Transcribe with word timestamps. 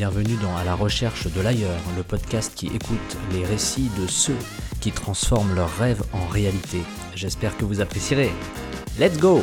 Bienvenue 0.00 0.36
dans 0.40 0.56
À 0.56 0.64
la 0.64 0.74
recherche 0.74 1.26
de 1.30 1.42
l'ailleurs, 1.42 1.82
le 1.94 2.02
podcast 2.02 2.54
qui 2.54 2.68
écoute 2.68 3.18
les 3.32 3.44
récits 3.44 3.90
de 4.00 4.06
ceux 4.06 4.38
qui 4.80 4.92
transforment 4.92 5.54
leurs 5.54 5.76
rêves 5.76 6.02
en 6.14 6.26
réalité. 6.28 6.78
J'espère 7.14 7.54
que 7.58 7.66
vous 7.66 7.82
apprécierez. 7.82 8.30
Let's 8.98 9.18
go 9.18 9.42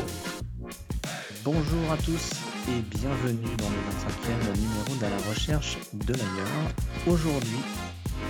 Bonjour 1.43 1.91
à 1.91 1.97
tous 1.97 2.31
et 2.69 2.81
bienvenue 2.97 3.55
dans 3.59 3.69
le 3.69 3.77
25e 3.93 4.59
numéro 4.59 4.95
d'À 4.99 5.11
la 5.11 5.29
recherche 5.29 5.77
de 5.93 6.13
l'ailleurs. 6.13 6.73
Aujourd'hui, 7.05 7.61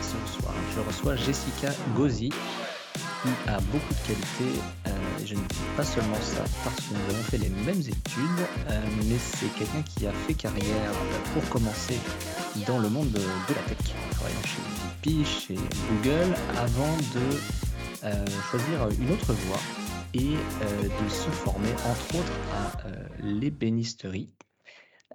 ce 0.02 0.38
soir, 0.38 0.54
je 0.76 0.82
reçois 0.82 1.16
Jessica 1.16 1.70
Gauzy 1.96 2.28
qui 2.28 3.50
a 3.50 3.58
beaucoup 3.72 3.94
de 3.94 4.06
qualités. 4.06 4.60
Euh, 4.88 4.97
et 5.22 5.26
je 5.26 5.36
ne 5.36 5.40
dis 5.40 5.56
pas 5.76 5.84
seulement 5.84 6.20
ça 6.22 6.44
parce 6.64 6.76
que 6.76 6.94
nous 6.94 7.14
avons 7.14 7.24
fait 7.24 7.38
les 7.38 7.50
mêmes 7.50 7.80
études, 7.80 8.46
euh, 8.70 8.82
mais 9.08 9.18
c'est 9.18 9.48
quelqu'un 9.58 9.82
qui 9.84 10.08
a 10.08 10.12
fait 10.12 10.34
carrière 10.34 10.92
euh, 10.92 11.34
pour 11.34 11.48
commencer 11.50 11.98
dans 12.68 12.80
le 12.80 12.90
monde 12.90 13.12
de, 13.12 13.20
la 13.20 13.62
tech, 13.64 13.78
travaillant 14.12 14.42
chez 14.44 15.12
VP, 15.12 15.26
chez 15.26 15.56
Google, 15.56 16.34
avant 16.58 16.98
de 17.14 17.38
choisir 18.50 18.88
une 19.00 19.12
autre 19.12 19.34
voie 19.34 19.60
et 20.14 20.20
de 20.20 21.10
se 21.10 21.30
former 21.30 21.72
entre 21.86 22.20
autres 22.20 22.32
à 22.54 22.72
l'ébénisterie. 23.22 24.34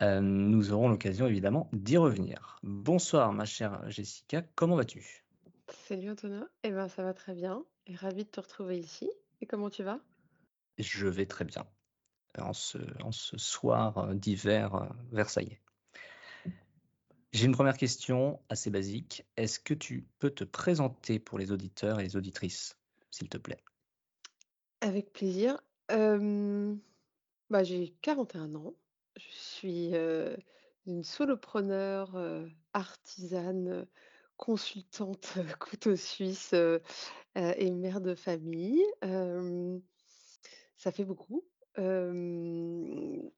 nous 0.00 0.72
aurons 0.72 0.88
l'occasion 0.88 1.26
évidemment 1.26 1.70
d'y 1.72 1.96
revenir. 1.96 2.58
Bonsoir 2.62 3.32
ma 3.32 3.44
chère 3.44 3.80
Jessica, 3.88 4.42
comment 4.54 4.76
vas-tu? 4.76 5.24
Salut 5.88 6.10
Antonin, 6.10 6.46
eh 6.64 6.70
ben, 6.70 6.88
ça 6.88 7.02
va 7.02 7.14
très 7.14 7.34
bien 7.34 7.64
et 7.86 7.94
ravi 7.94 8.24
de 8.24 8.28
te 8.28 8.40
retrouver 8.40 8.78
ici. 8.78 9.10
Et 9.42 9.46
comment 9.46 9.70
tu 9.70 9.82
vas? 9.82 10.00
Je 10.78 11.08
vais 11.08 11.26
très 11.26 11.44
bien 11.44 11.66
en 12.38 12.52
ce, 12.52 12.78
en 13.02 13.10
ce 13.10 13.36
soir 13.36 14.14
d'hiver 14.14 14.88
versaillais. 15.10 15.60
J'ai 17.32 17.46
une 17.46 17.52
première 17.52 17.76
question 17.76 18.40
assez 18.48 18.70
basique. 18.70 19.26
Est-ce 19.36 19.58
que 19.58 19.74
tu 19.74 20.06
peux 20.20 20.30
te 20.30 20.44
présenter 20.44 21.18
pour 21.18 21.38
les 21.38 21.50
auditeurs 21.50 21.98
et 21.98 22.04
les 22.04 22.16
auditrices, 22.16 22.78
s'il 23.10 23.28
te 23.28 23.36
plaît? 23.36 23.62
Avec 24.80 25.12
plaisir. 25.12 25.60
bah, 25.88 27.64
j'ai 27.64 27.96
41 28.00 28.54
ans. 28.54 28.74
Je 29.16 29.26
suis 29.28 29.92
une 30.86 31.02
solopreneur, 31.02 32.16
artisane, 32.74 33.88
consultante 34.36 35.38
couteau 35.58 35.96
suisse 35.96 36.54
et 37.34 37.70
mère 37.70 38.00
de 38.00 38.14
famille. 38.14 38.82
ça 40.76 40.92
fait 40.92 41.04
beaucoup. 41.04 41.44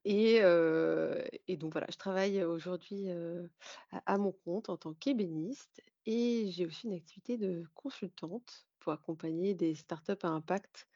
et, 0.04 0.36
et 1.46 1.56
donc 1.56 1.72
voilà, 1.72 1.86
je 1.90 1.96
travaille 1.98 2.42
aujourd'hui 2.44 3.08
à, 4.06 4.18
mon 4.18 4.32
compte 4.32 4.68
en 4.68 4.76
tant 4.76 4.94
qu'ébéniste 4.94 5.82
et 6.06 6.50
j'ai 6.50 6.66
aussi 6.66 6.86
une 6.86 6.94
activité 6.94 7.36
de 7.36 7.64
consultante 7.74 8.66
pour 8.80 8.92
accompagner 8.92 9.54
des 9.54 9.74
startups 9.74 10.12
à 10.22 10.28
impact 10.28 10.88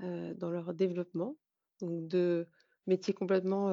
dans 0.00 0.50
leur 0.50 0.74
développement. 0.74 1.36
Donc 1.80 2.06
de 2.08 2.46
métiers 2.86 3.14
complètement 3.14 3.72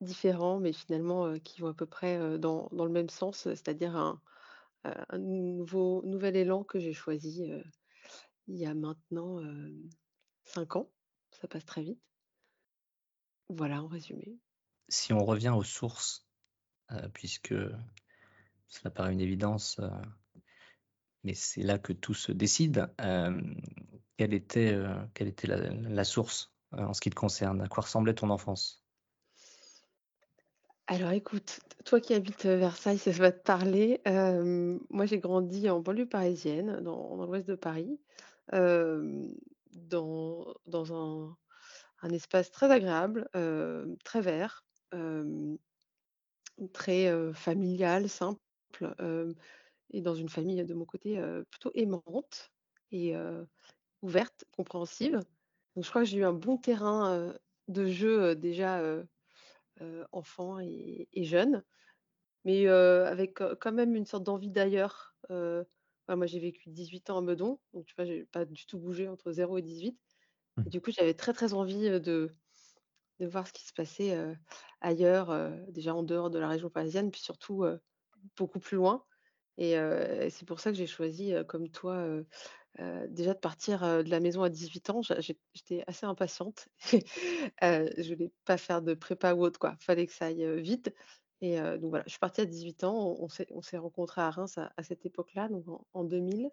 différents, 0.00 0.60
mais 0.60 0.72
finalement 0.72 1.38
qui 1.38 1.60
vont 1.60 1.68
à 1.68 1.74
peu 1.74 1.86
près 1.86 2.38
dans, 2.38 2.68
dans 2.72 2.84
le 2.84 2.92
même 2.92 3.10
sens, 3.10 3.42
c'est-à-dire 3.42 3.96
un, 3.96 4.20
un 4.84 5.18
nouveau 5.18 6.02
nouvel 6.04 6.36
élan 6.36 6.64
que 6.64 6.78
j'ai 6.78 6.92
choisi, 6.92 7.50
il 8.46 8.56
y 8.56 8.66
a 8.66 8.74
maintenant, 8.74 9.40
5 10.44 10.76
ans. 10.76 10.90
Ça 11.30 11.46
passe 11.48 11.64
très 11.64 11.82
vite. 11.82 12.00
Voilà, 13.48 13.82
en 13.82 13.86
résumé. 13.86 14.38
Si 14.88 15.12
on 15.12 15.24
revient 15.24 15.52
aux 15.56 15.62
sources, 15.62 16.26
puisque 17.12 17.54
cela 18.66 18.90
paraît 18.90 19.12
une 19.12 19.20
évidence, 19.20 19.80
mais 21.22 21.34
c'est 21.34 21.62
là 21.62 21.78
que 21.78 21.92
tout 21.92 22.14
se 22.14 22.32
décide, 22.32 22.92
quelle 24.16 24.34
était, 24.34 24.76
quelle 25.14 25.28
était 25.28 25.46
la 25.46 26.04
source, 26.04 26.52
en 26.72 26.92
ce 26.92 27.00
qui 27.00 27.10
te 27.10 27.14
concerne? 27.14 27.60
À 27.60 27.68
quoi 27.68 27.82
ressemblait 27.82 28.14
ton 28.14 28.30
enfance? 28.30 28.79
Alors 30.92 31.12
écoute, 31.12 31.60
toi 31.84 32.00
qui 32.00 32.14
habites, 32.14 32.46
Versailles, 32.46 32.98
ça 32.98 33.12
va 33.12 33.30
te 33.30 33.44
parler. 33.44 34.00
moi 34.90 35.06
j'ai 35.06 35.20
grandi 35.20 35.70
en 35.70 35.78
banlieue 35.78 36.08
parisienne, 36.08 36.80
dans 36.82 37.16
dans 37.16 37.26
l'ouest 37.26 37.46
de 37.46 37.54
Paris, 37.54 38.00
dans 38.50 40.52
dans 40.66 40.92
un 40.92 41.36
un 42.02 42.10
espace 42.10 42.50
très 42.50 42.72
agréable, 42.72 43.28
très 44.04 44.20
vert, 44.20 44.64
très, 46.72 47.32
familial, 47.34 48.08
simple, 48.08 48.40
et 49.92 50.00
dans 50.00 50.16
une 50.16 50.28
famille 50.28 50.64
de 50.64 50.74
mon 50.74 50.86
côté, 50.86 51.22
plutôt 51.50 51.70
aimante 51.74 52.50
et 52.90 53.14
ouverte, 54.02 54.44
compréhensive. 54.56 55.20
Donc 55.76 55.84
je 55.84 55.88
crois 55.88 56.02
que 56.02 56.08
j'ai 56.08 56.18
eu 56.18 56.24
un 56.24 56.32
bon 56.32 56.56
terrain, 56.56 57.32
de 57.68 57.86
jeu, 57.86 58.34
déjà, 58.34 58.82
enfant 60.12 60.58
et 60.60 61.08
jeune, 61.24 61.64
mais 62.44 62.66
avec 62.68 63.40
quand 63.60 63.72
même 63.72 63.96
une 63.96 64.06
sorte 64.06 64.24
d'envie 64.24 64.50
d'ailleurs. 64.50 65.16
moi 66.08 66.26
j'ai 66.26 66.40
vécu 66.40 66.70
18 66.70 67.10
ans 67.10 67.18
à 67.18 67.22
Meudon, 67.22 67.60
donc 67.74 67.86
tu 67.86 67.94
vois, 67.96 68.04
j'ai 68.04 68.24
pas 68.26 68.44
du 68.44 68.66
tout 68.66 68.78
bougé 68.80 69.08
entre 69.08 69.32
0 69.32 69.58
et 69.58 69.62
18 69.62 70.00
et 70.66 70.70
Mmh. 70.70 70.70
du 70.70 70.80
coup, 70.82 70.90
j'avais 70.92 71.14
très, 71.14 71.32
très 71.34 71.54
envie, 71.54 71.90
de 72.00 72.36
de 73.20 73.26
voir 73.26 73.46
ce 73.46 73.52
qui 73.52 73.64
se 73.66 73.72
passait, 73.74 74.16
ailleurs, 74.80 75.52
déjà 75.68 75.94
en 75.94 76.02
dehors 76.02 76.30
de 76.30 76.38
la 76.38 76.48
région 76.48 76.70
parisienne, 76.70 77.10
puis 77.10 77.20
surtout, 77.20 77.64
beaucoup 78.36 78.60
plus 78.60 78.76
loin 78.76 79.04
et 79.58 79.74
c'est 80.30 80.46
pour 80.46 80.60
ça 80.60 80.70
que 80.72 80.76
j'ai 80.78 80.86
choisi, 80.86 81.34
comme 81.48 81.70
toi, 81.70 82.06
déjà 83.08 83.34
de 83.34 83.38
partir, 83.38 83.80
de 83.80 84.10
la 84.10 84.20
maison 84.20 84.42
à 84.42 84.48
18 84.48 84.90
ans. 84.90 85.00
j'étais 85.02 85.84
assez 85.86 86.06
impatiente. 86.06 86.68
Heu, 87.62 87.90
je 87.98 88.14
voulais 88.14 88.30
pas 88.44 88.56
faire 88.56 88.82
de 88.82 88.94
prépa 88.94 89.34
ou 89.34 89.42
autre, 89.44 89.58
quoi. 89.58 89.76
Fallait 89.80 90.06
que 90.06 90.12
ça 90.12 90.26
aille, 90.26 90.60
vite 90.60 90.94
et 91.42 91.58
donc 91.58 91.88
voilà, 91.90 92.04
je 92.06 92.10
suis 92.10 92.18
partie 92.18 92.42
à 92.42 92.46
18 92.46 92.84
ans. 92.84 93.16
On 93.18 93.28
s'est 93.28 93.46
on 93.50 93.62
s'est 93.62 93.78
rencontrés 93.78 94.20
à 94.20 94.30
Reims 94.30 94.58
à 94.58 94.82
cette 94.82 95.06
époque-là, 95.06 95.48
donc 95.48 95.64
en 95.94 96.04
2000 96.04 96.50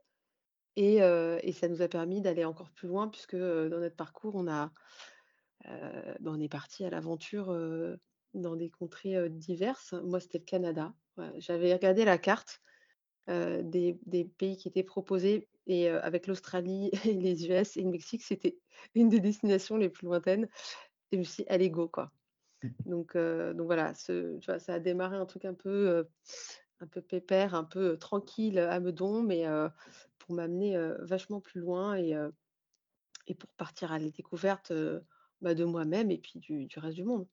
et 0.75 0.97
et 0.97 1.51
ça 1.53 1.67
nous 1.67 1.81
a 1.81 1.87
permis 1.87 2.21
d'aller 2.21 2.45
encore 2.45 2.71
plus 2.71 2.87
loin 2.87 3.07
puisque, 3.09 3.35
dans 3.35 3.79
notre 3.79 3.95
parcours, 3.95 4.35
on 4.35 4.47
a, 4.47 4.71
bah, 5.65 6.31
on 6.31 6.39
est 6.39 6.49
parti 6.49 6.85
à 6.85 6.89
l'aventure, 6.89 7.47
dans 8.33 8.55
des 8.55 8.69
contrées, 8.69 9.29
diverses. 9.29 9.93
Moi, 9.93 10.19
c'était 10.19 10.39
le 10.39 10.45
Canada. 10.45 10.93
j'avais 11.37 11.73
regardé 11.73 12.05
la 12.05 12.17
carte 12.17 12.61
des 13.27 13.99
des 14.05 14.25
pays 14.25 14.57
qui 14.57 14.67
étaient 14.67 14.83
proposés 14.83 15.47
et 15.67 15.89
avec 15.89 16.27
l'Australie 16.27 16.91
et 17.05 17.13
les 17.13 17.47
US 17.47 17.77
et 17.77 17.81
le 17.83 17.89
Mexique, 17.91 18.23
c'était 18.23 18.57
une 18.95 19.09
des 19.09 19.19
destinations 19.19 19.77
les 19.77 19.89
plus 19.89 20.05
lointaines 20.07 20.47
et 21.11 21.15
je 21.15 21.19
me 21.19 21.23
suis 21.23 21.43
dit: 21.43 21.49
«Allez 21.49 21.69
go, 21.69 21.87
quoi». 21.89 22.11
Donc 22.85 23.15
donc 23.17 23.65
voilà, 23.65 23.93
ce 23.95 24.37
tu 24.39 24.45
vois, 24.45 24.59
ça 24.59 24.75
a 24.75 24.79
démarré 24.79 25.17
un 25.17 25.25
truc 25.25 25.45
un 25.45 25.53
peu, 25.53 26.07
un 26.79 26.87
peu 26.87 27.01
pépère, 27.01 27.55
un 27.55 27.63
peu, 27.63 27.97
tranquille 27.97 28.59
à 28.59 28.79
Meudon, 28.79 29.23
mais 29.23 29.45
pour 30.19 30.35
m'amener, 30.35 30.77
vachement 31.01 31.41
plus 31.41 31.59
loin 31.61 31.95
et 31.97 32.15
et 33.27 33.35
pour 33.35 33.49
partir 33.51 33.91
à 33.91 33.99
la 33.99 34.09
découverte, 34.09 34.73
bah, 35.41 35.53
de 35.53 35.65
moi-même 35.65 36.11
et 36.11 36.17
puis 36.17 36.39
du 36.39 36.65
du 36.65 36.79
reste 36.79 36.95
du 36.95 37.03
monde. 37.03 37.27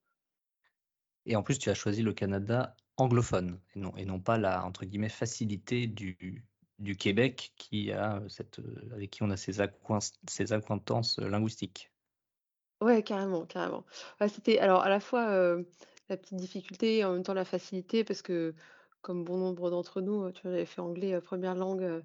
Et 1.27 1.37
en 1.37 1.43
plus, 1.43 1.59
tu 1.59 1.71
as 1.71 1.75
choisi 1.75 2.03
le 2.03 2.13
Canada 2.13 2.77
anglophone 2.97 3.59
et 3.97 4.05
non 4.05 4.21
pas 4.21 4.39
la, 4.39 4.65
entre 4.65 4.85
guillemets, 4.85 5.09
«facilité» 5.09 5.87
du 5.87 6.45
du 6.79 6.97
Québec 6.97 7.53
qui 7.57 7.93
a, 7.93 8.23
cette, 8.29 8.61
avec 8.93 9.11
qui 9.11 9.23
on 9.23 9.31
a 9.31 9.37
ces 9.37 9.61
accoins 9.61 10.01
ces 10.29 10.53
accointances, 10.53 11.19
linguistiques. 11.19 11.91
Ouais, 12.81 13.03
carrément, 13.03 13.47
carrément. 13.47 13.85
C'était 14.29 14.59
alors 14.59 14.83
à 14.83 14.89
la 14.89 15.01
fois, 15.01 15.57
la 16.09 16.17
petite 16.17 16.37
difficulté 16.37 16.99
et 16.99 17.05
en 17.05 17.13
même 17.13 17.23
temps 17.23 17.35
la 17.35 17.45
facilité 17.45 18.05
parce 18.05 18.23
que 18.23 18.55
comme 19.01 19.25
bon 19.25 19.39
nombre 19.39 19.71
d'entre 19.71 20.01
nous, 20.01 20.31
tu 20.33 20.43
j'avais 20.45 20.67
fait 20.67 20.81
anglais, 20.81 21.15
1 21.15 21.55
langue, 21.55 22.03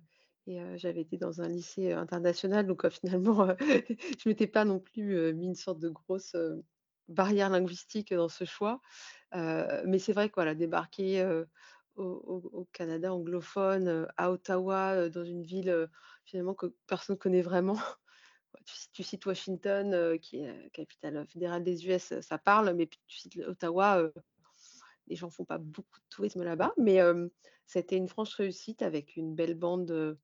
et 0.47 0.59
j'avais 0.77 1.01
été 1.01 1.17
dans 1.17 1.41
un 1.41 1.47
lycée, 1.47 1.93
international 1.93 2.67
donc 2.67 2.87
finalement, 2.89 3.47
je 3.59 4.29
m'étais 4.29 4.47
pas 4.47 4.65
non 4.65 4.79
plus, 4.79 5.33
mis 5.33 5.47
une 5.47 5.55
sorte 5.55 5.79
de 5.79 5.89
grosse, 5.89 6.35
barrière 7.09 7.49
linguistique 7.49 8.13
dans 8.13 8.29
ce 8.29 8.45
choix. 8.45 8.81
Mais 9.33 9.99
c'est 9.99 10.13
vrai 10.13 10.29
que 10.29 10.35
voilà, 10.35 10.55
débarquer, 10.55 11.23
au 11.95 12.49
au 12.53 12.67
Canada 12.71 13.13
anglophone, 13.13 14.07
à 14.17 14.31
Ottawa, 14.31 15.09
dans 15.09 15.25
une 15.25 15.43
ville, 15.43 15.89
finalement 16.25 16.53
que 16.53 16.67
personne 16.87 17.17
connaît 17.17 17.41
vraiment. 17.41 17.77
Tu 18.65 18.75
ci 18.75 18.89
tu 18.91 19.03
cites 19.03 19.25
Washington, 19.27 20.17
qui 20.19 20.37
est, 20.43 20.71
capitale, 20.71 21.25
fédérale 21.27 21.63
des 21.63 21.87
US, 21.87 22.19
ça 22.19 22.37
parle, 22.39 22.73
mais 22.73 22.87
tu 22.87 23.19
cites 23.19 23.37
Ottawa, 23.47 24.11
les 25.07 25.15
gens 25.15 25.29
font 25.29 25.45
pas 25.45 25.59
beaucoup 25.59 25.99
de 25.99 26.05
tourisme 26.09 26.43
là-bas, 26.43 26.73
mais 26.77 26.99
été 27.75 27.95
une 27.95 28.07
franche 28.07 28.33
réussite 28.33 28.81
avec 28.81 29.15
une 29.15 29.35
belle 29.35 29.55
bande, 29.55 30.17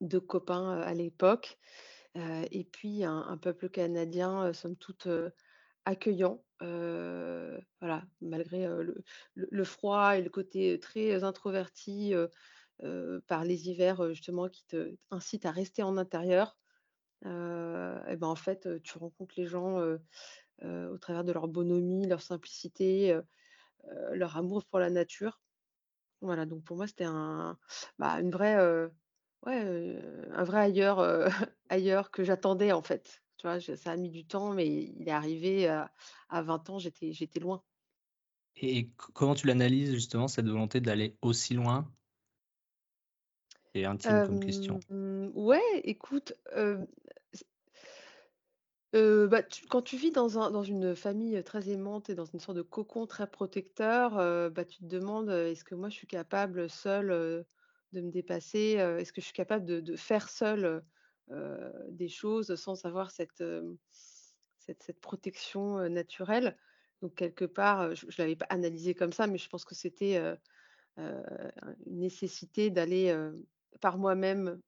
de 0.00 0.18
copains, 0.18 0.80
à 0.80 0.94
l'époque, 0.94 1.58
et 2.14 2.64
puis 2.64 3.04
un 3.04 3.36
peuple 3.36 3.68
canadien, 3.68 4.48
heu, 4.48 4.52
somme 4.52 4.76
toute, 4.76 5.08
accueillant, 5.84 6.42
malgré, 8.20 8.68
le 9.34 9.64
froid 9.64 10.16
et 10.16 10.22
le 10.22 10.30
côté 10.30 10.78
très 10.80 11.24
introverti, 11.24 12.14
par 13.26 13.44
les 13.44 13.68
hivers, 13.68 14.12
justement 14.14 14.48
qui 14.48 14.64
te 14.66 14.94
incitent 15.10 15.46
à 15.46 15.50
rester 15.50 15.82
en 15.82 15.96
intérieur. 15.96 16.58
Et 17.24 17.28
ben, 17.28 18.22
en 18.22 18.36
fait, 18.36 18.68
tu 18.82 18.98
rencontres 18.98 19.34
les 19.36 19.46
gens, 19.46 19.78
au 20.62 20.98
travers 20.98 21.24
de 21.24 21.32
leur 21.32 21.48
bonhomie, 21.48 22.06
leur 22.06 22.22
simplicité, 22.22 23.18
leur 24.12 24.36
amour 24.36 24.64
pour 24.64 24.78
la 24.78 24.90
nature. 24.90 25.40
Voilà, 26.22 26.44
donc 26.44 26.64
pour 26.64 26.76
moi, 26.76 26.86
c'était 26.86 27.04
un 27.04 27.58
bah, 27.98 28.18
un 29.42 30.44
vrai 30.44 30.60
ailleurs, 30.60 31.00
ailleurs 31.68 32.10
que 32.10 32.24
j'attendais, 32.24 32.72
en 32.72 32.82
fait. 32.82 33.22
Tu 33.40 33.46
vois? 33.46 33.58
Je 33.58 33.74
ça 33.74 33.92
a 33.92 33.96
mis 33.96 34.10
du 34.10 34.26
temps, 34.26 34.52
mais 34.52 34.66
il 34.68 35.08
est 35.08 35.10
arrivé 35.10 35.66
à 35.66 35.90
à 36.28 36.42
20 36.42 36.68
ans, 36.70 36.78
j'étais 36.78 37.12
j'étais 37.12 37.40
loin. 37.40 37.62
Et 38.54 38.90
co 38.96 39.10
comment 39.12 39.34
tu 39.34 39.48
l'analyses 39.48 39.92
justement 39.92 40.28
cette 40.28 40.46
volonté 40.46 40.80
d'aller 40.80 41.18
aussi 41.20 41.54
loin? 41.54 41.92
C'est 43.74 43.84
intime 43.84 44.20
comme 44.20 44.38
question. 44.38 44.82
Ouais, 44.90 45.80
écoute, 45.84 46.34
bah, 48.92 49.42
tu 49.42 49.66
quand 49.66 49.82
tu 49.82 49.96
vis 49.96 50.10
dans 50.10 50.38
un 50.38 50.50
dans 50.50 50.62
une 50.62 50.94
famille, 50.96 51.42
très 51.44 51.68
aimante 51.70 52.10
et 52.10 52.14
dans 52.14 52.24
une 52.24 52.40
sorte 52.40 52.56
de 52.58 52.62
cocon 52.62 53.06
très 53.06 53.30
protecteur, 53.30 54.12
bah, 54.50 54.64
tu 54.64 54.78
te 54.78 54.84
demandes, 54.86 55.30
«Est-ce 55.30 55.64
que 55.64 55.74
moi 55.74 55.88
je 55.90 55.94
suis 55.96 56.06
capable 56.06 56.68
seule, 56.70 57.10
de 57.92 58.00
me 58.00 58.10
dépasser? 58.10 58.76
Est-ce 58.98 59.12
que 59.12 59.20
je 59.20 59.26
suis 59.26 59.34
capable 59.34 59.64
de 59.64 59.80
de 59.80 59.96
faire 59.96 60.28
seule, 60.28 60.84
des 61.90 62.08
choses 62.08 62.54
sans 62.56 62.84
avoir 62.84 63.10
cette, 63.10 63.40
hem, 63.40 63.76
cette 63.88 65.00
protection, 65.00 65.78
heu, 65.80 65.88
naturelle?» 65.88 66.56
donc 67.02 67.14
quelque 67.14 67.46
part, 67.46 67.94
je 67.94 68.06
je 68.10 68.20
l'avais 68.22 68.36
pas 68.36 68.46
analysé 68.50 68.94
comme 68.94 69.12
ça, 69.12 69.26
mais 69.26 69.38
je 69.38 69.48
pense 69.48 69.64
que 69.64 69.74
c'était, 69.74 70.18
une 71.86 71.98
nécessité 71.98 72.70
d'aller, 72.70 73.14
par 73.80 73.98
moi-même, 73.98 74.60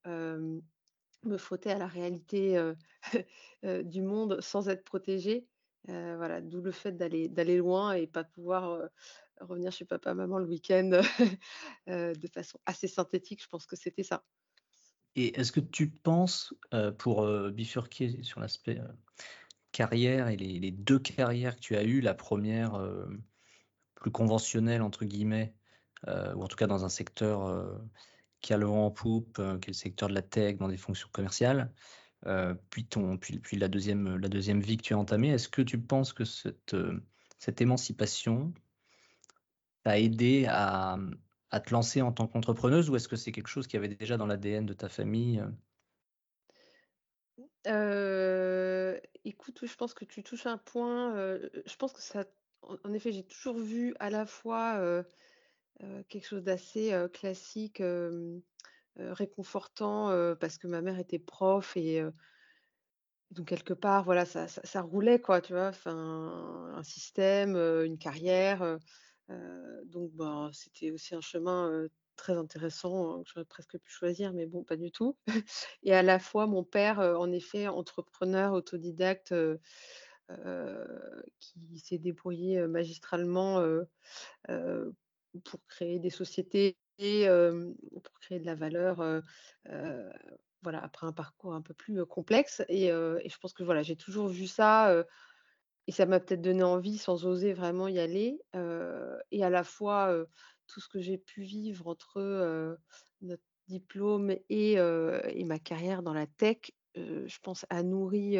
me 1.24 1.36
frotter 1.36 1.70
à 1.70 1.78
la 1.78 1.86
réalité, 1.86 2.72
du 3.62 4.02
monde 4.02 4.40
sans 4.40 4.68
être 4.68 4.84
protégée. 4.84 5.46
Voilà, 5.86 6.40
d'où 6.40 6.60
le 6.62 6.70
fait 6.72 6.92
d'aller 6.92 7.56
loin 7.58 7.92
et 7.94 8.06
pas 8.06 8.24
pouvoir, 8.24 8.88
revenir 9.40 9.72
chez 9.72 9.84
papa, 9.84 10.14
maman 10.14 10.38
le 10.38 10.46
week-end, 10.46 10.90
de 11.86 12.28
façon 12.32 12.58
assez 12.66 12.88
synthétique. 12.88 13.42
Je 13.42 13.48
pense 13.48 13.66
que 13.66 13.76
c'était 13.76 14.02
ça. 14.04 14.24
Et 15.14 15.38
est-ce 15.38 15.52
que 15.52 15.60
tu 15.60 15.88
penses, 15.90 16.54
heu, 16.74 16.92
pour, 16.94 17.24
heu, 17.24 17.50
bifurquer 17.50 18.22
sur 18.22 18.40
l'aspect, 18.40 18.78
heu, 18.78 18.88
carrière 19.72 20.28
et 20.28 20.36
les 20.36 20.70
2 20.70 20.98
carrières 20.98 21.56
que 21.56 21.60
tu 21.60 21.76
as 21.76 21.84
eues, 21.84 22.00
la 22.00 22.14
première 22.14 22.74
re 22.74 23.08
«plus 23.94 24.10
conventionnelle» 24.10 24.82
entre 24.82 25.04
guillemets, 25.04 25.54
ou 26.06 26.42
en 26.42 26.48
tout 26.48 26.56
cas 26.56 26.66
dans 26.66 26.84
un 26.84 26.88
secteur, 26.90 27.80
qui 28.40 28.52
a 28.52 28.58
le 28.58 28.66
vent 28.66 28.86
en 28.86 28.90
poupe, 28.90 29.36
qui 29.36 29.42
est 29.42 29.68
le 29.68 29.72
secteur 29.72 30.08
de 30.08 30.14
la 30.14 30.22
tech, 30.22 30.56
dans 30.56 30.68
des 30.68 30.76
fonctions 30.76 31.08
commerciales, 31.12 31.72
puis 32.70 32.84
ton 32.84 33.18
la 33.52 33.68
deuxième 33.68 34.60
vie 34.60 34.76
que 34.76 34.82
tu 34.82 34.94
as 34.94 34.98
entamée. 34.98 35.28
Est-ce 35.28 35.48
que 35.48 35.62
tu 35.62 35.78
penses 35.78 36.12
que 36.12 36.24
cette, 36.24 36.76
cette 37.38 37.60
émancipation 37.60 38.52
t'a 39.84 39.98
aidé 39.98 40.46
à, 40.48 40.98
à 41.52 41.60
te 41.60 41.72
lancer 41.72 42.02
en 42.02 42.12
tant 42.12 42.26
qu'entrepreneuse 42.26 42.90
ou 42.90 42.96
est-ce 42.96 43.08
que 43.08 43.16
c'est 43.16 43.32
quelque 43.32 43.48
chose 43.48 43.66
qui 43.68 43.76
avait 43.76 43.88
déjà 43.88 44.16
dans 44.16 44.26
l'ADN 44.26 44.66
de 44.66 44.72
ta 44.74 44.88
famille? 44.88 45.42
Heu, 47.66 49.00
écoute, 49.24 49.60
je 49.66 49.74
pense 49.76 49.94
que 49.94 50.04
tu 50.04 50.22
touches 50.22 50.46
un 50.46 50.58
point, 50.58 51.14
je 51.16 51.76
pense 51.78 51.92
que 51.92 52.00
ça 52.02 52.24
en 52.84 52.92
effet, 52.92 53.10
j'ai 53.12 53.24
toujours 53.26 53.58
vu 53.58 53.94
à 53.98 54.08
la 54.10 54.24
fois, 54.26 55.04
quelque 56.08 56.26
chose 56.26 56.42
d'assez, 56.44 56.92
classique, 57.12 57.82
réconfortant, 58.96 60.34
parce 60.40 60.58
que 60.58 60.66
ma 60.66 60.80
mère 60.82 60.98
était 60.98 61.18
prof 61.18 61.76
et 61.76 62.02
donc 63.30 63.46
quelque 63.48 63.72
part, 63.72 64.04
voilà, 64.04 64.26
ça 64.26 64.80
roulait 64.82 65.20
quoi, 65.20 65.40
tu 65.40 65.54
vois? 65.54 65.72
Un 65.86 66.82
système, 66.82 67.56
une 67.56 67.96
carrière, 67.98 68.78
donc 69.86 70.12
ben, 70.12 70.50
c'était 70.52 70.90
aussi 70.90 71.14
un 71.14 71.20
chemin, 71.20 71.86
très 72.16 72.34
intéressant, 72.36 73.18
heu, 73.20 73.22
que 73.24 73.30
j'aurais 73.34 73.44
presque 73.46 73.78
pu 73.78 73.90
choisir, 73.92 74.32
mais 74.32 74.46
bon, 74.46 74.64
pas 74.64 74.76
du 74.76 74.90
tout. 74.92 75.16
Et 75.82 75.94
à 75.94 76.02
la 76.02 76.18
fois 76.18 76.46
mon 76.46 76.64
père, 76.64 76.98
en 77.00 77.30
effet, 77.32 77.68
entrepreneur 77.68 78.52
autodidacte, 78.52 79.34
qui 81.40 81.78
s'est 81.78 81.98
débrouillé, 81.98 82.66
magistralement, 82.66 83.62
pour 85.44 85.60
créer 85.68 85.98
des 85.98 86.10
sociétés 86.10 86.76
et 86.98 87.26
pour 88.04 88.14
créer 88.20 88.38
de 88.40 88.46
la 88.46 88.54
valeur, 88.54 89.22
voilà, 90.62 90.82
après 90.84 91.06
un 91.06 91.12
parcours 91.12 91.54
un 91.54 91.62
peu 91.62 91.74
plus, 91.74 92.04
complexe. 92.06 92.62
Et 92.68 92.86
et 92.86 93.28
je 93.28 93.38
pense 93.38 93.52
que, 93.52 93.62
voilà, 93.64 93.82
j'ai 93.82 93.96
toujours 93.96 94.28
vu 94.28 94.46
ça, 94.46 95.04
et 95.88 95.92
ça 95.92 96.06
m'a 96.06 96.20
peut-être 96.20 96.42
donné 96.42 96.62
envie 96.62 96.98
sans 96.98 97.26
oser 97.26 97.52
vraiment 97.54 97.88
y 97.88 97.98
aller, 97.98 98.40
et 99.30 99.44
à 99.44 99.50
la 99.50 99.64
fois, 99.64 100.14
tout 100.66 100.80
ce 100.80 100.88
que 100.88 101.00
j'ai 101.00 101.18
pu 101.18 101.42
vivre 101.42 101.88
entre, 101.88 102.20
heu, 102.20 102.78
notre 103.22 103.42
diplôme 103.68 104.30
et 104.48 104.72
et 104.74 105.44
ma 105.44 105.58
carrière 105.58 106.02
dans 106.02 106.14
la 106.14 106.26
tech, 106.26 106.58
je 106.96 107.38
pense 107.42 107.66
a 107.70 107.82
nourri, 107.82 108.38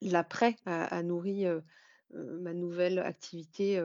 l'après, 0.00 0.56
a 0.66 1.02
nourri, 1.02 1.44
ma 2.14 2.52
nouvelle 2.54 2.98
activité, 2.98 3.80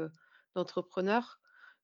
d'entrepreneur. 0.55 1.39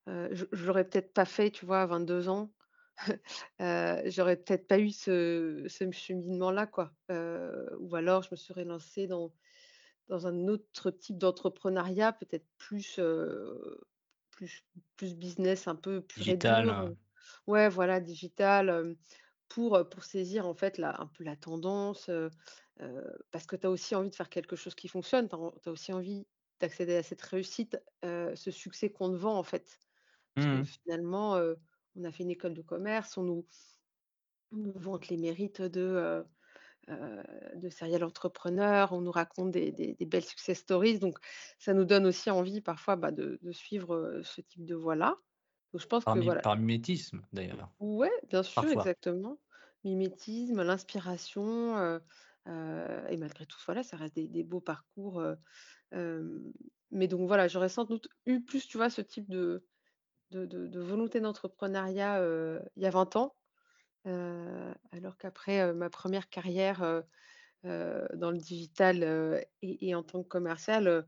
Heu, 0.09 0.30
je 0.33 0.45
je 0.51 0.65
l'aurais 0.68 0.85
peut-être 0.89 1.13
pas 1.13 1.25
fait, 1.25 1.51
tu 1.51 1.65
vois, 1.65 1.81
à 1.83 1.88
22 1.88 2.30
ans. 2.30 2.53
Heu, 3.62 4.01
j'aurais 4.09 4.38
peut-être 4.38 4.68
pas 4.68 4.80
eu 4.80 4.92
ce 4.92 5.65
ce 5.69 5.92
cheminement-là, 5.92 6.68
quoi. 6.68 6.94
Ou 7.80 7.95
alors 7.95 8.24
je 8.24 8.30
me 8.31 8.38
serais 8.38 8.65
lancée 8.65 9.07
dans 9.07 9.33
dans 10.09 10.27
un 10.27 10.47
autre 10.50 10.91
type 10.91 11.17
d'entrepreneuriat, 11.19 12.13
peut-être 12.13 12.47
plus, 12.57 13.00
plus 14.31 14.65
plus 14.97 15.15
business, 15.15 15.67
un 15.67 15.75
peu 15.75 16.06
et 16.25 16.38
Digital, 16.38 16.69
heu, 16.69 16.97
ouais, 17.47 17.69
voilà, 17.69 18.00
digital, 18.01 18.95
pour, 19.50 19.89
pour 19.89 20.03
saisir, 20.06 20.47
en 20.47 20.56
fait, 20.56 20.77
la 20.79 21.01
un 21.01 21.07
peu 21.07 21.23
la 21.25 21.35
tendance, 21.38 22.09
parce 23.31 23.45
que 23.47 23.56
tu 23.56 23.67
as 23.67 23.71
aussi 23.71 23.95
envie 23.95 24.09
de 24.09 24.15
faire 24.15 24.29
quelque 24.29 24.56
chose 24.56 24.75
qui 24.75 24.88
fonctionne. 24.88 25.29
Tu 25.29 25.35
as 25.69 25.71
aussi 25.71 25.94
envie 25.94 26.27
d'accéder 26.59 26.95
à 26.97 27.03
cette 27.03 27.21
réussite, 27.21 27.78
ce 28.04 28.51
succès 28.51 28.92
qu'on 28.92 29.11
te 29.11 29.16
vend, 29.18 29.37
en 29.37 29.44
fait. 29.44 29.80
Parce 30.35 30.45
Mmh 30.45 30.45
que 30.47 30.61
mh. 30.61 30.69
finalement, 30.83 31.39
on 31.95 32.04
a 32.06 32.11
fait 32.11 32.23
une 32.23 32.31
école 32.31 32.54
de 32.56 32.61
commerce, 32.63 33.18
on 33.18 33.23
nous 33.23 33.47
on 34.51 34.57
nous 34.57 34.73
vante 34.80 35.07
les 35.09 35.18
mérites 35.18 35.61
de, 35.61 36.23
de 37.55 37.69
serial 37.69 38.03
entrepreneur, 38.03 38.91
on 38.93 39.01
nous 39.01 39.11
raconte 39.11 39.51
des 39.51 39.71
des 39.71 39.93
des 39.95 40.05
belles 40.05 40.23
success 40.25 40.59
stories, 40.59 40.99
donc 40.99 41.17
ça 41.59 41.73
nous 41.73 41.85
donne 41.85 42.05
aussi 42.07 42.29
envie 42.31 42.61
parfois, 42.61 42.95
bah, 42.95 43.11
de 43.11 43.39
de 43.41 43.51
suivre, 43.51 43.95
heu, 43.95 44.23
ce 44.23 44.41
type 44.41 44.65
de 44.65 44.75
voie-là. 44.75 45.17
Donc 45.73 45.81
je 45.81 45.87
pense 45.87 46.05
Par 46.05 46.15
que 46.15 46.19
voilà 46.19 46.41
par 46.41 46.57
mimétisme 46.57 47.25
d'ailleurs, 47.31 47.71
ouais, 47.79 48.11
bien 48.29 48.43
sûr, 48.43 48.69
parfois. 48.69 48.69
exactement. 48.69 49.39
Mimétisme, 49.83 50.61
l'inspiration, 50.63 51.77
heu 51.77 52.01
et 53.09 53.17
malgré 53.17 53.45
tout, 53.45 53.59
voilà, 53.65 53.83
ça 53.83 53.95
reste 53.97 54.15
des 54.15 54.27
des 54.27 54.43
beaux 54.43 54.61
parcours, 54.61 55.21
mais 56.91 57.07
donc 57.07 57.27
voilà, 57.27 57.47
j'aurais 57.47 57.69
sans 57.69 57.85
doute 57.85 58.07
eu 58.25 58.41
plus, 58.43 58.67
tu 58.67 58.77
vois, 58.77 58.89
ce 58.89 59.01
type 59.01 59.29
de 59.29 59.65
de 60.31 60.45
de 60.45 60.67
de 60.67 60.81
volonté 60.81 61.21
d'entrepreneuriat, 61.21 62.23
il 62.77 62.83
y 62.83 62.87
a 62.87 62.91
20 62.91 63.15
ans, 63.17 63.35
alors 64.06 65.18
qu'après, 65.18 65.73
ma 65.73 65.89
première 65.89 66.29
carrière, 66.29 67.03
dans 67.63 68.31
le 68.31 68.37
digital, 68.37 69.45
et 69.61 69.95
en 69.95 70.03
tant 70.03 70.23
que 70.23 70.27
commercial, 70.27 71.06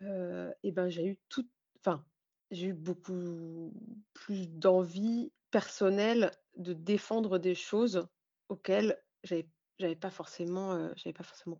et 0.00 0.72
ben, 0.72 0.88
j'ai 0.88 1.06
eu 1.06 1.18
tout 1.28 1.48
enfin, 1.80 2.04
j'ai 2.50 2.66
eu 2.68 2.74
beaucoup 2.74 3.72
plus 4.12 4.48
d'envie 4.48 5.32
personnelle 5.50 6.30
de 6.56 6.72
défendre 6.72 7.38
des 7.38 7.54
choses 7.54 8.08
auxquelles 8.48 9.02
j'avais 9.22 9.48
j'avais 9.78 9.96
pas 9.96 10.10
forcément, 10.10 10.90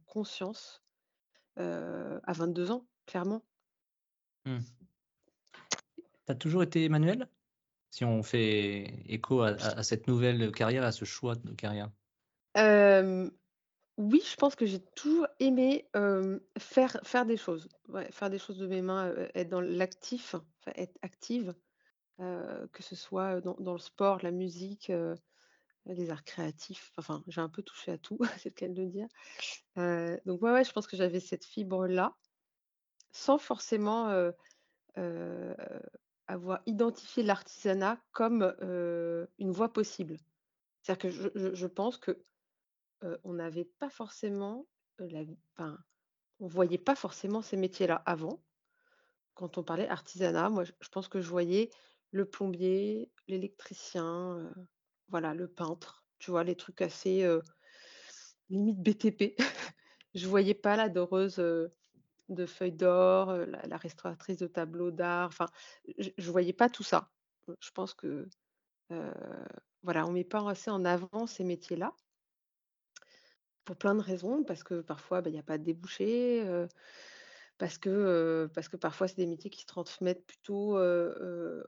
conscience, 0.06 0.82
à 1.56 2.32
22 2.32 2.70
ans, 2.70 2.86
clairement. 3.04 3.44
Mmh. 4.46 4.58
Tu 6.26 6.32
as 6.32 6.34
toujours 6.34 6.62
été 6.62 6.88
manuel? 6.88 7.28
Si 7.96 8.04
on 8.04 8.22
fait 8.22 9.02
écho 9.06 9.40
à 9.40 9.82
cette 9.82 10.06
nouvelle 10.06 10.52
carrière, 10.52 10.84
à 10.84 10.92
ce 10.92 11.06
choix 11.06 11.34
de 11.34 11.52
carrière? 11.54 11.90
Oui, 13.98 14.20
je 14.30 14.36
pense 14.36 14.56
que 14.56 14.66
j'ai 14.66 14.80
toujours 14.94 15.26
aimé, 15.40 15.88
faire 16.58 16.98
faire 17.02 17.24
des 17.24 17.36
choses. 17.38 17.68
Faire 18.10 18.28
des 18.30 18.38
choses 18.38 18.58
de 18.58 18.66
mes 18.66 18.82
mains, 18.82 19.08
heu, 19.10 19.28
être 19.34 19.48
dans 19.48 19.60
l'actif, 19.62 20.34
être 20.74 20.98
active, 21.02 21.54
heu, 22.20 22.68
que 22.72 22.82
ce 22.82 22.96
soit, 22.96 23.40
dans 23.42 23.72
le 23.74 23.78
sport, 23.80 24.20
la 24.22 24.32
musique, 24.32 24.90
heu 24.90 25.16
les 25.86 26.10
arts 26.10 26.24
créatifs, 26.24 26.92
enfin, 26.98 27.24
j'ai 27.28 27.40
un 27.42 27.48
peu 27.50 27.62
touché 27.62 27.92
à 27.92 27.98
tout, 27.98 28.18
c'est 28.38 28.50
le 28.50 28.54
cas 28.54 28.68
de 28.68 28.74
le 28.82 28.88
dire. 28.88 29.08
Donc 30.24 30.42
ouais, 30.42 30.52
ouais, 30.52 30.64
je 30.64 30.72
pense 30.72 30.86
que 30.86 30.96
j'avais 30.96 31.20
cette 31.20 31.44
fibre-là, 31.44 32.16
sans 33.12 33.38
forcément, 33.38 34.10
avoir 36.26 36.60
identifié 36.66 37.22
l'artisanat 37.22 37.98
comme, 38.12 38.54
une 39.38 39.52
voie 39.52 39.72
possible. 39.72 40.16
C'est-à-dire 40.82 41.30
que 41.32 41.54
je 41.54 41.66
pense 41.66 41.98
que, 41.98 42.22
on 43.24 43.34
n'avait 43.34 43.64
pas 43.78 43.90
forcément, 43.90 44.66
enfin, 45.52 45.78
on 46.40 46.46
voyait 46.46 46.78
pas 46.78 46.94
forcément 46.94 47.42
ces 47.42 47.56
métiers-là 47.56 48.02
avant. 48.06 48.42
Quand 49.34 49.58
on 49.58 49.62
parlait 49.62 49.88
artisanat, 49.88 50.50
moi, 50.50 50.64
je 50.64 50.88
pense 50.90 51.08
que 51.08 51.20
je 51.20 51.28
voyais 51.28 51.70
le 52.10 52.24
plombier, 52.24 53.10
l'électricien, 53.28 54.52
voilà, 55.08 55.34
le 55.34 55.48
peintre, 55.48 56.04
tu 56.18 56.30
vois? 56.30 56.44
Les 56.44 56.56
trucs 56.56 56.82
assez, 56.82 57.26
limite 58.48 58.80
BTP. 58.80 59.36
Je 60.14 60.26
voyais 60.28 60.54
pas 60.54 60.76
la 60.76 60.88
doreuse, 60.88 61.42
de 62.28 62.46
feuilles 62.46 62.72
d'or, 62.72 63.32
la 63.64 63.76
restauratrice 63.76 64.38
de 64.38 64.46
tableaux 64.46 64.90
d'art, 64.90 65.28
enfin, 65.28 65.46
je 65.98 66.10
je 66.18 66.30
voyais 66.30 66.52
pas 66.52 66.68
tout 66.70 66.82
ça. 66.84 67.10
Je 67.60 67.70
pense 67.72 67.94
que, 67.94 68.28
voilà, 69.82 70.06
on 70.06 70.12
met 70.12 70.24
pas 70.24 70.46
assez 70.50 70.70
en 70.70 70.84
avant 70.84 71.26
ces 71.26 71.42
métiers-là, 71.44 71.94
pour 73.64 73.76
plein 73.76 73.94
de 73.96 74.00
raisons, 74.02 74.44
parce 74.44 74.62
que 74.62 74.80
parfois, 74.80 75.22
bah, 75.22 75.30
il 75.30 75.34
y 75.36 75.38
a 75.38 75.42
pas 75.42 75.58
de 75.58 75.64
débouchés, 75.64 76.42
heu 76.46 76.68
Parce 77.58 77.78
que, 77.78 78.50
parce 78.54 78.68
que 78.68 78.76
parfois 78.76 79.08
c'est 79.08 79.16
des 79.16 79.26
métiers 79.26 79.50
qui 79.50 79.62
se 79.62 79.66
transmettent 79.66 80.26
plutôt, 80.26 80.78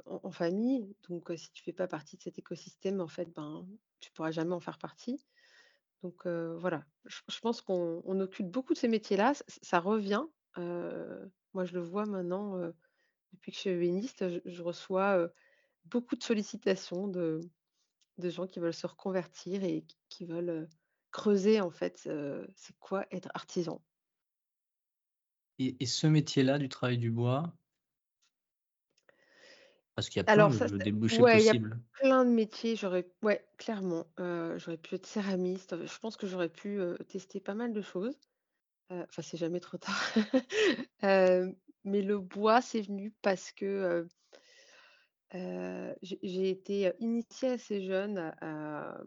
en 0.06 0.30
famille. 0.30 0.94
Donc, 1.08 1.32
si 1.36 1.50
tu 1.52 1.62
fais 1.62 1.72
pas 1.72 1.88
partie 1.88 2.16
de 2.16 2.22
cet 2.22 2.38
écosystème, 2.38 3.00
en 3.00 3.08
fait, 3.08 3.26
ben, 3.34 3.66
tu 4.00 4.10
pourras 4.12 4.30
jamais 4.30 4.54
en 4.54 4.60
faire 4.60 4.78
partie. 4.78 5.24
Donc, 6.02 6.26
voilà, 6.26 6.84
je 7.06 7.40
pense 7.40 7.62
qu'on 7.62 8.02
on 8.06 8.20
occulte 8.20 8.50
beaucoup 8.50 8.74
de 8.74 8.78
ces 8.78 8.88
métiers-là, 8.88 9.34
ça 9.62 9.80
revient. 9.80 10.24
Moi 10.57 11.64
je 11.64 11.73
le 11.75 11.81
vois 11.81 12.07
maintenant, 12.07 12.59
depuis 13.33 13.52
que 13.52 13.57
je 13.57 13.61
suis 13.62 13.71
ébéniste, 13.71 14.28
je 14.31 14.40
je 14.47 14.62
reçois, 14.62 15.31
beaucoup 15.87 16.17
de 16.17 16.23
sollicitations 16.25 17.09
de 17.09 17.40
de 18.19 18.31
gens 18.31 18.47
qui 18.49 18.61
veulent 18.61 18.75
se 18.75 18.87
reconvertir 18.88 19.64
et 19.64 19.83
qui 19.85 19.99
qui 20.11 20.26
veulent, 20.26 20.69
creuser 21.12 21.61
en 21.62 21.71
fait, 21.71 22.09
c'est 22.57 22.78
quoi 22.81 23.07
être 23.12 23.31
artisan. 23.35 23.83
Et 25.61 25.76
et 25.78 25.87
ce 25.87 26.09
métier-là, 26.09 26.59
du 26.59 26.69
travail 26.69 26.99
du 26.99 27.12
bois, 27.12 27.57
parce 29.95 30.09
qu'il 30.09 30.21
y 30.21 30.25
a 30.25 30.28
plein 30.28 30.47
Alors 30.47 30.50
de 30.50 30.55
ça 30.55 30.69
de 30.69 30.78
débouchés 30.78 31.25
ouais, 31.25 31.43
il 31.43 31.47
y 31.47 31.50
a 31.50 31.55
possibles. 31.55 31.81
plein 31.95 32.25
de 32.25 32.31
métiers, 32.31 32.76
j'aurais 32.76 33.11
ouais, 33.23 33.45
clairement, 33.57 34.07
j'aurais 34.17 34.78
pu 34.78 34.95
être 34.95 35.07
céramiste, 35.07 35.85
je 35.87 35.99
pense 35.99 36.17
que 36.17 36.26
j'aurais 36.28 36.49
pu, 36.52 36.81
tester 37.09 37.40
pas 37.40 37.55
mal 37.55 37.73
de 37.73 37.81
choses, 37.83 38.17
enfin, 38.90 39.23
c'est 39.23 39.37
jamais 39.37 39.61
trop 39.61 39.78
tard. 39.78 40.02
Hem, 41.02 41.54
mais 41.85 42.02
le 42.02 42.18
bois, 42.18 42.61
c'est 42.61 42.83
venu 42.83 43.14
parce 43.23 43.52
que, 43.52 44.09
heu, 45.35 45.95
j'ai 46.02 46.50
été, 46.50 46.92
initiée 46.99 47.50
assez 47.50 47.83
jeune 47.85 48.18
à 48.40 48.99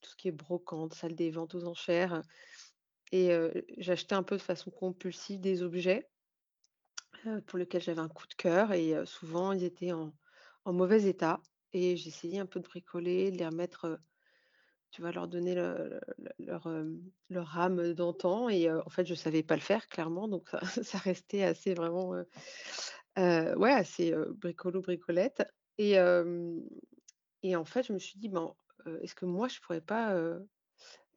tout 0.00 0.10
ce 0.10 0.16
qui 0.16 0.28
est 0.28 0.32
brocante, 0.32 0.94
salle 0.94 1.14
des 1.14 1.30
ventes 1.30 1.54
aux 1.54 1.66
enchères, 1.66 2.22
et 3.12 3.30
j'achetais 3.78 4.14
un 4.14 4.22
peu 4.22 4.36
de 4.36 4.42
façon 4.42 4.70
compulsive 4.70 5.40
des 5.40 5.62
objets, 5.62 6.08
pour 7.46 7.58
lesquels 7.58 7.82
j'avais 7.82 8.00
un 8.00 8.08
coup 8.08 8.26
de 8.26 8.34
cœur 8.34 8.72
et 8.72 8.94
souvent 9.04 9.52
ils 9.52 9.64
étaient 9.64 9.92
en 9.92 10.14
en 10.64 10.72
mauvais 10.72 11.04
état 11.04 11.40
et 11.72 11.96
j'essayais 11.96 12.38
un 12.38 12.46
peu 12.46 12.60
de 12.60 12.64
bricoler, 12.64 13.30
de 13.30 13.38
les 13.38 13.46
remettre, 13.46 14.00
tu 14.90 15.02
vois, 15.02 15.12
leur 15.12 15.28
donner 15.28 15.54
le 15.54 16.00
le 16.18 16.46
leur, 16.46 16.68
leur 17.28 17.58
âme 17.58 17.94
d'antan 17.94 18.48
et 18.48 18.70
en 18.70 18.88
fait, 18.88 19.06
je 19.06 19.14
savais 19.14 19.42
pas 19.42 19.54
le 19.54 19.60
faire 19.60 19.86
clairement 19.88 20.28
donc 20.28 20.48
ça 20.50 20.60
ça 20.84 20.98
restait 20.98 21.42
assez 21.44 21.74
vraiment, 21.74 22.10
ouais, 23.16 23.72
assez, 23.72 24.12
heu, 24.12 24.32
bricolo 24.38 24.80
bricolette 24.80 25.42
et 25.78 25.96
et 27.42 27.56
en 27.56 27.64
fait, 27.64 27.86
je 27.86 27.92
me 27.92 27.98
suis 27.98 28.18
dit: 28.18 28.28
«Ben, 28.28 28.54
est-ce 29.02 29.14
que 29.14 29.24
moi 29.24 29.48
je 29.48 29.60
pourrais 29.60 29.80
pas, 29.80 30.14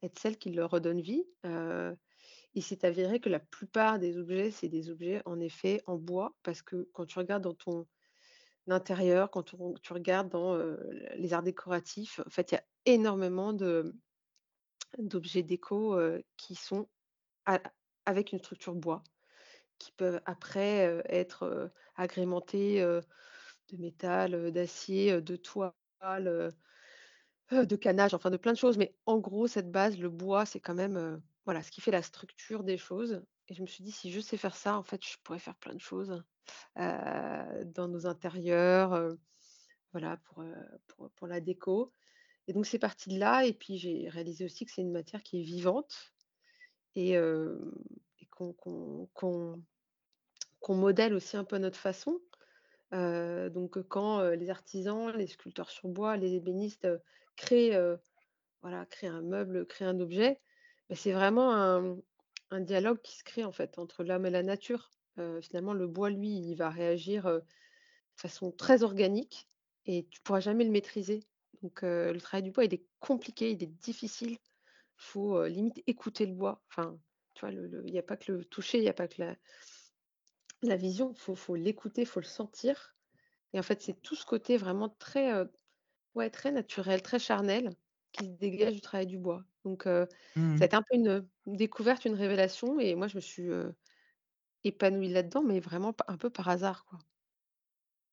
être 0.02 0.18
celle 0.18 0.38
qui 0.38 0.50
leur 0.50 0.70
redonne 0.70 1.00
vie?» 1.00 1.24
il 2.54 2.62
s'est 2.62 2.84
avéré 2.84 3.18
que 3.20 3.28
la 3.28 3.40
plupart 3.40 3.98
des 3.98 4.16
objets, 4.16 4.50
c'est 4.50 4.68
des 4.68 4.88
objets 4.88 5.22
en 5.24 5.40
effet 5.40 5.82
en 5.86 5.96
bois 5.96 6.36
parce 6.44 6.62
que 6.62 6.88
quand 6.92 7.04
tu 7.04 7.18
regardes 7.18 7.42
dans 7.42 7.54
ton 7.54 7.86
intérieur, 8.68 9.30
quand 9.30 9.42
tu 9.42 9.92
regardes 9.92 10.28
dans, 10.30 10.56
les 11.16 11.34
arts 11.34 11.42
décoratifs, 11.42 12.20
en 12.24 12.30
fait, 12.30 12.52
il 12.52 12.54
y 12.54 12.58
a 12.58 12.64
énormément 12.86 13.52
d'objets 14.98 15.42
déco, 15.42 15.98
qui 16.36 16.54
sont 16.54 16.88
avec 18.06 18.32
une 18.32 18.38
structure 18.40 18.74
bois, 18.74 19.02
qui 19.78 19.92
peuvent 19.92 20.20
après, 20.26 21.02
être, 21.08 21.72
agrémentés, 21.96 22.80
de 22.82 23.76
métal, 23.78 24.52
d'acier, 24.52 25.20
de 25.22 25.36
toile, 25.36 25.74
de 27.52 27.76
canage, 27.76 28.14
enfin 28.14 28.30
de 28.30 28.36
plein 28.38 28.52
de 28.52 28.58
choses. 28.58 28.78
Mais 28.78 28.96
en 29.06 29.18
gros, 29.18 29.46
cette 29.48 29.70
base, 29.72 29.98
le 29.98 30.10
bois, 30.10 30.46
c'est 30.46 30.60
quand 30.60 30.74
même, 30.74 31.22
voilà, 31.46 31.62
ce 31.62 31.70
qui 31.72 31.80
fait 31.82 31.90
la 31.92 32.02
structure 32.02 32.64
des 32.64 32.78
choses 32.78 33.22
et 33.48 33.54
je 33.54 33.62
me 33.62 33.66
suis 33.66 33.84
dit: 33.84 33.92
«Si 33.92 34.10
je 34.12 34.20
sais 34.20 34.38
faire 34.38 34.56
ça, 34.56 34.78
en 34.78 34.84
fait, 34.84 35.04
je 35.06 35.16
pourrais 35.24 35.38
faire 35.40 35.56
plein 35.56 35.74
de 35.74 35.80
choses, 35.80 36.22
dans 36.76 37.88
nos 37.88 38.06
intérieurs», 38.06 39.16
voilà, 39.92 40.18
pour 40.18 40.44
pour 41.16 41.26
la 41.28 41.40
déco 41.40 41.92
et 42.46 42.52
donc 42.52 42.66
c'est 42.66 42.78
parti 42.78 43.08
de 43.10 43.18
là 43.18 43.44
et 43.44 43.52
puis 43.52 43.78
j'ai 43.78 44.08
réalisé 44.08 44.44
aussi 44.44 44.66
que 44.66 44.72
c'est 44.72 44.82
une 44.82 44.92
matière 44.92 45.22
qui 45.22 45.40
est 45.40 45.44
vivante 45.44 46.12
et 46.94 47.16
qu'on 48.30 49.08
modèle 50.68 51.14
aussi 51.14 51.36
un 51.36 51.44
peu 51.44 51.58
notre 51.58 51.78
façon. 51.78 52.20
Donc, 52.92 53.82
quand, 53.88 54.22
les 54.30 54.50
artisans, 54.50 55.10
les 55.16 55.26
sculpteurs 55.26 55.70
sur 55.70 55.88
bois, 55.88 56.16
les 56.16 56.34
ébénistes, 56.34 56.86
créent, 57.34 57.76
voilà, 58.62 58.86
créent 58.86 59.08
un 59.08 59.22
meuble, 59.22 59.66
créent 59.66 59.86
un 59.86 59.98
objet, 59.98 60.38
bah, 60.88 60.94
c'est 60.94 61.12
vraiment 61.12 61.52
un 62.50 62.60
dialogue 62.60 63.00
qui 63.02 63.16
se 63.16 63.24
crée, 63.24 63.44
en 63.44 63.50
fait, 63.52 63.78
entre 63.78 64.04
l'homme 64.04 64.26
et 64.26 64.30
la 64.30 64.44
nature. 64.44 64.90
Finalement, 65.40 65.72
le 65.72 65.88
bois, 65.88 66.10
lui, 66.10 66.38
il 66.38 66.54
va 66.54 66.70
réagir, 66.70 67.24
de 67.24 67.42
façon 68.14 68.52
très 68.52 68.84
organique 68.84 69.48
et 69.86 70.06
tu 70.10 70.20
pourras 70.20 70.40
jamais 70.40 70.64
le 70.64 70.70
maîtriser. 70.70 71.26
Donc, 71.62 71.82
le 71.82 72.18
travail 72.20 72.42
du 72.44 72.50
bois, 72.52 72.64
il 72.64 72.74
est 72.74 72.86
compliqué, 73.00 73.50
il 73.52 73.62
est 73.62 73.66
difficile. 73.66 74.38
Faut, 74.96 75.38
heu, 75.38 75.48
limite 75.48 75.82
écouter 75.86 76.26
le 76.26 76.34
bois. 76.34 76.64
Enfin, 76.70 76.98
tu 77.34 77.46
vois, 77.46 77.52
il 77.54 77.94
y 77.94 77.98
a 77.98 78.02
pas 78.02 78.16
que 78.16 78.32
le 78.32 78.44
toucher, 78.44 78.78
il 78.78 78.84
y 78.84 78.88
a 78.88 78.94
pas 78.94 79.08
que 79.08 79.22
la 79.22 79.36
la 80.62 80.76
vision, 80.76 81.14
faut 81.14 81.34
faut 81.36 81.54
l'écouter, 81.56 82.04
faut 82.04 82.20
le 82.20 82.24
sentir 82.26 82.96
et 83.54 83.58
en 83.60 83.62
fait, 83.64 83.82
c'est 83.82 84.00
tout 84.02 84.16
ce 84.16 84.26
côté 84.26 84.56
vraiment 84.58 84.88
très, 84.90 85.32
ouais, 86.16 86.30
très 86.30 86.52
naturel, 86.52 87.02
très 87.02 87.18
charnel 87.20 87.70
qui 88.12 88.26
se 88.26 88.30
dégage 88.32 88.74
du 88.74 88.80
travail 88.82 89.06
du 89.06 89.18
bois. 89.18 89.44
Donc 89.64 89.86
heu, 89.88 90.08
ça 90.56 90.64
a 90.64 90.66
Mmh 90.66 90.68
été 90.68 90.76
un 90.76 90.82
peu 90.82 90.96
une, 90.96 91.28
une 91.46 91.56
découverte, 91.56 92.04
une 92.06 92.14
révélation 92.16 92.80
et 92.80 92.94
moi 92.96 93.08
je 93.08 93.16
me 93.16 93.22
suis, 93.22 93.48
épanouie 94.64 95.10
là-dedans, 95.10 95.44
mais 95.44 95.60
vraiment 95.60 95.94
un 96.08 96.16
peu 96.18 96.28
par 96.28 96.48
hasard, 96.48 96.86
quoi. 96.86 96.98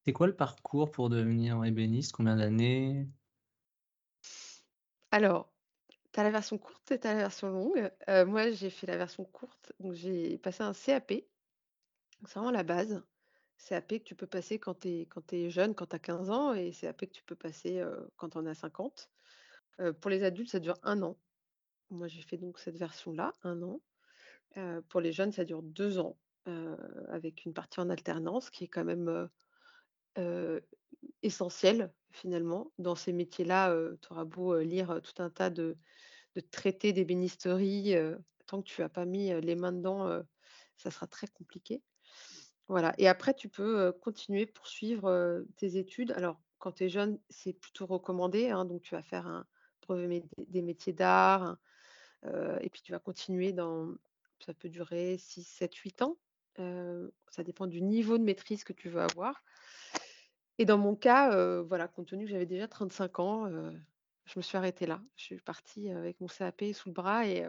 C'est 0.06 0.14
quoi 0.14 0.28
le 0.28 0.36
parcours 0.36 0.92
pour 0.92 1.10
devenir 1.10 1.66
ébéniste? 1.66 2.12
Combien 2.12 2.36
d'années? 2.36 3.08
Alors, 5.12 5.53
tu 6.13 6.20
as 6.20 6.24
la 6.24 6.32
version 6.32 6.58
courte 6.58 6.91
et 6.91 7.00
tu 7.00 7.08
as 7.08 7.13
la 7.13 7.20
version 7.22 7.50
longue. 7.50 7.91
Heu, 8.10 8.25
moi, 8.25 8.51
j'ai 8.51 8.70
fait 8.70 8.88
la 8.88 8.98
version 8.98 9.25
courte, 9.25 9.74
donc 9.80 9.94
j'ai 9.94 10.38
passé 10.39 10.63
un 10.63 10.74
CAP. 10.74 11.13
C'est 12.25 12.34
vraiment 12.36 12.51
la 12.51 12.63
base. 12.63 13.03
CAP 13.58 14.00
que 14.00 14.03
tu 14.03 14.15
peux 14.15 14.27
passer 14.27 14.60
quand 14.60 14.82
tu 14.82 15.08
es 15.34 15.50
jeune, 15.50 15.75
quand 15.75 15.88
tu 15.88 15.96
as 15.96 16.00
15 16.00 16.30
ans 16.32 16.53
et 16.53 16.72
CAP 16.72 17.06
que 17.08 17.13
tu 17.13 17.24
peux 17.24 17.36
passer, 17.36 17.80
heu, 17.80 18.10
quand 18.18 18.30
tu 18.32 18.38
en 18.38 18.46
as 18.46 18.56
50. 18.56 19.10
Heu, 19.82 19.94
pour 19.94 20.12
les 20.12 20.24
adultes, 20.24 20.51
ça 20.51 20.60
dure 20.60 20.80
un 20.84 21.01
an. 21.03 21.20
Moi, 21.91 22.08
j'ai 22.08 22.22
fait 22.24 22.38
donc 22.38 22.60
cette 22.60 22.77
version-là, 22.77 23.34
un 23.44 23.62
an. 23.63 23.82
Pour 24.89 25.01
les 25.01 25.12
jeunes, 25.13 25.32
ça 25.32 25.46
dure 25.46 25.63
2 25.63 26.00
ans, 26.00 26.18
avec 27.10 27.46
une 27.46 27.53
partie 27.53 27.80
en 27.80 27.89
alternance 27.89 28.50
qui 28.50 28.65
est 28.65 28.68
quand 28.68 28.86
même, 28.86 29.30
essentielle 31.24 31.94
finalement. 32.13 32.72
Dans 32.80 32.96
ces 32.96 33.13
métiers-là, 33.13 33.74
heu, 33.74 34.00
tu 34.01 34.12
auras 34.13 34.25
beau, 34.25 34.53
heu, 34.56 34.62
lire, 34.62 34.91
heu, 34.91 35.01
tout 35.01 35.22
un 35.22 35.30
tas 35.30 35.50
de 35.50 35.77
de 36.36 36.41
traités 36.41 36.94
d'ébénisterie, 36.94 37.96
tant 38.48 38.62
que 38.62 38.68
tu 38.68 38.82
as 38.84 38.89
pas 38.89 39.06
mis, 39.06 39.30
les 39.41 39.56
mains 39.56 39.74
dedans, 39.74 40.22
ça 40.77 40.91
sera 40.91 41.08
très 41.08 41.27
compliqué. 41.27 41.84
Voilà 42.68 42.94
et 42.98 43.08
après 43.08 43.34
tu 43.34 43.50
peux, 43.50 43.91
continuer, 44.01 44.46
poursuivre, 44.46 45.44
tes 45.58 45.77
études. 45.77 46.12
Alors 46.13 46.41
quand 46.60 46.74
tu 46.74 46.86
es 46.86 46.89
jeune, 46.89 47.20
c'est 47.30 47.53
plutôt 47.53 47.86
recommandé, 47.86 48.50
hein, 48.50 48.65
donc 48.65 48.82
tu 48.82 48.96
vas 48.96 49.01
faire 49.01 49.27
un 49.27 49.46
brevet 49.82 50.24
des 50.38 50.62
métiers 50.62 50.94
d'art, 50.94 51.58
et 52.25 52.70
puis 52.70 52.82
tu 52.82 52.94
vas 52.94 53.00
continuer 53.00 53.51
dans 53.51 53.94
ça 54.39 54.53
peut 54.53 54.70
durer 54.70 55.18
6-7-8 55.18 56.01
ans, 56.01 56.18
heu, 56.60 57.13
ça 57.30 57.44
dépend 57.44 57.68
du 57.68 57.82
niveau 57.82 58.18
de 58.18 58.24
maîtrise 58.24 58.63
que 58.63 58.74
tu 58.74 58.89
veux 58.89 59.01
avoir 59.01 59.44
et 60.62 60.65
dans 60.65 60.77
mon 60.77 60.96
cas, 60.96 61.62
voilà, 61.63 61.88
compte 61.88 62.08
tenu 62.08 62.25
que 62.25 62.30
j'avais 62.30 62.46
déjà 62.46 62.68
35 62.68 63.20
ans, 63.20 63.50
je 64.25 64.38
me 64.38 64.44
suis 64.44 64.58
arrêtée 64.58 64.86
là. 64.86 65.01
Je 65.15 65.24
suis 65.24 65.39
partie 65.39 65.89
avec 65.89 66.22
mon 66.22 66.27
CAP 66.27 66.65
sous 66.74 66.89
le 66.89 66.94
bras 66.94 67.25
et, 67.25 67.48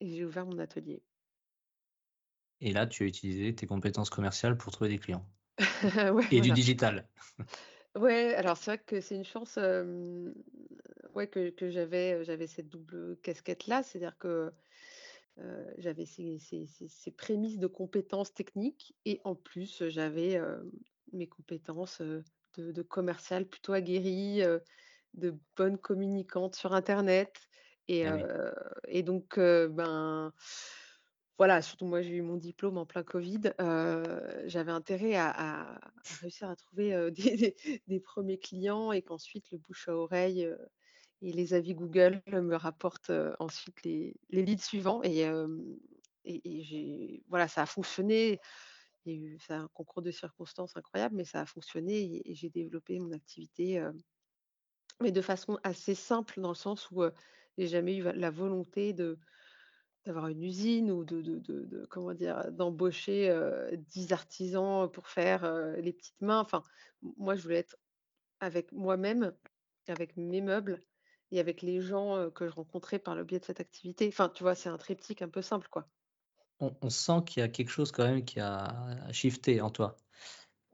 j'ai 0.00 0.24
ouvert 0.24 0.46
mon 0.46 0.58
atelier. 0.60 1.02
Et 2.60 2.72
là, 2.72 2.86
tu 2.86 3.02
as 3.02 3.06
utilisé 3.06 3.52
tes 3.52 3.66
compétences 3.66 4.10
commerciales 4.10 4.56
pour 4.56 4.70
trouver 4.70 4.90
des 4.90 4.98
clients 4.98 5.26
Ouais, 6.12 6.24
et 6.30 6.40
du 6.40 6.52
digital. 6.52 7.08
Ouais, 7.96 8.34
alors 8.34 8.56
c'est 8.56 8.70
vrai 8.70 8.78
que 8.78 9.00
c'est 9.00 9.16
une 9.16 9.24
chance, 9.24 9.58
ouais, 11.14 11.26
que 11.26 11.50
que 11.50 11.68
j'avais, 11.68 12.24
j'avais 12.24 12.46
cette 12.46 12.68
double 12.68 13.16
casquette-là. 13.22 13.82
C'est-à-dire 13.82 14.16
que, 14.18 14.52
j'avais 15.78 16.06
ces 16.06 16.38
ces 16.38 16.66
ces 16.66 16.86
ces 16.86 17.10
prémices 17.10 17.58
de 17.58 17.66
compétences 17.66 18.32
techniques 18.32 18.94
et 19.04 19.20
en 19.24 19.34
plus, 19.34 19.88
j'avais, 19.88 20.40
mes 21.12 21.26
compétences, 21.26 22.02
de 22.58 22.82
plutôt 23.48 23.72
aguerrie, 23.74 24.42
heu, 24.42 24.62
de 25.14 25.38
bonne 25.56 25.78
communicante 25.78 26.56
sur 26.56 26.74
internet 26.74 27.32
et 27.88 28.06
oui. 28.06 28.26
heu 28.26 28.52
et 28.88 29.02
donc 29.02 29.38
heu, 29.38 29.68
ben, 29.68 30.32
voilà, 31.38 31.60
surtout 31.62 31.84
moi 31.86 32.00
j'ai 32.02 32.16
eu 32.16 32.22
mon 32.22 32.36
diplôme 32.36 32.78
en 32.78 32.86
plein 32.86 33.02
covid, 33.02 33.40
j'avais 34.46 34.72
intérêt 34.72 35.14
à 35.16 35.28
à 35.30 35.74
à 36.08 36.14
réussir 36.20 36.48
à 36.48 36.56
trouver, 36.56 36.94
des 37.10 37.36
des 37.36 37.56
des 37.86 38.00
1 38.00 38.38
clients 38.38 38.92
et 38.92 39.02
qu'ensuite 39.02 39.50
le 39.50 39.58
bouche 39.58 39.88
à 39.88 39.94
oreille, 39.96 40.48
et 41.22 41.32
les 41.32 41.54
avis 41.54 41.74
Google 41.74 42.22
me 42.32 42.56
rapportent, 42.56 43.12
ensuite 43.40 43.82
les 43.84 44.16
les 44.30 44.42
leads 44.44 44.62
suivants 44.64 45.02
et 45.04 45.24
et 46.24 46.40
et 46.44 47.24
voilà, 47.28 47.48
ça 47.48 47.62
a 47.62 47.66
fonctionné. 47.66 48.40
Eu 49.14 49.38
c'est 49.40 49.54
un 49.54 49.68
concours 49.74 50.02
de 50.02 50.10
circonstances 50.10 50.76
incroyable, 50.76 51.16
mais 51.16 51.24
ça 51.24 51.40
a 51.42 51.46
fonctionné 51.46 52.22
et 52.28 52.34
j'ai 52.34 52.50
développé 52.50 52.98
mon 53.00 53.12
activité, 53.12 53.78
heu, 53.80 53.92
mais 55.00 55.12
de 55.12 55.22
façon 55.22 55.58
assez 55.64 55.94
simple 55.94 56.40
dans 56.40 56.50
le 56.50 56.54
sens 56.54 56.90
où, 56.90 57.02
heu, 57.04 57.12
j'ai 57.58 57.66
jamais 57.68 57.96
eu 57.96 58.02
la 58.02 58.30
volonté 58.30 58.92
d'avoir 58.92 60.28
une 60.28 60.42
usine 60.42 60.90
ou 60.92 61.04
de 61.04 61.20
de 61.22 61.38
de 61.40 61.86
comment 61.90 62.14
dire? 62.14 62.52
D'embaucher, 62.52 63.30
heu, 63.30 63.76
10 63.76 64.12
artisans 64.12 64.90
pour 64.90 65.08
faire, 65.08 65.44
heu, 65.44 65.76
les 65.80 65.92
petites 65.92 66.20
mains. 66.22 66.40
Enfin, 66.40 66.62
moi 67.02 67.34
je 67.36 67.42
voulais 67.42 67.58
être 67.58 67.76
avec 68.40 68.72
moi-même, 68.72 69.36
avec 69.88 70.16
mes 70.18 70.40
meubles 70.42 70.84
et 71.32 71.40
avec 71.40 71.62
les 71.62 71.80
gens, 71.82 72.30
que 72.32 72.48
je 72.48 72.54
rencontrais 72.54 72.98
par 73.00 73.14
le 73.16 73.24
biais 73.24 73.40
de 73.40 73.44
cette 73.46 73.60
activité. 73.60 74.08
Enfin, 74.08 74.28
tu 74.30 74.42
vois? 74.44 74.54
C'est 74.56 74.68
un 74.70 74.78
triptyque 74.78 75.22
un 75.22 75.28
peu 75.30 75.42
simple, 75.42 75.68
quoi. 75.70 75.90
On 76.60 76.88
sent 76.90 77.22
qu'il 77.26 77.40
y 77.40 77.44
a 77.44 77.48
quelque 77.48 77.68
chose 77.70 77.92
quand 77.92 78.04
même 78.04 78.24
qui 78.24 78.40
a 78.40 79.12
shifté 79.12 79.60
en 79.60 79.70
toi. 79.70 79.96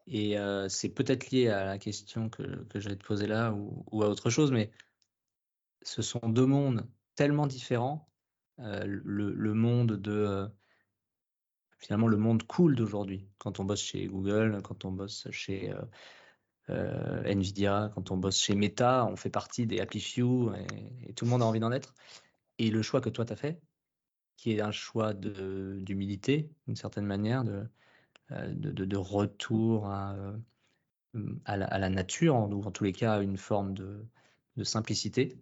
Et 0.07 0.39
heu, 0.39 0.69
c'est 0.69 0.91
peut-être 0.91 1.31
lié 1.31 1.49
à 1.49 1.65
la 1.65 1.79
question 1.79 2.29
que 2.29 2.65
que 2.65 2.81
j'allais 2.81 2.97
te 2.97 3.05
poser 3.05 3.27
là 3.27 3.53
ou 3.53 3.85
ou 3.93 4.03
à 4.03 4.09
autre 4.09 4.31
chose, 4.31 4.53
mais 4.53 4.71
ce 5.83 6.03
sont 6.03 6.29
2 6.29 6.47
mondes 6.47 6.89
tellement 7.15 7.47
différents, 7.47 8.09
heu, 8.61 8.85
le 8.87 9.33
le 9.33 9.55
monde 9.55 9.93
de, 9.93 10.13
heu, 10.13 10.49
finalement 11.79 12.09
le 12.09 12.17
monde 12.17 12.45
cool 12.45 12.75
d'aujourd'hui. 12.77 13.29
Quand 13.39 13.61
on 13.61 13.65
bosse 13.65 13.83
chez 13.83 14.07
Google, 14.07 14.61
quand 14.63 14.85
on 14.85 14.93
bosse 14.93 15.29
chez, 15.31 15.73
Nvidia, 16.69 17.91
quand 17.95 18.11
on 18.11 18.17
bosse 18.17 18.39
chez 18.41 18.55
Meta, 18.55 19.07
on 19.07 19.17
fait 19.17 19.31
partie 19.31 19.67
des 19.67 19.81
happy 19.81 20.01
few 20.01 20.53
et 20.55 21.11
et 21.11 21.15
tout 21.15 21.25
le 21.25 21.31
monde 21.31 21.43
a 21.43 21.47
envie 21.47 21.61
d'en 21.61 21.73
être. 21.73 21.95
Et 22.59 22.71
le 22.71 22.83
choix 22.83 23.01
que 23.01 23.11
toi 23.11 23.25
tu 23.25 23.33
as 23.33 23.37
fait, 23.37 23.61
qui 24.43 24.53
est 24.55 24.61
un 24.61 24.73
choix 24.73 25.15
d'humilité 25.15 26.51
d'une 26.67 26.75
certaine 26.75 27.07
manière, 27.07 27.45
de, 27.45 27.69
de 28.31 28.97
retour 28.97 29.87
à, 29.87 30.17
heu, 30.17 30.43
mmh, 31.15 31.35
à 31.47 31.79
la 31.79 31.91
nature 31.91 32.37
ou 32.37 32.63
en 32.65 32.71
tous 32.73 32.85
les 32.85 32.93
cas 32.93 33.23
une 33.23 33.37
forme 33.39 33.75
de 33.75 34.65
simplicité. 34.65 35.39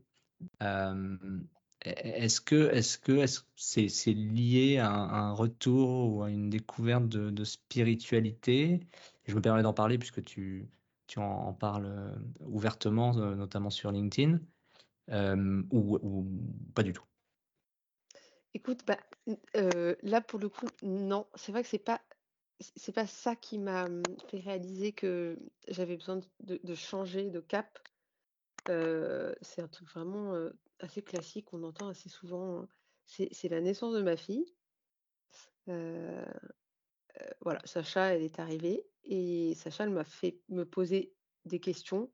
Hem, 0.61 1.47
est 1.83 2.25
est-ce 2.25 2.41
que 2.99 3.27
c'est 3.57 4.13
lié 4.15 4.79
à 4.79 4.91
un 4.93 5.33
retour 5.33 6.15
ou 6.15 6.23
à 6.25 6.31
une 6.31 6.51
découverte 6.51 7.09
de 7.09 7.45
spiritualité? 7.45 8.81
Je 9.27 9.35
me 9.37 9.43
permets 9.43 9.63
d'en 9.63 9.75
parler 9.75 9.99
puisque 9.99 10.23
tu 10.25 10.69
en 11.19 11.55
parles, 11.55 11.87
heu, 11.87 12.47
ouvertement, 12.47 13.15
notamment 13.15 13.71
sur 13.71 13.93
LinkedIn, 13.93 14.41
ou 15.73 16.27
pas 16.75 16.83
du 16.85 16.93
tout? 16.93 17.05
Écoute, 18.55 18.81
bah, 18.87 18.99
là 20.03 20.21
pour 20.21 20.39
le 20.41 20.49
coup, 20.49 20.67
non. 20.83 21.27
C'est 21.35 21.53
vrai 21.53 21.63
que 21.63 21.69
c'est 21.69 21.79
pas 21.79 22.01
pas 22.95 23.07
ça 23.07 23.37
qui 23.37 23.59
m'a, 23.59 23.89
mmh, 23.89 24.03
fait 24.29 24.41
réaliser 24.41 24.93
que 24.93 25.39
j'avais 25.69 25.97
besoin 25.97 26.21
de 26.41 26.75
changer 26.75 27.31
de 27.31 27.41
cap. 27.41 27.79
C'est 28.67 29.63
un 29.63 29.69
truc 29.69 29.89
vraiment, 29.89 30.35
assez 30.81 31.03
classique, 31.03 31.53
on 31.53 31.63
entend 31.63 31.89
assez 31.89 32.09
souvent, 32.09 32.63
hein. 32.63 32.69
C'est 33.07 33.49
la 33.49 33.61
naissance 33.61 33.95
de 33.95 34.03
ma 34.03 34.17
fille. 34.17 34.47
Voilà, 37.41 37.61
Sacha, 37.65 38.15
elle 38.15 38.23
est 38.23 38.39
arrivée 38.39 38.87
et 39.05 39.55
Sacha, 39.55 39.85
elle 39.85 39.91
m'a 39.91 40.05
fait 40.05 40.41
me 40.49 40.65
poser 40.65 41.15
des 41.45 41.61
questions. 41.61 42.13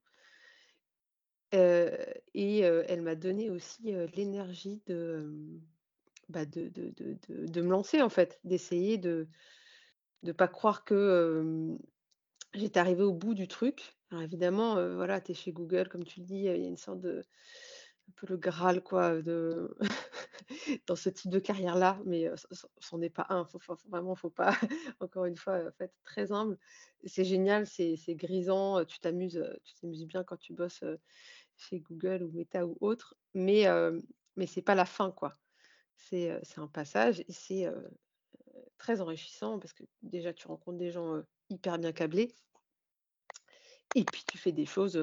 Et 1.53 2.61
elle 2.61 3.03
m'a 3.03 3.14
donné 3.14 3.51
aussi, 3.51 3.92
l'énergie 4.14 4.83
de, 4.87 5.16
hem, 5.20 5.61
bah, 6.29 6.45
de 6.47 6.69
de 6.69 6.93
de 6.99 7.47
de 7.47 7.61
me 7.62 7.71
lancer 7.71 8.03
en 8.03 8.09
fait, 8.11 8.41
d'essayer 8.45 8.99
de 8.99 9.29
de 10.23 10.33
pas 10.33 10.49
croire 10.49 10.85
que, 10.85 11.41
hem, 11.41 11.79
j'étais 12.55 12.81
arrivée 12.81 13.05
au 13.05 13.15
bout 13.15 13.35
du 13.35 13.49
truc. 13.49 13.99
Alors 14.11 14.25
évidemment, 14.25 14.75
voilà, 14.97 15.21
tu 15.21 15.33
es 15.33 15.35
chez 15.35 15.53
Google 15.53 15.89
comme 15.89 16.05
tu 16.05 16.21
le 16.21 16.27
dis, 16.27 16.37
il 16.37 16.43
y 16.45 16.49
a 16.49 16.55
une 16.57 16.77
sorte 16.79 17.01
de 17.01 17.25
un 18.09 18.12
peu 18.17 18.27
le 18.29 18.37
graal 18.37 18.83
quoi, 18.83 19.23
de 19.23 19.77
dans 20.87 20.97
ce 20.97 21.09
type 21.11 21.31
de 21.31 21.39
carrière-là, 21.41 22.01
mais 22.05 22.27
heu, 22.29 22.37
ce 22.37 22.47
ce 22.53 22.67
c'en 22.79 23.01
est 23.03 23.11
pas 23.11 23.27
un. 23.31 23.45
Faut 23.47 23.59
faut 23.59 23.77
vraiment 23.89 24.15
faut 24.15 24.31
pas 24.31 24.53
encore 25.01 25.25
une 25.27 25.37
fois, 25.37 25.71
faut 25.73 25.85
être 25.85 25.97
très 26.05 26.33
humble. 26.33 26.59
C'est 27.05 27.25
génial, 27.25 27.67
c'est 27.67 27.97
grisant, 28.17 28.85
tu 28.85 29.01
t'amuses, 29.01 29.43
tu 29.65 29.75
t'amuses 29.75 30.07
bien 30.07 30.25
quand 30.25 30.37
tu 30.39 30.53
bosses, 30.55 30.85
chez 31.57 31.81
Google 31.81 32.23
ou 32.25 32.33
Meta 32.33 32.67
ou 32.67 32.77
autre, 32.81 33.17
mais 33.35 33.67
mais 34.37 34.47
c'est 34.47 34.62
pas 34.62 34.75
la 34.75 34.87
fin 34.87 35.11
quoi. 35.12 35.39
C'est, 35.97 36.41
un 36.57 36.67
passage 36.69 37.21
et 37.21 37.33
c'est, 37.33 37.67
très 38.79 39.01
enrichissant 39.01 39.59
parce 39.59 39.73
que 39.73 39.83
déjà 40.03 40.33
tu 40.33 40.47
rencontres 40.47 40.79
des 40.79 40.91
gens, 40.91 41.23
hyper 41.49 41.79
bien 41.79 41.93
câblés 41.93 42.35
et 43.95 44.05
puis 44.05 44.25
tu 44.29 44.39
fais 44.39 44.53
des 44.53 44.67
choses, 44.67 45.01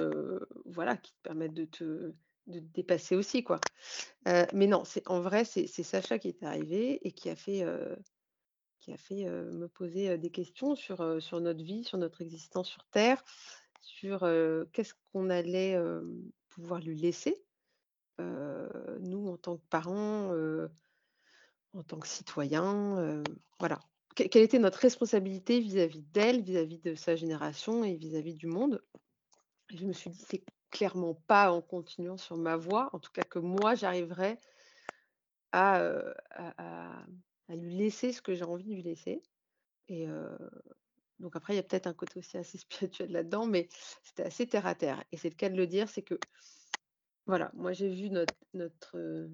voilà, 0.66 0.98
qui 0.98 1.12
te 1.14 1.22
permettent 1.24 1.54
de 1.54 1.66
te 1.66 2.14
de 2.48 2.60
dépasser 2.60 3.16
aussi 3.16 3.44
quoi. 3.44 3.60
Mais 4.26 4.68
non, 4.68 4.84
c'est 4.86 5.08
en 5.08 5.22
vrai, 5.22 5.46
c'est 5.46 5.68
Sacha 5.68 6.20
qui 6.20 6.30
est 6.30 6.44
arrivé 6.44 7.00
et 7.08 7.12
qui 7.12 7.30
a 7.30 7.36
fait, 7.36 7.66
qui 8.80 8.92
a 8.92 8.98
fait, 8.98 9.26
me 9.26 9.68
poser, 9.68 10.18
des 10.18 10.32
questions 10.32 10.76
sur, 10.76 11.02
notre 11.02 11.64
vie, 11.64 11.84
sur 11.84 11.98
notre 11.98 12.22
existence 12.22 12.70
sur 12.70 12.86
terre, 12.86 13.24
sur, 13.82 14.20
qu'est-ce 14.72 14.94
qu'on 15.12 15.30
allait, 15.30 15.78
pouvoir 16.50 16.80
lui 16.80 17.00
laisser, 17.00 17.44
nous 18.20 19.28
en 19.28 19.38
tant 19.38 19.58
que 19.58 19.66
parents, 19.70 20.34
en 21.74 21.84
tant 21.84 22.00
que 22.00 22.08
citoyens, 22.08 23.24
voilà. 23.60 23.80
Que 24.16 24.24
quelle 24.24 24.44
était 24.44 24.60
notre 24.60 24.78
responsabilité 24.78 25.60
vis-à-vis 25.60 26.04
d'elle, 26.04 26.44
vis-à-vis 26.44 26.78
de 26.78 26.94
sa 26.94 27.16
génération 27.16 27.84
et 27.84 27.96
vis-à-vis 27.96 28.36
du 28.36 28.46
monde? 28.46 28.84
Je 29.70 29.86
me 29.86 29.94
suis 29.94 30.12
dit: 30.12 30.24
«C'est 30.30 30.44
clairement 30.70 31.16
pas 31.28 31.52
en 31.52 31.62
continuant 31.62 32.18
sur 32.18 32.38
ma 32.38 32.56
voie, 32.56 32.90
en 32.94 33.00
tout 33.00 33.12
cas 33.12 33.24
que 33.24 33.40
moi 33.40 33.74
j'arriverai 33.74 34.40
à, 35.52 35.82
lui 37.50 37.76
laisser 37.76 38.12
ce 38.12 38.22
que 38.22 38.36
j'ai 38.36 38.44
envie 38.44 38.66
de 38.66 38.74
lui 38.74 38.84
laisser» 38.84 39.22
et 39.90 40.08
donc 41.20 41.36
après 41.36 41.54
il 41.54 41.56
y 41.56 41.60
a 41.60 41.64
peut-être 41.64 41.88
un 41.88 41.94
côté 41.94 42.20
aussi 42.20 42.38
assez 42.38 42.58
spirituel 42.60 43.12
là-dedans, 43.12 43.46
mais 43.46 43.70
c'était 44.04 44.24
assez 44.24 44.46
terre 44.48 44.68
à 44.68 44.76
terre 44.76 45.04
et 45.12 45.18
c'est 45.18 45.30
le 45.30 45.36
cas 45.36 45.50
de 45.50 45.56
le 45.56 45.68
dire, 45.68 45.90
c'est 45.90 46.02
que 46.02 46.20
voilà, 47.26 47.52
moi 47.54 47.74
j'ai 47.74 47.90
vu 47.90 48.10
notre 48.10 49.30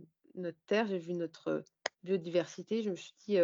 terre, 0.68 0.88
j'ai 0.88 1.00
vu 1.00 1.14
notre 1.14 1.64
biodiversité, 2.04 2.82
je 2.84 2.92
me 2.92 2.96
suis 2.96 3.14
dit, 3.28 3.38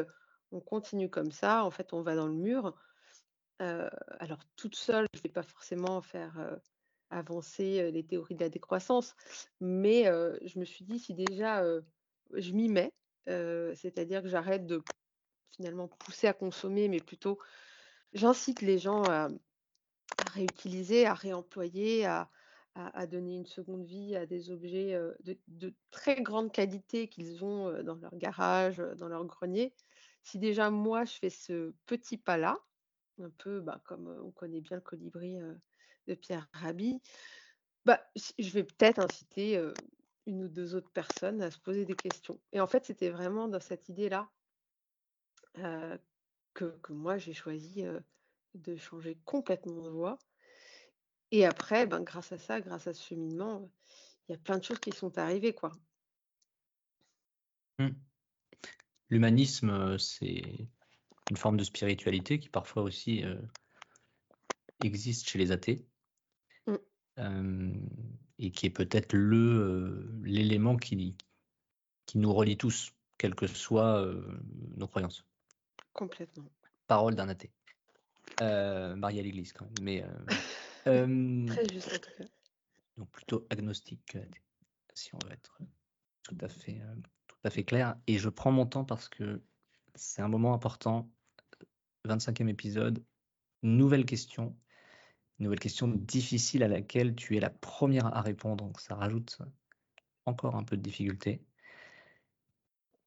«On 0.52 0.60
continue 0.60 1.10
comme 1.10 1.32
ça, 1.32 1.66
en 1.66 1.72
fait 1.72 1.94
on 1.94 2.02
va 2.02 2.16
dans 2.16 2.28
le 2.28 2.34
mur». 2.34 2.76
Alors 3.60 4.40
toute 4.56 4.76
seule, 4.76 5.08
je 5.14 5.22
vais 5.22 5.30
pas 5.30 5.44
forcément 5.44 6.02
faire, 6.02 6.60
avancer, 7.10 7.92
les 7.92 8.04
théories 8.04 8.36
de 8.36 8.44
la 8.44 8.50
décroissance, 8.50 9.16
mais 9.62 10.04
je 10.44 10.60
me 10.60 10.66
suis 10.66 10.84
dit: 10.86 11.00
«Si 11.00 11.14
déjà, 11.14 11.64
je 12.34 12.52
m'y 12.52 12.68
mets, 12.70 12.92
c'est-à-dire 13.28 14.22
que 14.22 14.28
j'arrête 14.28 14.66
de 14.66 14.82
finalement 15.56 15.88
pousser 15.88 16.28
à 16.28 16.34
consommer, 16.34 16.90
mais 16.90 17.00
plutôt 17.00 17.40
j'incite 18.14 18.62
les 18.62 18.78
gens 18.78 19.04
à 19.04 19.30
réutiliser, 20.34 21.06
à 21.06 21.14
réemployer, 21.14 22.06
à 22.06 22.30
à 22.76 23.08
donner 23.08 23.36
une 23.38 23.46
seconde 23.46 23.86
vie 23.86 24.16
à 24.16 24.26
des 24.26 24.52
objets, 24.52 24.94
heu, 24.96 25.18
de 25.48 25.76
très 25.92 26.22
grande 26.24 26.52
qualité 26.52 27.08
qu'ils 27.10 27.44
ont, 27.46 27.70
heu, 27.70 27.84
dans 27.84 27.96
leur 27.96 28.16
garage, 28.18 28.80
heu, 28.82 28.96
dans 28.96 29.08
leur 29.10 29.26
grenier». 29.26 29.74
Si 30.24 30.40
déjà 30.40 30.72
moi 30.72 31.06
je 31.06 31.14
fais 31.14 31.30
ce 31.30 31.76
petit 31.86 32.18
pas-là, 32.18 32.58
un 33.20 33.30
peu, 33.32 33.62
bah, 33.62 33.82
comme, 33.86 34.08
on 34.24 34.32
connaît 34.32 34.62
bien 34.62 34.78
le 34.78 34.82
colibri, 34.84 35.38
de 36.08 36.16
Pierre 36.16 36.50
Rabhi, 36.54 37.02
Bah, 37.86 38.02
je 38.40 38.50
vais 38.52 38.64
peut-être 38.66 39.00
inciter, 39.00 39.58
1 40.28 40.44
ou 40.44 40.50
2 40.50 40.76
autres 40.76 40.92
personnes 40.92 41.42
à 41.42 41.52
se 41.52 41.60
poser 41.60 41.86
des 41.86 41.98
questions 41.98 42.42
et 42.52 42.60
en 42.62 42.68
fait, 42.68 42.86
c'était 42.86 43.10
vraiment 43.12 43.48
dans 43.48 43.60
cette 43.62 43.90
idée-là 43.90 44.32
que 46.54 46.66
que 46.82 46.94
moi 46.94 47.18
j'ai 47.18 47.34
choisi, 47.34 47.84
de 48.56 48.76
changer 48.78 49.20
complètement 49.26 49.82
de 49.82 49.90
voie 49.90 50.18
et 51.32 51.46
après, 51.46 51.86
ben, 51.86 52.02
grâce 52.02 52.32
à 52.32 52.38
ça, 52.38 52.62
grâce 52.62 52.88
à 52.88 52.94
ce 52.94 53.04
cheminement, 53.04 53.70
il 54.28 54.34
y 54.34 54.36
a 54.36 54.38
plein 54.38 54.58
de 54.58 54.64
choses 54.64 54.80
qui 54.80 54.92
sont 54.92 55.18
arrivées, 55.18 55.54
quoi. 55.54 55.72
Mmh. 57.80 57.90
L'humanisme, 59.10 59.98
c'est 59.98 60.68
une 61.30 61.38
forme 61.38 61.58
de 61.58 61.64
spiritualité 61.64 62.40
qui 62.40 62.50
parfois 62.50 62.84
aussi, 62.84 63.24
existe 64.84 65.28
chez 65.28 65.38
les 65.40 65.52
athées. 65.52 65.86
Mmh. 66.68 67.88
Et 68.38 68.52
qui 68.52 68.66
est 68.66 68.72
peut-être 68.72 69.14
le, 69.14 70.20
l'élément 70.24 70.76
qui 70.76 71.16
qui 72.06 72.18
nous 72.18 72.34
relie 72.34 72.58
tous, 72.58 72.94
quelles 73.18 73.36
que 73.36 73.48
soient, 73.48 74.06
nos 74.76 74.88
croyances. 74.88 75.26
Complètement. 75.94 76.46
Parole 76.88 77.16
d'un 77.16 77.30
athée. 77.30 77.52
Heu, 78.42 78.96
marié 78.96 79.20
à 79.22 79.24
l'église 79.24 79.54
quand 79.54 79.66
même, 79.66 79.84
mais, 79.84 80.04
heu, 80.04 80.08
hem 80.86 81.46
Très 81.48 81.70
juste 81.70 81.94
en 81.94 82.00
tout 82.00 82.12
cas. 82.18 82.26
donc 82.98 83.10
plutôt 83.12 83.46
agnostique 83.50 84.02
qu'athée, 84.08 84.42
si 84.94 85.16
on 85.16 85.20
veut 85.20 85.32
être, 85.32 85.58
tout 86.24 86.38
à 86.42 86.50
fait, 86.50 86.82
tout 87.28 87.38
à 87.44 87.50
fait 87.50 87.64
clair 87.64 87.96
et 88.08 88.18
je 88.18 88.30
prends 88.30 88.52
mon 88.52 88.66
temps 88.66 88.86
parce 88.86 89.08
que 89.10 89.42
c'est 89.96 90.22
un 90.22 90.28
moment 90.28 90.54
important. 90.54 91.10
25e 92.06 92.50
épisode, 92.50 93.04
nouvelle 93.64 94.06
question, 94.06 94.56
nouvelle 95.40 95.60
question 95.60 95.88
difficile 95.88 96.64
à 96.64 96.68
laquelle 96.68 97.16
tu 97.16 97.38
es 97.38 97.40
la 97.40 97.50
1re 97.50 98.08
à 98.16 98.22
répondre, 98.22 98.66
donc 98.66 98.80
ça 98.82 98.96
rajoute 98.96 99.40
encore 100.26 100.56
un 100.56 100.64
peu 100.64 100.78
de 100.78 100.82
difficulté. 100.84 101.44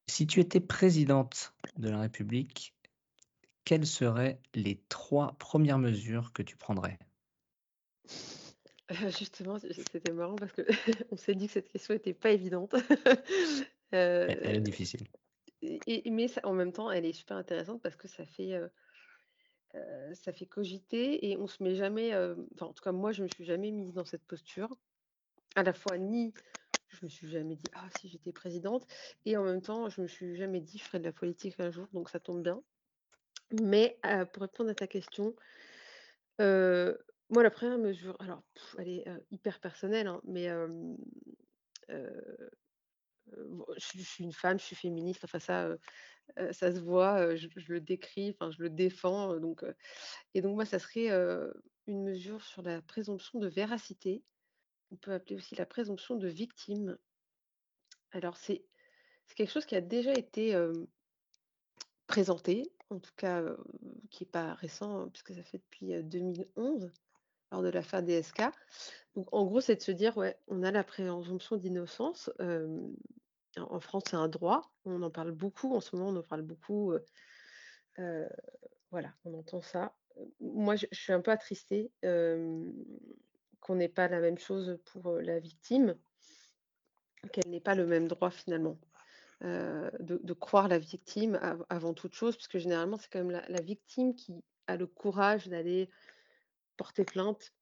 Si 0.07 0.25
tu 0.27 0.39
étais 0.39 0.59
présidente 0.59 1.53
de 1.77 1.89
la 1.89 1.99
République, 2.01 2.75
quelles 3.69 3.85
seraient 3.85 4.41
les 4.55 4.83
3 4.89 5.37
premières 5.37 5.77
mesures 5.77 6.33
que 6.33 6.41
tu 6.41 6.57
prendrais? 6.57 6.97
Heu, 8.91 9.09
justement, 9.11 9.57
c'était 9.59 10.11
marrant 10.11 10.35
parce 10.35 10.53
qu'on 10.53 11.17
s'est 11.17 11.35
dit 11.35 11.47
que 11.47 11.53
cette 11.53 11.69
question 11.69 11.93
était 11.93 12.13
pas 12.13 12.31
évidente. 12.31 12.75
Elle 14.27 14.55
est 14.55 14.61
difficile. 14.61 15.09
et 15.61 16.07
et 16.07 16.11
mais 16.11 16.27
ça 16.27 16.41
en 16.43 16.53
même 16.53 16.73
temps, 16.73 16.91
elle 16.91 17.05
est 17.05 17.13
super 17.13 17.37
intéressante 17.37 17.81
parce 17.81 17.95
que 17.95 18.07
ça 18.07 18.25
fait, 18.25 18.53
ça 20.13 20.33
fait 20.33 20.45
cogiter 20.45 21.29
et 21.29 21.37
on 21.37 21.47
se 21.47 21.61
met 21.63 21.75
jamais, 21.75 22.13
enfin 22.53 22.67
en 22.67 22.73
tout 22.73 22.83
cas 22.83 22.91
moi 22.91 23.11
je 23.11 23.23
me 23.23 23.27
suis 23.27 23.45
jamais 23.45 23.71
mise 23.71 23.93
dans 23.93 24.05
cette 24.05 24.25
posture. 24.25 24.75
À 25.55 25.63
la 25.63 25.73
fois 25.73 25.97
ni 25.97 26.33
je 26.89 27.05
me 27.05 27.09
suis 27.09 27.29
jamais 27.29 27.55
dit: 27.55 27.69
«Ah 27.73 27.89
si 27.91 28.09
j'étais 28.09 28.33
présidente» 28.33 28.87
et 29.25 29.37
en 29.37 29.43
même 29.45 29.61
temps 29.61 29.89
je 29.89 30.01
me 30.01 30.07
suis 30.07 30.35
jamais 30.37 30.61
dit: 30.61 30.77
«Je 30.79 30.85
ferai 30.85 30.99
de 30.99 31.05
la 31.05 31.13
politique 31.13 31.59
un 31.59 31.71
jour», 31.71 31.87
donc 31.93 32.09
ça 32.09 32.19
tombe 32.21 32.43
bien. 32.43 32.63
Mais, 33.51 33.99
pour 34.33 34.43
répondre 34.43 34.69
à 34.69 34.75
ta 34.75 34.87
question 34.87 35.35
moi 37.31 37.43
la 37.43 37.51
1re 37.51 37.77
mesure 37.77 38.15
alors 38.19 38.41
elle 38.77 38.89
est, 38.89 39.05
hyper 39.31 39.59
personnelle, 39.59 40.07
hein, 40.07 40.21
mais, 40.23 40.49
je 43.77 44.01
suis 44.01 44.23
une 44.23 44.33
femme, 44.33 44.59
je 44.59 44.65
suis 44.65 44.75
féministe, 44.75 45.23
enfin 45.23 45.39
ça, 45.39 45.69
ça 46.51 46.73
se 46.73 46.79
voit, 46.79 47.35
je 47.35 47.47
le 47.67 47.81
décris, 47.81 48.31
enfin 48.31 48.51
je 48.51 48.61
le 48.61 48.69
défends, 48.69 49.37
donc, 49.39 49.63
et 50.33 50.41
donc 50.41 50.55
moi 50.55 50.65
ça 50.65 50.79
serait, 50.79 51.09
une 51.87 52.03
mesure 52.03 52.43
sur 52.43 52.61
la 52.61 52.81
présomption 52.83 53.39
de 53.39 53.47
véracité. 53.47 54.23
On 54.91 54.95
peut 54.95 55.11
appeler 55.11 55.35
aussi 55.35 55.55
la 55.55 55.65
présomption 55.65 56.15
de 56.15 56.27
victime. 56.27 56.97
Alors 58.11 58.37
c'est 58.37 58.63
quelque 59.35 59.51
chose 59.51 59.65
qui 59.65 59.75
a 59.75 59.81
déjà 59.81 60.13
été, 60.13 60.55
présenté, 62.07 62.71
en 62.89 62.99
tout 62.99 63.13
cas, 63.15 63.43
qui 64.09 64.23
est 64.23 64.31
pas 64.31 64.53
récent 64.53 65.09
puisque 65.09 65.33
ça 65.33 65.43
fait 65.43 65.59
depuis, 65.59 65.93
heu, 65.93 66.03
2011, 66.03 66.91
lors 67.51 67.61
de 67.61 67.69
l'affaire 67.69 68.03
DSK. 68.03 68.41
Donc 69.15 69.27
en 69.33 69.45
gros, 69.45 69.61
c'est 69.61 69.75
de 69.75 69.81
se 69.81 69.91
dire, 69.91 70.17
ouais, 70.17 70.37
on 70.47 70.63
a 70.63 70.71
la 70.71 70.83
présomption 70.83 71.57
d'innocence, 71.57 72.31
en 73.57 73.79
France, 73.79 74.03
c'est 74.09 74.15
un 74.15 74.27
droit, 74.27 74.71
on 74.85 75.01
en 75.01 75.09
parle 75.09 75.31
beaucoup 75.31 75.75
en 75.75 75.81
ce 75.81 75.95
moment, 75.95 76.09
on 76.09 76.19
en 76.19 76.23
parle 76.23 76.43
beaucoup, 76.43 76.93
voilà, 78.91 79.13
on 79.25 79.33
entend 79.33 79.61
ça. 79.61 79.93
Moi 80.39 80.75
je 80.75 80.85
suis 80.91 81.13
un 81.13 81.21
peu 81.21 81.31
attristée, 81.31 81.91
qu'on 82.01 83.75
n'ait 83.75 83.89
pas 83.89 84.07
la 84.07 84.19
même 84.19 84.37
chose 84.37 84.79
pour, 84.85 85.13
la 85.13 85.39
victime 85.39 85.95
qu'elle 87.33 87.49
n'ait 87.49 87.59
pas 87.59 87.75
le 87.75 87.85
même 87.85 88.07
droit 88.07 88.29
finalement, 88.29 88.77
heu, 89.43 89.91
de 89.99 90.33
croire 90.33 90.67
la 90.67 90.79
victime 90.79 91.35
av 91.41 91.65
avant 91.69 91.93
toute 91.93 92.15
chose, 92.15 92.35
puisque 92.37 92.57
généralement 92.59 92.97
c'est 92.97 93.09
quand 93.11 93.23
même 93.23 93.41
la 93.49 93.61
victime 93.61 94.15
qui 94.15 94.43
a 94.67 94.77
le 94.77 94.87
courage 94.87 95.47
d'aller 95.47 95.89
porter 96.77 97.05
plainte 97.05 97.53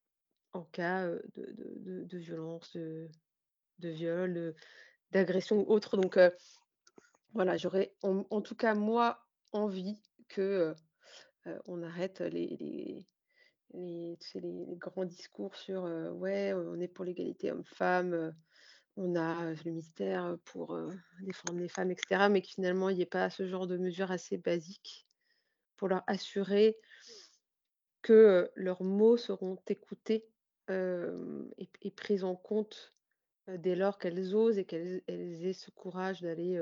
en 0.54 0.63
cas, 0.66 1.08
heu, 1.08 1.24
de 1.36 2.18
violence, 2.20 2.76
de 2.78 3.10
viol, 3.90 4.56
d'agression 5.12 5.62
ou 5.62 5.72
autre. 5.74 5.98
Donc, 5.98 6.18
heu, 6.18 6.32
voilà, 7.34 7.58
j'aurais 7.58 7.96
en 8.04 8.42
tout 8.42 8.56
cas 8.56 8.76
moi 8.76 9.28
envie 9.54 10.02
que, 10.30 10.76
on 11.68 11.84
arrête 11.84 12.22
les 12.22 12.58
les 13.74 14.18
les 14.36 14.76
grands 14.78 15.06
discours 15.06 15.56
sur, 15.56 15.84
«Ouais, 16.16 16.54
on 16.54 16.80
est 16.82 16.88
pour 16.90 17.06
l'égalité 17.06 17.52
homme-femme, 17.52 18.36
on 18.98 19.16
a, 19.16 19.52
le 19.52 19.64
ministère 19.66 20.38
pour, 20.46 20.78
défendre 21.22 21.60
les 21.60 21.70
femmes» 21.70 21.92
et 21.92 21.98
cetera, 21.98 22.30
mais 22.30 22.42
que 22.42 22.48
finalement 22.48 22.90
il 22.90 22.98
y 22.98 23.02
ait 23.02 23.06
pas 23.06 23.30
ce 23.30 23.48
genre 23.48 23.68
de 23.68 23.78
mesures 23.78 24.12
assez 24.12 24.38
basiques 24.38 25.08
pour 25.78 25.88
leur 25.88 26.04
assurer 26.08 26.78
que, 28.02 28.52
leurs 28.56 28.84
mots 28.84 29.18
seront 29.18 29.58
écoutés, 29.68 30.26
et 30.70 31.92
pris 31.96 32.24
en 32.24 32.36
compte, 32.36 32.94
dès 33.48 33.76
lors 33.76 33.98
qu'elles 33.98 34.36
osent 34.36 34.58
et 34.58 34.66
qu'elles 34.66 35.02
elles 35.08 35.46
aient 35.46 35.54
ce 35.54 35.72
courage 35.72 36.22
d'aller, 36.22 36.62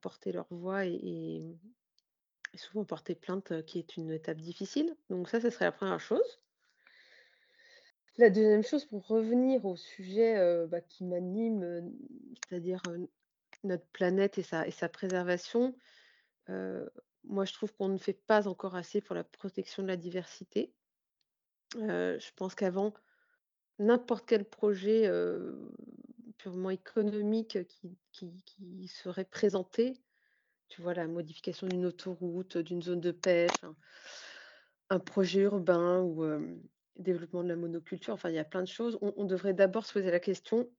porter 0.00 0.32
leur 0.32 0.46
voix 0.50 0.86
et 0.86 1.56
souvent 2.56 2.84
porter 2.84 3.14
plainte, 3.14 3.64
qui 3.66 3.78
est 3.78 3.96
une 3.96 4.10
étape 4.10 4.38
difficile. 4.38 4.96
Donc 5.10 5.28
ça, 5.28 5.40
ça 5.40 5.50
serait 5.50 5.64
la 5.66 5.72
1re 5.72 6.00
chose. 6.00 6.40
La 8.16 8.30
2e 8.30 8.62
chose 8.62 8.84
pour 8.84 9.08
revenir 9.08 9.64
au 9.64 9.74
sujet, 9.74 10.38
heu, 10.38 10.66
bah, 10.68 10.80
qui 10.80 11.04
m'anime, 11.04 11.64
heu, 11.64 11.82
c'est-à-dire, 12.48 12.80
notre 13.64 13.86
planète 13.88 14.38
et 14.38 14.42
sa 14.42 14.88
préservation, 14.88 15.76
moi 17.24 17.44
je 17.46 17.52
trouve 17.54 17.74
qu'on 17.74 17.88
ne 17.88 17.98
fait 17.98 18.14
pas 18.26 18.48
encore 18.48 18.76
assez 18.76 19.00
pour 19.02 19.14
la 19.16 19.24
protection 19.24 19.82
de 19.84 19.88
la 19.88 19.96
diversité. 19.96 20.74
Je 21.74 22.30
pense 22.36 22.54
qu'avant, 22.54 22.94
n'importe 23.78 24.26
quel 24.28 24.48
projet, 24.48 25.10
purement 26.38 26.70
économique 26.70 27.58
qui 27.68 27.98
qui 28.12 28.88
serait 28.88 29.24
présenté, 29.26 29.94
tu 30.68 30.82
vois? 30.82 30.94
La 30.94 31.08
modification 31.08 31.68
d'une 31.68 31.86
autoroute, 31.86 32.58
d'une 32.58 32.82
zone 32.82 33.00
de 33.00 33.12
pêche, 33.12 33.64
un 34.90 35.00
projet 35.00 35.40
urbain 35.42 36.02
ou, 36.02 36.22
développement 36.98 37.42
de 37.44 37.48
la 37.48 37.56
monoculture, 37.56 38.14
enfin 38.14 38.30
il 38.30 38.36
y 38.36 38.38
a 38.38 38.44
plein 38.44 38.62
de 38.62 38.68
choses. 38.68 38.98
On 39.02 39.24
devrait 39.24 39.54
d'abord 39.54 39.86
se 39.86 39.92
poser 39.94 40.10
la 40.10 40.20
question: 40.20 40.70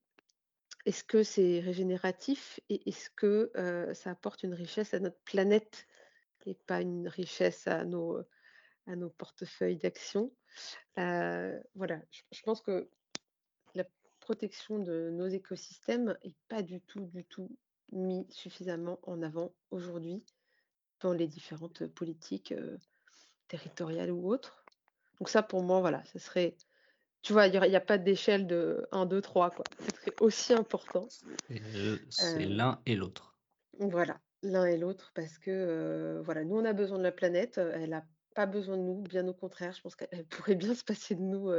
«Est-ce 0.85 1.03
que 1.03 1.23
c'est 1.23 1.59
régénératif 1.61 2.59
et 2.69 2.87
est-ce 2.89 3.09
que, 3.11 3.51
heu, 3.57 3.93
ça 3.93 4.11
apporte 4.11 4.43
une 4.43 4.53
richesse 4.53 4.93
à 4.93 4.99
notre 4.99 5.19
planète 5.25 5.87
et 6.45 6.55
pas 6.55 6.81
une 6.81 7.07
richesse 7.07 7.67
à 7.67 7.85
nos, 7.85 8.23
portefeuilles 9.17 9.77
d'actions?» 9.77 10.33
heu, 10.99 11.61
voilà, 11.75 12.01
je 12.31 12.41
pense 12.43 12.61
que 12.61 12.89
la 13.75 13.85
protection 14.21 14.79
de 14.79 15.11
nos 15.11 15.27
écosystèmes 15.27 16.17
est 16.23 16.35
pas 16.49 16.63
du 16.63 16.81
tout, 16.81 17.07
du 17.07 17.25
tout 17.25 17.57
mis 17.91 18.27
suffisamment 18.31 18.99
en 19.03 19.21
avant 19.21 19.53
aujourd'hui 19.71 20.23
dans 21.01 21.13
les 21.13 21.27
différentes 21.27 21.87
politiques, 21.87 22.53
heu, 22.53 22.79
territoriales 23.47 24.11
ou 24.11 24.29
autres. 24.29 24.64
Donc 25.19 25.29
ça 25.29 25.43
pour 25.43 25.63
moi, 25.63 25.79
voilà, 25.81 26.03
ce 26.05 26.19
serait 26.19 26.57
tu 27.23 27.33
vois? 27.33 27.47
Il 27.47 27.55
y 27.55 27.57
aurait 27.57 27.69
il 27.69 27.73
y 27.73 27.75
a 27.77 27.81
pas 27.81 27.97
d'échelle 27.99 28.47
de 28.47 28.87
1-2-3 28.93 29.51
quoi. 29.51 29.65
Ce 29.79 29.91
serait 29.91 30.15
aussi 30.21 30.53
important. 30.53 31.13
C'est 32.09 32.45
Heu 32.45 32.45
l'un 32.45 32.81
et 32.85 32.95
l'autre. 32.95 33.35
Voilà, 33.79 34.21
l'un 34.41 34.65
et 34.65 34.77
l'autre 34.77 35.11
parce 35.15 35.37
que, 35.37 35.51
heu, 35.51 36.21
voilà, 36.23 36.43
nous 36.45 36.55
on 36.55 36.65
a 36.65 36.73
besoin 36.73 36.97
de 36.97 37.03
la 37.03 37.11
planète, 37.11 37.57
heu, 37.57 37.71
elle 37.73 37.93
a 37.93 38.05
pas 38.33 38.45
besoin 38.45 38.77
de 38.77 38.83
nous, 38.83 39.01
bien 39.01 39.27
au 39.27 39.33
contraire, 39.33 39.73
je 39.73 39.81
pense 39.81 39.95
qu'elle 39.95 40.25
pourrait 40.29 40.55
bien 40.55 40.75
se 40.75 40.83
passer 40.83 41.15
de 41.15 41.21
nous, 41.21 41.49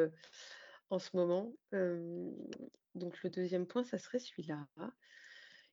en 0.90 0.98
ce 1.00 1.16
moment. 1.16 1.54
Donc 2.94 3.22
le 3.22 3.30
2e 3.30 3.66
point, 3.66 3.84
ça 3.84 3.98
serait 3.98 4.18
celui-là 4.18 4.66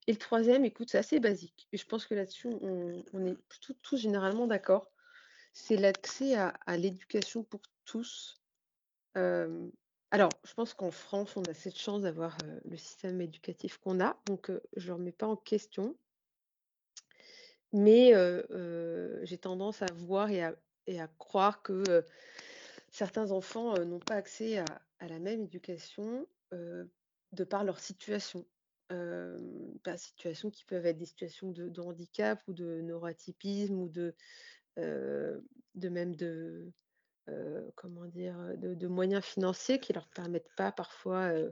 et 0.07 0.13
le 0.13 0.19
3e, 0.19 0.65
écoute, 0.65 0.89
c'est 0.91 0.99
assez 0.99 1.19
basique 1.21 1.67
et 1.73 1.77
je 1.77 1.85
pense 1.87 2.05
que 2.07 2.15
là-dessus 2.15 2.47
on 2.49 3.03
on 3.13 3.25
est 3.27 3.35
plutôt 3.49 3.73
tous 3.83 3.97
généralement 3.97 4.47
d'accord. 4.47 4.92
C'est 5.53 5.77
l'accès 5.77 6.35
à 6.35 6.77
l'éducation 6.77 7.43
pour 7.43 7.61
tous, 7.85 8.41
Alors, 9.15 10.29
je 10.43 10.53
pense 10.53 10.73
qu'en 10.73 10.91
France, 10.91 11.37
on 11.37 11.43
a 11.43 11.53
cette 11.53 11.77
chance 11.77 12.01
d'avoir, 12.01 12.37
le 12.65 12.77
système 12.77 13.21
éducatif 13.21 13.77
qu'on 13.77 13.99
a, 13.99 14.19
donc 14.25 14.51
je 14.75 14.87
le 14.87 14.93
remets 14.93 15.11
pas 15.11 15.27
en 15.27 15.35
question. 15.35 15.95
Mais 17.71 18.13
j'ai 19.23 19.37
tendance 19.37 19.81
à 19.81 19.87
voir 19.93 20.29
et 20.31 20.43
à 20.99 21.07
croire 21.19 21.61
que, 21.61 21.83
certains 22.91 23.31
enfants, 23.31 23.77
n'ont 23.85 23.99
pas 23.99 24.15
accès 24.15 24.57
à 24.57 25.07
la 25.07 25.19
même 25.19 25.43
éducation, 25.43 26.27
de 26.51 27.43
par 27.43 27.63
leur 27.63 27.79
situation. 27.79 28.45
Hem, 28.89 29.79
bah, 29.85 29.97
situations 29.97 30.51
qui 30.51 30.65
peuvent 30.65 30.85
être 30.85 30.97
des 30.97 31.05
situations 31.05 31.51
de 31.51 31.69
de 31.69 31.81
handicap 31.81 32.43
ou 32.47 32.53
de 32.53 32.81
neuroatypisme 32.81 33.79
ou 33.79 33.87
de, 33.87 34.13
de 34.77 35.89
même 35.89 36.15
de, 36.15 36.71
heu, 37.29 37.71
comment 37.75 38.05
dire? 38.05 38.37
de 38.57 38.87
moyens 38.87 39.23
financiers 39.23 39.79
qui 39.79 39.93
leur 39.93 40.07
permettent 40.07 40.53
pas 40.55 40.71
parfois, 40.71 41.33
heu, 41.33 41.51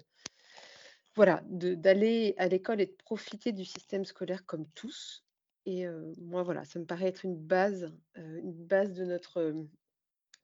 voilà, 1.15 1.43
d'aller 1.45 2.35
à 2.37 2.47
l'école 2.47 2.81
et 2.81 2.85
de 2.85 2.95
profiter 3.03 3.51
du 3.51 3.65
système 3.65 4.05
scolaire 4.05 4.45
comme 4.45 4.67
tous 4.71 5.25
et 5.67 5.85
moi, 6.17 6.41
voilà, 6.41 6.65
ça 6.65 6.79
me 6.79 6.85
paraît 6.85 7.05
être 7.05 7.23
une 7.23 7.37
base, 7.37 7.93
une 8.15 8.65
base 8.65 8.93
de 8.93 9.05
notre, 9.05 9.53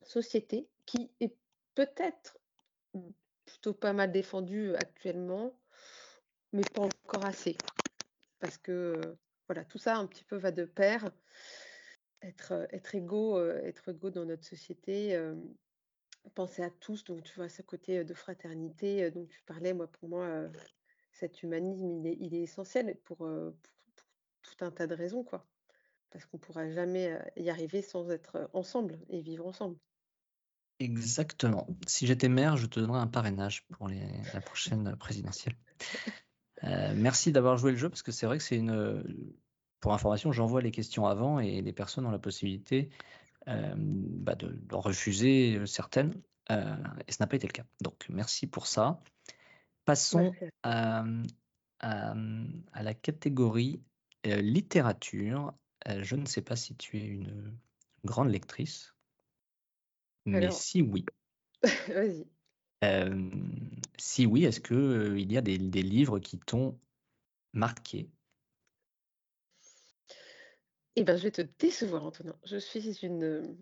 société 0.04 0.68
qui 0.86 1.12
est 1.20 1.36
peut-être, 1.76 2.38
plutôt 3.46 3.74
pas 3.74 3.94
mal 3.94 4.12
défendue 4.12 4.74
actuellement, 4.76 5.58
mais 6.54 6.64
pas 6.74 6.82
encore 6.82 7.26
assez. 7.26 7.56
Parce 8.40 8.58
que, 8.58 9.00
voilà, 9.48 9.64
tout 9.66 9.78
ça 9.78 9.98
un 9.98 10.08
petit 10.08 10.24
peu 10.24 10.38
va 10.38 10.52
de 10.52 10.66
pair. 10.66 11.10
Être, 12.22 12.68
égaux, 12.96 13.40
être 13.48 13.90
égaux 13.90 14.10
dans 14.10 14.26
notre 14.26 14.46
société, 14.46 15.20
penser 16.36 16.64
à 16.64 16.70
tous, 16.70 17.04
donc 17.04 17.24
tu 17.24 17.34
vois 17.36 17.50
ce 17.50 17.62
côté, 17.62 18.04
de 18.04 18.14
fraternité, 18.14 19.12
dont 19.12 19.26
tu 19.26 19.42
parlais, 19.46 19.74
moi 19.74 19.88
pour 19.88 20.10
moi, 20.10 20.50
cet 21.12 21.44
humanisme 21.44 21.90
il 21.90 22.08
est 22.08 22.18
il 22.20 22.36
est 22.36 22.42
essentiel 22.42 22.98
pour, 23.04 23.26
heu, 23.26 23.56
pour 23.64 23.74
pour 24.42 24.56
tout 24.58 24.66
un 24.66 24.72
tas 24.72 24.88
de 24.88 24.96
raisons, 24.96 25.24
quoi. 25.24 25.46
Parce 26.10 26.26
qu'on 26.26 26.38
pourra 26.38 26.70
jamais, 26.70 27.20
y 27.36 27.50
arriver 27.50 27.82
sans 27.82 28.10
être, 28.10 28.50
ensemble 28.54 28.98
et 29.10 29.22
vivre 29.22 29.46
ensemble. 29.46 29.78
Exactement. 30.80 31.68
Si 31.88 32.06
j'étais 32.08 32.30
maire, 32.30 32.56
je 32.56 32.68
te 32.68 32.80
donnerais 32.80 33.00
un 33.00 33.08
parrainage 33.08 33.66
pour 33.68 33.88
les 33.88 34.08
la 34.34 34.42
prochaine, 34.42 34.96
présidentielle. 34.96 35.56
Heu, 36.64 36.68
merci 36.96 37.32
d'avoir 37.32 37.58
joué 37.58 37.72
le 37.72 37.78
jeu 37.78 37.90
parce 37.90 38.04
que 38.04 38.12
c'est 38.12 38.26
vrai 38.26 38.38
que 38.38 38.44
c'est 38.44 38.58
une, 38.58 39.04
pour 39.88 39.94
information, 39.94 40.34
j'envoie 40.34 40.62
les 40.62 40.72
questions 40.72 41.06
avant 41.06 41.40
et 41.40 41.62
les 41.62 41.72
personnes 41.72 42.06
ont 42.06 42.12
la 42.12 42.20
possibilité, 42.20 42.90
hem, 43.46 44.04
bah, 44.22 44.36
de 44.36 44.50
d'en 44.50 44.82
refuser, 44.82 45.66
certaines, 45.66 46.14
heu 46.52 46.76
et 47.08 47.12
ça 47.14 47.24
n'a 47.24 47.28
pas 47.28 47.38
été 47.38 47.48
le 47.48 47.54
cas. 47.54 47.64
Donc 47.82 48.06
merci 48.10 48.48
pour 48.48 48.68
ça. 48.68 49.00
Passons 49.86 50.34
à 50.64 51.06
à, 51.80 52.16
la 52.84 52.94
catégorie, 52.96 53.82
heu, 54.26 54.42
littérature. 54.42 55.54
Heu, 55.88 56.04
je 56.04 56.18
ne 56.18 56.26
sais 56.26 56.42
pas 56.42 56.58
si 56.58 56.76
tu 56.76 56.98
es 56.98 57.06
une, 57.06 57.58
grande 58.04 58.30
lectrice? 58.30 58.94
Mais 60.26 60.40
alors 60.40 60.54
si 60.54 60.82
oui, 60.82 61.06
vas-y. 61.88 62.28
si 63.98 64.26
oui, 64.26 64.44
est-ce 64.44 64.60
que, 64.60 64.74
heu, 64.74 65.18
il 65.20 65.32
y 65.32 65.38
a 65.38 65.42
des 65.42 65.58
des 65.58 65.82
livres 65.82 66.20
qui 66.20 66.40
t'ont 66.40 66.78
marqué? 67.54 68.10
Eh 70.98 71.04
ben, 71.04 71.16
je 71.18 71.24
vais 71.24 71.32
te 71.32 71.42
décevoir 71.60 72.06
Antonin. 72.06 72.38
Je 72.44 72.58
suis 72.58 73.06
une, 73.06 73.24
heu, 73.24 73.58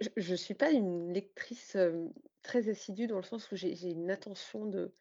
je 0.00 0.08
je 0.16 0.34
suis 0.34 0.54
pas 0.54 0.70
une 0.72 1.12
lectrice, 1.12 1.74
hem, 1.76 2.12
très 2.42 2.68
assidue 2.70 3.06
dans 3.06 3.18
le 3.18 3.22
sens 3.22 3.52
où 3.52 3.56
j'ai 3.56 3.74
j'ai 3.76 3.90
une 3.90 4.10
attention 4.10 4.66
de 4.66 4.94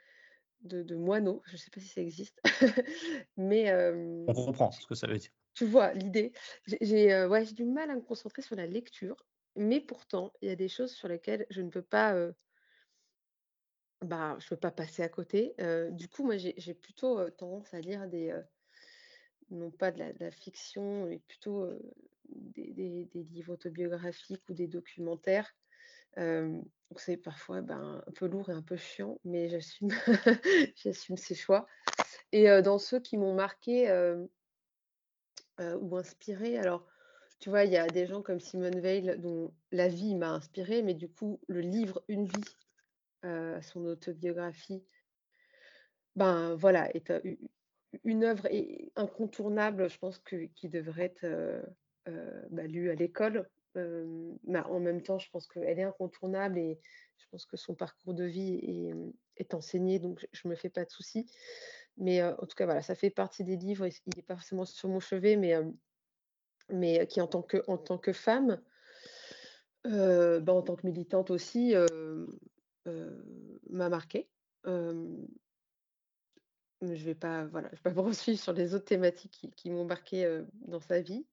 de 0.62 0.84
de 0.84 0.96
moineau, 0.98 1.42
je 1.48 1.58
sais 1.58 1.72
pas 1.72 1.82
si 1.82 1.88
ça 1.90 2.02
existe. 2.02 2.42
Mais 3.38 3.64
On 4.28 4.34
hem, 4.34 4.46
comprend 4.46 4.72
ce 4.72 4.88
que 4.88 4.96
ça 4.96 5.08
veut 5.08 5.18
dire. 5.18 5.32
tu 5.56 5.66
vois 5.66 5.94
l'idée? 5.94 6.32
J'ai 6.82 7.26
ouais, 7.26 7.46
j'ai 7.46 7.54
du 7.54 7.66
mal 7.66 7.90
à 7.92 7.96
me 7.96 8.02
concentrer 8.02 8.42
sur 8.42 8.56
la 8.56 8.66
lecture, 8.68 9.26
mais 9.56 9.80
pourtant, 9.82 10.34
il 10.42 10.50
y 10.50 10.52
a 10.52 10.56
des 10.56 10.70
choses 10.70 10.92
sur 10.94 11.08
lesquelles 11.08 11.46
je 11.50 11.62
ne 11.62 11.70
peux 11.70 11.82
pas, 11.84 12.16
bah, 14.02 14.38
je 14.40 14.48
peux 14.50 14.58
pas 14.58 14.72
passer 14.72 15.04
à 15.04 15.10
côté. 15.10 15.56
Du 15.92 16.08
coup, 16.10 16.24
moi, 16.24 16.38
j'ai 16.38 16.54
j'ai 16.58 16.74
plutôt, 16.74 17.30
tendance 17.32 17.74
à 17.74 17.80
lire 17.82 18.08
des, 18.08 18.32
non 19.52 19.72
pas 19.72 19.92
de 19.92 20.04
la 20.20 20.32
fiction, 20.32 21.06
mais 21.06 21.20
plutôt, 21.28 21.68
des 22.30 23.10
livres 23.14 23.54
autobiographiques 23.54 24.48
ou 24.50 24.54
des 24.54 24.68
documentaires. 24.68 25.56
Donc 26.18 27.00
c'est 27.00 27.18
parfois, 27.18 27.62
ben, 27.62 28.04
un 28.06 28.12
peu 28.12 28.28
lourd 28.28 28.50
et 28.50 28.54
un 28.54 28.62
peu 28.62 28.78
chiant, 28.78 29.20
mais 29.24 29.48
j'assume 29.48 29.90
j'assume 30.76 31.18
ces 31.18 31.36
choix. 31.36 31.68
Et 32.32 32.48
dans 32.62 32.80
ceux 32.80 33.00
qui 33.00 33.18
m'ont 33.18 33.34
heu, 33.90 34.30
ou 35.60 35.98
inspirée, 35.98 36.58
alors, 36.58 36.86
tu 37.40 37.50
vois, 37.50 37.64
il 37.64 37.72
y 37.72 37.78
a 37.78 37.88
des 37.88 38.06
gens 38.06 38.22
comme 38.22 38.40
Simone 38.40 38.80
Veil 38.80 39.16
dont 39.20 39.54
la 39.72 39.88
vie 39.88 40.16
m'a 40.16 40.32
inspirée, 40.32 40.82
mais 40.84 40.94
du 40.94 41.10
coup, 41.10 41.40
le 41.48 41.62
livre 41.62 42.04
Une 42.08 42.26
vie, 42.26 42.58
son 43.62 43.86
autobiographie, 43.86 44.84
ben, 46.16 46.56
voilà, 46.56 46.94
est, 46.96 47.12
une 48.04 48.24
œuvre 48.24 48.48
incontournable, 48.96 49.90
je 49.90 49.98
pense 49.98 50.20
que 50.20 50.46
qui 50.56 50.70
devrait 50.70 51.06
être, 51.06 51.24
heu 51.26 51.64
heu, 52.08 52.48
bah, 52.52 52.64
lue 52.68 52.90
à 52.90 52.96
l'école. 52.96 53.50
En 53.76 54.80
même 54.80 55.02
temps, 55.04 55.20
je 55.20 55.30
pense 55.32 55.48
qu'elle 55.48 55.80
est 55.80 55.84
incontournable 55.84 56.58
et 56.58 56.80
je 57.18 57.26
pense 57.32 57.46
que 57.46 57.56
son 57.58 57.76
parcours 57.76 58.14
de 58.14 58.26
vie 58.26 58.60
est, 59.38 59.54
enseigné, 59.54 60.00
donc 60.00 60.20
je 60.20 60.26
je 60.32 60.48
me 60.48 60.56
fais 60.56 60.70
pas 60.70 60.86
de 60.86 60.90
soucis. 60.92 61.26
Mais, 61.98 62.24
en 62.24 62.36
tout 62.36 62.56
cas, 62.56 62.66
voilà, 62.66 62.82
ça 62.82 62.96
fait 62.96 63.10
partie 63.10 63.44
des 63.44 63.58
livres 63.58 63.88
il 63.88 64.20
est 64.20 64.24
pas 64.24 64.36
forcément 64.36 64.66
sur 64.66 64.90
mon 64.90 65.00
chevet, 65.00 65.36
mais, 65.38 67.08
qui 67.08 67.22
en 67.22 67.28
tant 67.28 67.42
que 67.44 67.64
en 67.68 67.78
tant 67.78 67.98
que 67.98 68.14
femme, 68.14 68.62
bah, 69.86 70.54
en 70.54 70.62
tant 70.62 70.76
que 70.76 70.86
militante 70.88 71.32
aussi, 71.32 71.74
m'a 73.70 73.90
marquée. 73.90 74.30
Je 76.82 77.04
vais 77.06 77.16
pas, 77.16 77.46
voilà, 77.46 77.70
je 77.74 77.78
vais 77.78 77.94
pas 77.94 77.94
poursuivre 78.04 78.40
sur 78.40 78.54
les 78.54 78.74
autres 78.74 78.86
thématiques 78.86 79.32
qui 79.32 79.52
qui 79.52 79.70
m'ont 79.70 79.86
marquée, 79.86 80.26
heu, 80.26 80.48
dans 80.68 80.80
sa 80.80 81.02
vie, 81.02 81.26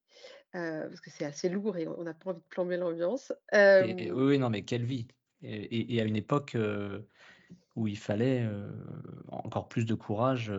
parce 0.53 1.01
que 1.01 1.11
c'est 1.11 1.25
assez 1.27 1.49
lourd 1.49 1.77
et 1.79 1.89
on 1.89 2.03
n'a 2.05 2.15
pas 2.15 2.31
envie 2.31 2.41
de 2.41 2.47
plomber 2.49 2.77
l'ambiance. 2.79 3.33
Oui, 3.79 4.11
oui, 4.11 4.39
non, 4.39 4.51
mais 4.51 4.65
quelle 4.65 4.85
vie! 4.85 5.07
Et 5.43 5.55
et 5.55 5.95
et 5.97 6.01
à 6.01 6.05
une 6.05 6.17
époque, 6.17 6.57
où 7.75 7.87
il 7.87 7.99
fallait, 7.99 8.47
encore 9.29 9.69
plus 9.69 9.85
de 9.87 9.95
courage, 9.95 10.51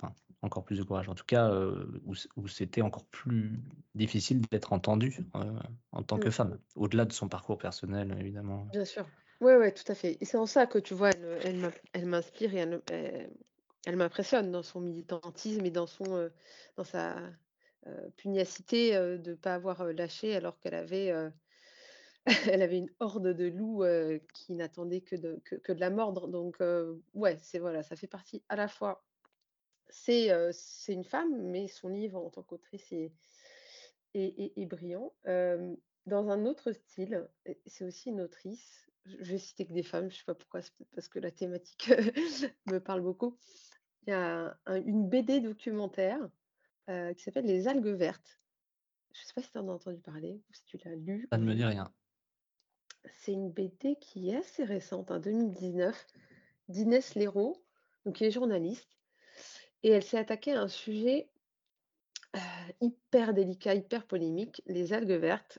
enfin, 0.00 0.14
encore 0.42 0.64
plus 0.64 0.78
de 0.78 0.82
courage, 0.84 1.08
en 1.08 1.14
tout 1.14 1.24
cas, 1.24 1.50
où 2.04 2.14
où 2.36 2.48
c'était 2.48 2.82
encore 2.82 3.06
plus 3.06 3.60
difficile 3.94 4.40
d'être 4.50 4.72
entendue, 4.72 5.18
heu, 5.36 5.58
en 5.92 6.02
tant 6.02 6.18
que 6.18 6.30
mmh, 6.30 6.30
femme. 6.30 6.58
Au-delà 6.76 7.04
de 7.04 7.12
son 7.12 7.28
parcours 7.28 7.58
personnel, 7.58 8.16
évidemment. 8.20 8.68
bien 8.72 8.84
sûr. 8.84 9.08
Ouais, 9.40 9.56
ouais, 9.56 9.72
tout 9.72 9.90
à 9.90 9.94
fait 9.94 10.16
et 10.20 10.24
c'est 10.24 10.38
en 10.38 10.46
ça 10.46 10.66
que 10.66 10.78
tu 10.78 10.94
vois, 10.94 11.10
elle, 11.10 11.40
elle 11.44 11.56
m'in 11.58 11.70
elle 11.92 12.06
m'inspire 12.06 12.54
et 12.54 12.58
elle 12.58 12.82
elle 12.88 13.30
elle 13.86 13.96
m'impressionne 13.96 14.52
dans 14.52 14.62
son 14.62 14.80
militantisme 14.80 15.64
et 15.64 15.70
dans 15.70 15.86
son, 15.86 16.16
heu, 16.16 16.32
dans 16.76 16.84
sa, 16.84 17.16
heu, 17.86 18.10
pugnacité, 18.16 18.96
heu, 18.96 19.18
de 19.18 19.34
pas 19.34 19.54
avoir, 19.54 19.84
lâché 19.92 20.36
alors 20.36 20.58
qu'elle 20.60 20.74
avait, 20.74 21.12
elle 22.52 22.62
avait 22.62 22.78
une 22.78 22.90
horde 23.00 23.28
de 23.28 23.46
loups, 23.46 23.84
qui 24.34 24.54
n'attendaient 24.54 25.00
que 25.00 25.16
de 25.16 25.40
que 25.44 25.72
de 25.72 25.80
la 25.80 25.90
mordre 25.90 26.28
donc 26.28 26.58
ouais, 27.14 27.38
c'est 27.38 27.58
voilà, 27.58 27.82
ça 27.82 27.96
fait 27.96 28.08
partie 28.08 28.42
à 28.48 28.56
la 28.56 28.68
fois 28.68 29.06
c'est, 29.88 30.28
une 30.88 31.04
femme, 31.04 31.42
mais 31.42 31.68
son 31.68 31.88
livre 31.88 32.18
en 32.18 32.30
tant 32.30 32.42
qu'autrice 32.42 32.92
est 32.92 33.12
est 34.14 34.52
est 34.56 34.66
brillant. 34.66 35.14
Dans 36.06 36.28
un 36.30 36.46
autre 36.46 36.72
style, 36.72 37.28
c'est 37.66 37.84
aussi 37.84 38.10
une 38.10 38.20
autrice, 38.20 38.88
je 39.06 39.32
vais 39.32 39.38
citer 39.38 39.66
que 39.66 39.72
des 39.72 39.82
femmes, 39.82 40.08
je 40.08 40.18
sais 40.18 40.24
pas 40.24 40.36
pourquoi, 40.36 40.60
parce 40.94 41.08
que 41.08 41.18
la 41.18 41.32
thématique 41.32 41.88
me 42.66 42.78
parle 42.78 43.00
beaucoup. 43.00 43.36
Il 44.06 44.10
y 44.10 44.12
a 44.12 44.56
un 44.66 44.76
une 44.76 45.08
BD 45.08 45.40
documentaire, 45.40 46.20
heu, 46.90 47.12
qui 47.14 47.22
s'appelle 47.22 47.46
Les 47.46 47.68
algues 47.68 47.86
vertes. 47.88 48.40
Je 49.12 49.24
sais 49.24 49.34
pas 49.34 49.42
si 49.42 49.50
tu 49.50 49.58
en 49.58 49.68
as 49.68 49.72
entendu 49.72 50.00
parler 50.00 50.42
ou 50.48 50.54
si 50.54 50.64
tu 50.64 50.78
l'as 50.84 50.94
lu 50.94 51.26
Ça 51.30 51.38
ne 51.38 51.44
me 51.44 51.54
dit 51.54 51.64
rien. 51.64 51.92
C'est 53.06 53.32
une 53.32 53.50
BD 53.50 53.96
qui 53.96 54.30
est 54.30 54.36
assez 54.36 54.64
récente, 54.64 55.10
hein, 55.10 55.18
2019, 55.18 56.06
d'Inès 56.68 57.14
Léraud, 57.14 57.64
donc 58.04 58.16
qui 58.16 58.24
est 58.24 58.30
journaliste 58.30 58.96
et 59.82 59.90
elle 59.90 60.02
s'est 60.02 60.18
attaquée 60.18 60.52
à 60.52 60.60
un 60.62 60.68
sujet, 60.68 61.30
heu, 62.34 62.40
hyper 62.80 63.34
délicat, 63.34 63.74
hyper 63.74 64.06
polémique, 64.06 64.62
les 64.66 64.92
algues 64.92 65.10
vertes, 65.12 65.58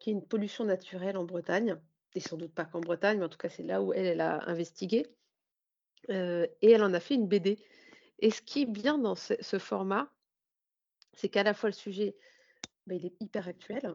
qui 0.00 0.10
est 0.10 0.14
une 0.14 0.26
pollution 0.26 0.64
naturelle 0.64 1.16
en 1.16 1.24
Bretagne 1.24 1.76
et 2.14 2.20
sans 2.20 2.36
doute 2.36 2.54
pas 2.54 2.64
qu'en 2.64 2.80
Bretagne, 2.80 3.18
mais 3.18 3.26
en 3.26 3.28
tout 3.28 3.38
cas, 3.38 3.48
c'est 3.48 3.62
là 3.62 3.82
où 3.82 3.92
elle, 3.92 4.06
elle 4.06 4.20
a 4.20 4.48
investigué, 4.48 5.06
et 6.08 6.70
elle 6.70 6.82
en 6.82 6.94
a 6.94 7.00
fait 7.00 7.14
une 7.14 7.28
BD 7.28 7.58
et 8.20 8.30
ce 8.30 8.42
qui 8.42 8.62
est 8.62 8.66
bien 8.66 8.98
dans 8.98 9.14
ce 9.14 9.58
format, 9.58 10.10
c'est 11.14 11.28
qu'à 11.28 11.42
la 11.42 11.54
fois 11.54 11.68
le 11.68 11.74
sujet, 11.74 12.16
bah, 12.86 12.94
il 12.94 13.06
est 13.06 13.14
hyper 13.20 13.48
actuel 13.48 13.94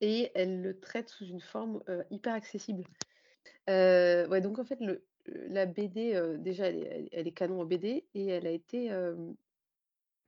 et 0.00 0.30
elle 0.34 0.60
le 0.60 0.80
traite 0.80 1.08
sous 1.08 1.26
une 1.26 1.40
forme, 1.40 1.82
hyper 2.10 2.34
accessible. 2.34 2.84
donc 3.68 4.58
en 4.58 4.64
fait, 4.64 4.78
la 5.26 5.66
BD, 5.66 6.20
déjà, 6.38 6.66
elle 6.66 7.08
est 7.12 7.32
canon 7.32 7.60
en 7.60 7.64
BD 7.64 8.04
et 8.14 8.26
elle 8.26 8.46
a 8.48 8.50
été, 8.50 8.90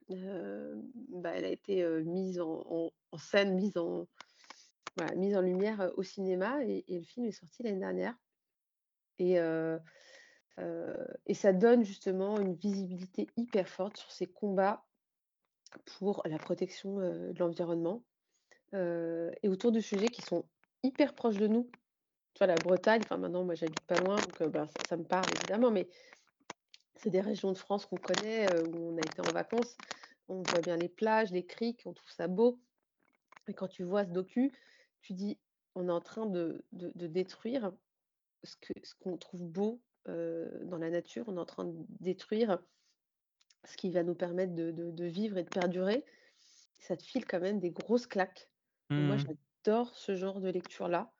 bah, 0.09 1.31
elle 1.33 1.45
a 1.45 1.49
été, 1.49 1.85
mise 2.03 2.39
en 2.39 2.93
scène, 3.17 3.55
mise 3.55 3.77
en 3.77 4.07
lumière, 5.41 5.91
au 5.97 6.03
cinéma 6.03 6.63
et 6.63 6.85
et 6.87 6.99
le 6.99 7.05
film 7.05 7.25
est 7.25 7.31
sorti 7.31 7.63
l'année 7.63 7.79
dernière 7.79 8.15
et 9.19 9.37
et 11.25 11.33
ça 11.33 11.53
donne 11.53 11.83
justement 11.83 12.39
une 12.39 12.55
visibilité 12.55 13.27
hyper 13.37 13.67
forte 13.69 13.97
sur 13.97 14.11
ces 14.11 14.27
combats 14.27 14.85
pour 15.85 16.21
la 16.25 16.39
protection, 16.39 16.99
heu, 16.99 17.33
de 17.33 17.39
l'environnement, 17.39 18.05
heu 18.75 19.31
et 19.43 19.49
autour 19.49 19.71
de 19.71 19.79
sujets 19.81 20.11
qui 20.11 20.21
sont 20.23 20.49
hyper 20.83 21.15
proches 21.15 21.37
de 21.37 21.47
nous. 21.47 21.71
Tu 22.33 22.39
vois, 22.39 22.47
la 22.47 22.59
Bretagne, 22.59 23.01
enfin 23.03 23.17
maintenant 23.17 23.43
moi 23.45 23.55
j'habite 23.55 23.85
pas 23.85 23.97
loin 23.99 24.21
donc 24.21 24.43
bah, 24.43 24.67
ça 24.69 24.97
me 24.97 25.05
parle 25.05 25.33
évidemment, 25.33 25.71
mais 25.71 25.89
c'est 26.95 27.09
des 27.09 27.21
régions 27.21 27.51
de 27.51 27.57
France 27.57 27.85
qu'on 27.85 27.97
connaît, 27.97 28.59
où 28.61 28.89
on 28.93 28.97
a 28.97 29.01
été 29.03 29.21
en 29.21 29.31
vacances. 29.31 29.77
On 30.27 30.43
voit 30.43 30.61
bien 30.61 30.77
les 30.77 30.89
plages, 30.89 31.31
les 31.31 31.45
criques, 31.45 31.83
on 31.85 31.93
trouve 31.93 32.11
ça 32.11 32.27
beau 32.27 32.61
et 33.47 33.53
quand 33.53 33.67
tu 33.67 33.83
vois 33.83 34.05
ce 34.05 34.11
docu, 34.11 34.53
tu 35.01 35.13
dis: 35.13 35.39
«On 35.75 35.89
est 35.89 35.91
en 35.91 36.01
train 36.01 36.25
de 36.27 36.65
de 36.73 37.07
détruire 37.07 37.73
ce 38.43 38.55
que 38.57 38.73
ce 38.83 38.95
qu'on 38.95 39.17
trouve 39.17 39.43
beau, 39.43 39.81
heu, 40.07 40.51
dans 40.65 40.77
la 40.77 40.89
nature. 40.91 41.25
On 41.27 41.37
est 41.37 41.39
en 41.39 41.45
train 41.45 41.65
de 41.65 41.75
détruire 42.01 42.59
ce 43.65 43.77
qui 43.77 43.89
va 43.91 44.03
nous 44.03 44.15
permettre 44.15 44.53
de 44.55 44.71
de 44.71 44.91
de 44.91 45.05
vivre 45.05 45.37
et 45.37 45.43
de 45.43 45.49
perdurer». 45.49 46.05
Ça 46.79 46.97
te 46.97 47.03
file 47.03 47.25
quand 47.25 47.39
même 47.39 47.59
des 47.59 47.71
grosses 47.71 48.07
claques 48.07 48.49
et 48.95 49.01
moi 49.01 49.15
Mmh 49.15 49.35
j'adore 49.65 49.95
ce 49.95 50.15
genre 50.15 50.41
de 50.41 50.49
lecture-là 50.49 51.13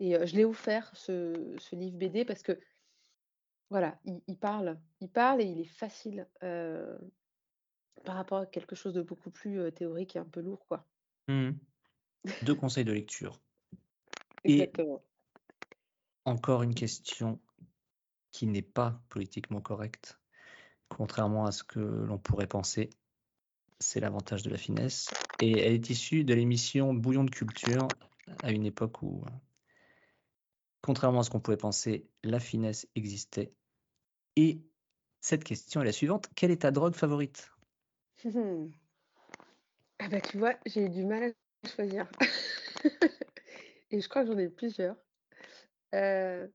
et 0.00 0.16
heu, 0.16 0.26
je 0.26 0.36
l'ai 0.36 0.44
offert 0.46 0.92
ce 0.96 1.56
ce 1.58 1.76
livre 1.76 1.98
BD 1.98 2.24
parce 2.26 2.42
que 2.44 2.60
voilà, 3.70 3.98
il 4.04 4.22
il 4.26 4.38
parle 4.38 4.80
il 5.00 5.10
parle 5.10 5.40
et 5.40 5.44
il 5.44 5.60
est 5.60 5.64
facile, 5.64 6.28
heu, 6.42 6.98
par 8.04 8.16
rapport 8.16 8.38
à 8.40 8.46
quelque 8.46 8.76
chose 8.76 8.94
de 8.94 9.02
beaucoup 9.02 9.30
plus, 9.30 9.72
théorique 9.72 10.16
et 10.16 10.18
un 10.20 10.26
peu 10.26 10.40
lourd, 10.40 10.66
quoi. 10.68 10.86
Mmh 11.28 11.52
2 12.42 12.54
conseils 12.56 12.84
de 12.84 12.92
lecture 12.92 13.40
et 14.46 14.74
Exactement. 14.74 15.02
encore 16.24 16.62
une 16.62 16.74
question 16.74 17.40
qui 18.32 18.46
n'est 18.46 18.62
pas 18.62 19.00
politiquement 19.08 19.60
correcte, 19.60 20.18
contrairement 20.88 21.46
à 21.46 21.52
ce 21.52 21.64
que 21.64 21.80
l'on 21.80 22.18
pourrait 22.18 22.46
penser. 22.46 22.90
C'est 23.78 24.00
l'avantage 24.00 24.42
de 24.42 24.50
la 24.50 24.58
finesse 24.58 25.08
et 25.40 25.58
elle 25.58 25.72
est 25.72 25.90
issue 25.90 26.24
de 26.24 26.34
l'émission 26.34 26.92
Bouillon 26.92 27.24
de 27.24 27.30
culture, 27.30 27.88
à 28.42 28.50
une 28.50 28.66
époque 28.66 29.02
où, 29.02 29.24
contrairement 30.82 31.20
à 31.20 31.22
ce 31.22 31.30
qu'on 31.30 31.40
pouvait 31.40 31.56
penser, 31.56 32.06
la 32.22 32.40
finesse 32.40 32.86
existait 32.94 33.52
et 34.36 34.62
cette 35.20 35.44
question 35.44 35.82
est 35.82 35.84
la 35.84 35.92
suivante: 35.92 36.28
quelle 36.34 36.50
est 36.50 36.62
ta 36.62 36.70
drogue 36.70 36.94
favorite? 36.94 37.50
Ah 39.98 40.08
bah, 40.08 40.20
tu 40.20 40.38
vois, 40.38 40.54
j'ai 40.66 40.86
eu 40.86 40.88
du 40.88 41.04
mal 41.04 41.34
à 41.64 41.68
choisir 41.68 42.10
et 43.90 44.00
je 44.00 44.08
crois 44.08 44.22
que 44.22 44.32
j'en 44.32 44.38
ai 44.38 44.48
plusieurs. 44.48 44.96
Heu, 45.94 46.50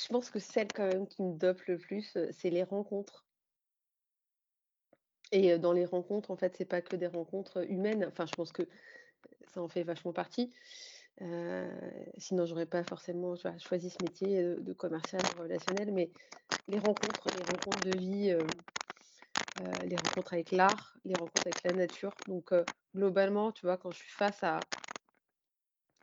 je 0.00 0.08
pense 0.08 0.30
que 0.30 0.38
celle 0.38 0.68
quand 0.72 0.86
même 0.86 1.06
qui 1.06 1.22
me 1.22 1.36
dope 1.36 1.62
le 1.66 1.78
plus, 1.78 2.16
c'est 2.32 2.50
les 2.50 2.62
rencontres 2.62 3.24
et 5.30 5.58
dans 5.58 5.72
les 5.72 5.84
rencontres, 5.84 6.30
en 6.30 6.36
fait, 6.36 6.54
c'est 6.56 6.64
pas 6.64 6.80
que 6.80 6.96
des 6.96 7.06
rencontres, 7.06 7.70
humaines. 7.70 8.06
Enfin, 8.08 8.26
je 8.26 8.34
pense 8.34 8.52
que 8.52 8.62
ça 9.52 9.62
en 9.62 9.68
fait 9.68 9.82
vachement 9.82 10.12
partie. 10.12 10.52
Heu, 11.20 11.68
sinon 12.16 12.46
j'aurais 12.46 12.66
pas 12.66 12.84
forcément, 12.84 13.34
choisi 13.58 13.90
ce 13.90 14.02
métier, 14.02 14.42
de 14.42 14.72
commercial 14.72 15.20
relationnel, 15.38 15.92
mais 15.92 16.10
les 16.68 16.78
rencontres, 16.78 17.28
les 17.36 17.44
rencontres 17.44 17.84
de 17.84 17.90
vie, 17.90 18.34
les 19.84 19.96
rencontres 19.96 20.32
avec 20.32 20.52
l'art, 20.52 20.96
les 21.04 21.14
rencontres 21.14 21.46
avec 21.46 21.62
la 21.64 21.72
nature. 21.72 22.14
Donc 22.26 22.54
globalement, 22.94 23.52
tu 23.52 23.66
vois, 23.66 23.76
quand 23.76 23.90
je 23.90 23.98
suis 23.98 24.12
face 24.12 24.42
à 24.42 24.60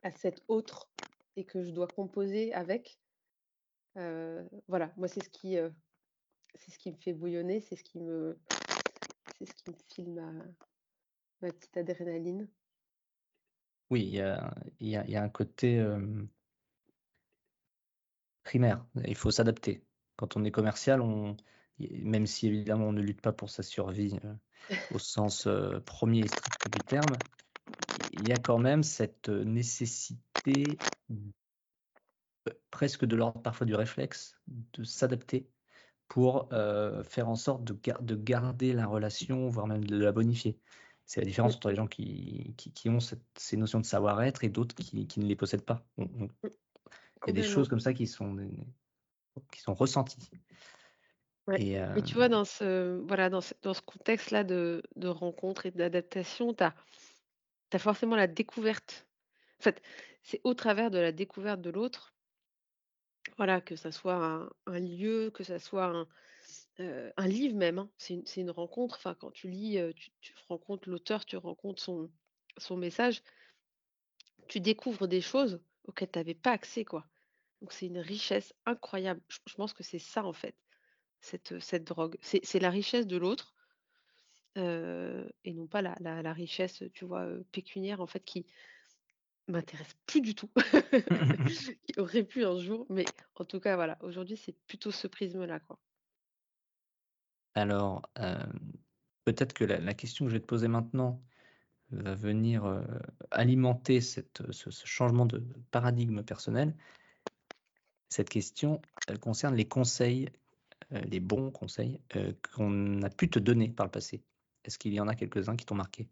à 0.03 0.12
cet 0.12 0.43
autre 0.49 0.88
et 1.36 1.45
que 1.45 1.63
je 1.63 1.71
dois 1.71 1.88
composer 1.88 2.53
avec, 2.53 2.99
voilà, 4.67 4.91
moi 4.97 5.08
c'est 5.08 5.23
ce 5.23 5.29
qui, 5.29 5.55
c'est 6.55 6.71
ce 6.71 6.77
qui 6.77 6.91
me 6.91 6.97
fait 6.97 7.13
bouillonner, 7.13 7.62
c'est 7.62 7.75
ce 7.75 7.84
qui 7.84 7.99
me 7.99 8.38
c'est 9.38 9.45
ce 9.45 9.53
qui 9.53 9.69
me 9.69 9.75
file 9.93 10.13
ma 11.41 11.49
petite 11.51 11.77
adrénaline. 11.77 12.47
Oui, 13.89 14.03
il 14.03 14.15
y 14.15 14.21
a 14.21 15.05
y 15.08 15.15
a 15.15 15.23
un 15.23 15.29
côté, 15.29 15.84
Primaire, 18.43 18.86
il 19.05 19.15
faut 19.15 19.31
s'adapter. 19.31 19.84
Quand 20.15 20.38
on 20.38 20.43
est 20.43 20.51
commercial, 20.51 21.01
on 21.01 21.36
même 21.79 22.25
si 22.25 22.47
évidemment 22.47 22.88
on 22.88 22.93
ne 22.93 23.01
lutte 23.01 23.21
pas 23.21 23.34
pour 23.34 23.49
sa 23.49 23.63
survie, 23.63 24.17
au 24.93 24.99
sens, 24.99 25.45
1er 25.47 26.23
et 26.23 26.27
strict 26.27 26.69
du 26.69 26.81
terme, 26.84 27.21
il 28.13 28.27
y 28.27 28.31
a 28.31 28.39
quand 28.39 28.60
même 28.60 28.84
cette, 28.84 29.29
nécessité, 29.29 30.77
presque 32.71 33.05
de 33.05 33.15
l'ordre 33.15 33.41
parfois 33.41 33.65
du 33.65 33.75
réflexe, 33.75 34.41
de 34.47 34.84
s'adapter 34.84 35.49
pour, 36.10 36.49
heu, 36.53 37.03
faire 37.03 37.29
en 37.29 37.36
sorte 37.36 37.63
de 37.65 37.73
gar 37.73 38.01
de 38.03 38.15
garder 38.15 38.73
la 38.73 38.88
relation, 38.88 39.49
voire 39.49 39.67
même 39.67 39.86
de 39.86 39.97
la 39.97 40.12
bonifier. 40.13 40.60
C'est 41.05 41.21
la 41.21 41.27
différence 41.27 41.55
entre 41.58 41.69
les 41.69 41.75
gens 41.75 41.88
qui 41.88 42.55
qui 42.58 42.73
qui 42.73 42.89
ont 42.89 42.99
cette 43.01 43.23
ces 43.38 43.58
notions 43.58 43.79
de 43.81 43.86
savoir-être 43.86 44.43
et 44.43 44.49
d'autres 44.49 44.75
qui 44.75 45.08
qui 45.08 45.19
ne 45.21 45.25
les 45.27 45.36
possèdent 45.38 45.65
pas. 45.65 45.88
On 45.97 46.05
on 46.05 46.29
il 47.25 47.27
y 47.27 47.31
a 47.31 47.34
des 47.34 47.43
choses 47.43 47.67
comme 47.69 47.79
ça 47.79 47.93
qui 47.93 48.08
sont 48.08 48.36
qui 49.51 49.62
sont 49.62 49.73
ressenties. 49.73 50.29
Ouais 51.47 51.60
Et 51.60 51.73
et 51.95 52.01
tu 52.03 52.15
vois 52.17 52.27
hem, 52.27 52.29
dans 52.29 52.45
ce 52.45 52.99
voilà, 53.08 53.29
dans 53.29 53.41
ce 53.41 53.53
dans 53.62 53.73
ce 53.73 53.81
contexte-là 53.81 54.43
de 54.43 54.81
de 54.95 55.08
rencontre 55.08 55.65
et 55.65 55.71
d'adaptation, 55.71 56.53
tu 56.53 56.63
as 56.63 56.75
tu 57.71 57.77
as 57.77 57.79
forcément 57.79 58.15
la 58.15 58.27
découverte. 58.27 59.08
En 59.62 59.63
fait, 59.63 59.81
c'est 60.23 60.41
au 60.45 60.55
travers 60.55 60.91
de 60.91 60.99
la 60.99 61.12
découverte 61.13 61.62
de 61.62 61.71
l'autre, 61.71 62.14
voilà, 63.38 63.62
que 63.62 63.76
ça 63.76 63.91
soit 63.91 64.50
un 64.65 64.80
lieu, 64.80 65.32
que 65.32 65.43
ça 65.43 65.60
soit 65.60 65.86
un, 65.86 66.08
un 66.80 67.28
livre 67.28 67.56
même, 67.56 67.80
hein. 67.80 67.91
C'est 67.98 68.41
une 68.41 68.52
rencontre, 68.52 68.95
enfin 68.98 69.15
quand 69.15 69.32
tu 69.32 69.50
lis, 69.50 69.78
heu, 69.80 69.93
tu 70.21 70.34
rencontres 70.48 70.89
l'auteur, 70.89 71.26
tu 71.26 71.38
rencontres 71.38 71.82
son 71.82 72.12
son 72.58 72.78
message, 72.78 73.21
tu 74.48 74.60
découvres 74.60 75.08
des 75.08 75.21
choses 75.21 75.62
auxquelles 75.84 76.12
tu 76.12 76.19
avais 76.19 76.34
pas 76.34 76.52
accès, 76.52 76.86
quoi. 76.86 77.06
Donc 77.62 77.71
c'est 77.74 77.88
une 77.88 78.00
richesse 78.00 78.54
incroyable. 78.65 79.21
Je 79.30 79.56
pense 79.56 79.74
que 79.74 79.84
c'est 79.84 80.00
ça, 80.00 80.26
en 80.26 80.34
fait, 80.34 80.56
cette, 81.21 81.60
cette 81.60 81.86
drogue. 81.86 82.17
C'est 82.21 82.60
la 82.60 82.69
richesse 82.69 83.08
de 83.08 83.17
l'autre 83.17 83.56
et 84.56 85.54
non 85.54 85.67
pas 85.67 85.82
la 85.82 85.95
la 86.00 86.34
richesse, 86.34 86.84
tu 86.93 87.06
vois, 87.06 87.28
pécuniaire 87.52 88.00
en 88.02 88.08
fait 88.08 88.24
qui 88.24 88.45
m'intéresse 89.47 89.95
plus 90.05 90.21
du 90.21 90.36
tout, 90.36 90.49
qui 91.88 91.99
aurait 91.99 92.23
pu 92.23 92.45
un 92.45 92.58
jour, 92.58 92.86
mais 92.89 93.05
en 93.36 93.45
tout 93.45 93.60
cas 93.60 93.75
voilà, 93.75 93.97
aujourd'hui 94.01 94.38
c'est 94.38 94.55
plutôt 94.67 94.91
ce 94.91 95.08
prisme-là, 95.08 95.60
quoi. 95.60 95.79
alors, 97.55 98.01
peut-être 99.23 99.53
que 99.53 99.63
la 99.63 99.79
la 99.79 99.93
question 99.93 100.25
que 100.25 100.31
je 100.31 100.36
vais 100.36 100.41
te 100.41 100.47
poser 100.47 100.67
maintenant 100.67 101.21
va 101.91 102.15
venir, 102.15 102.84
alimenter 103.31 104.01
cette, 104.01 104.51
ce 104.51 104.71
ce 104.71 104.88
changement 104.88 105.25
de 105.25 105.43
paradigme 105.71 106.23
personnel. 106.23 106.75
Cette 108.10 108.29
question, 108.29 108.81
elle 109.08 109.19
concerne 109.19 109.55
les 109.55 109.67
conseils, 109.67 110.29
les 110.91 111.19
bons 111.19 111.51
conseils, 111.51 112.01
qu'on 112.53 113.01
a 113.01 113.10
pu 113.10 113.29
te 113.29 113.39
donner 113.39 113.69
par 113.69 113.86
le 113.86 113.91
passé. 113.91 114.23
Est-ce 114.63 114.79
qu'il 114.79 114.93
y 114.93 114.99
en 114.99 115.08
a 115.08 115.15
quelques-uns 115.15 115.55
qui 115.55 115.65
t'ont 115.65 115.75
marqué? 115.75 116.08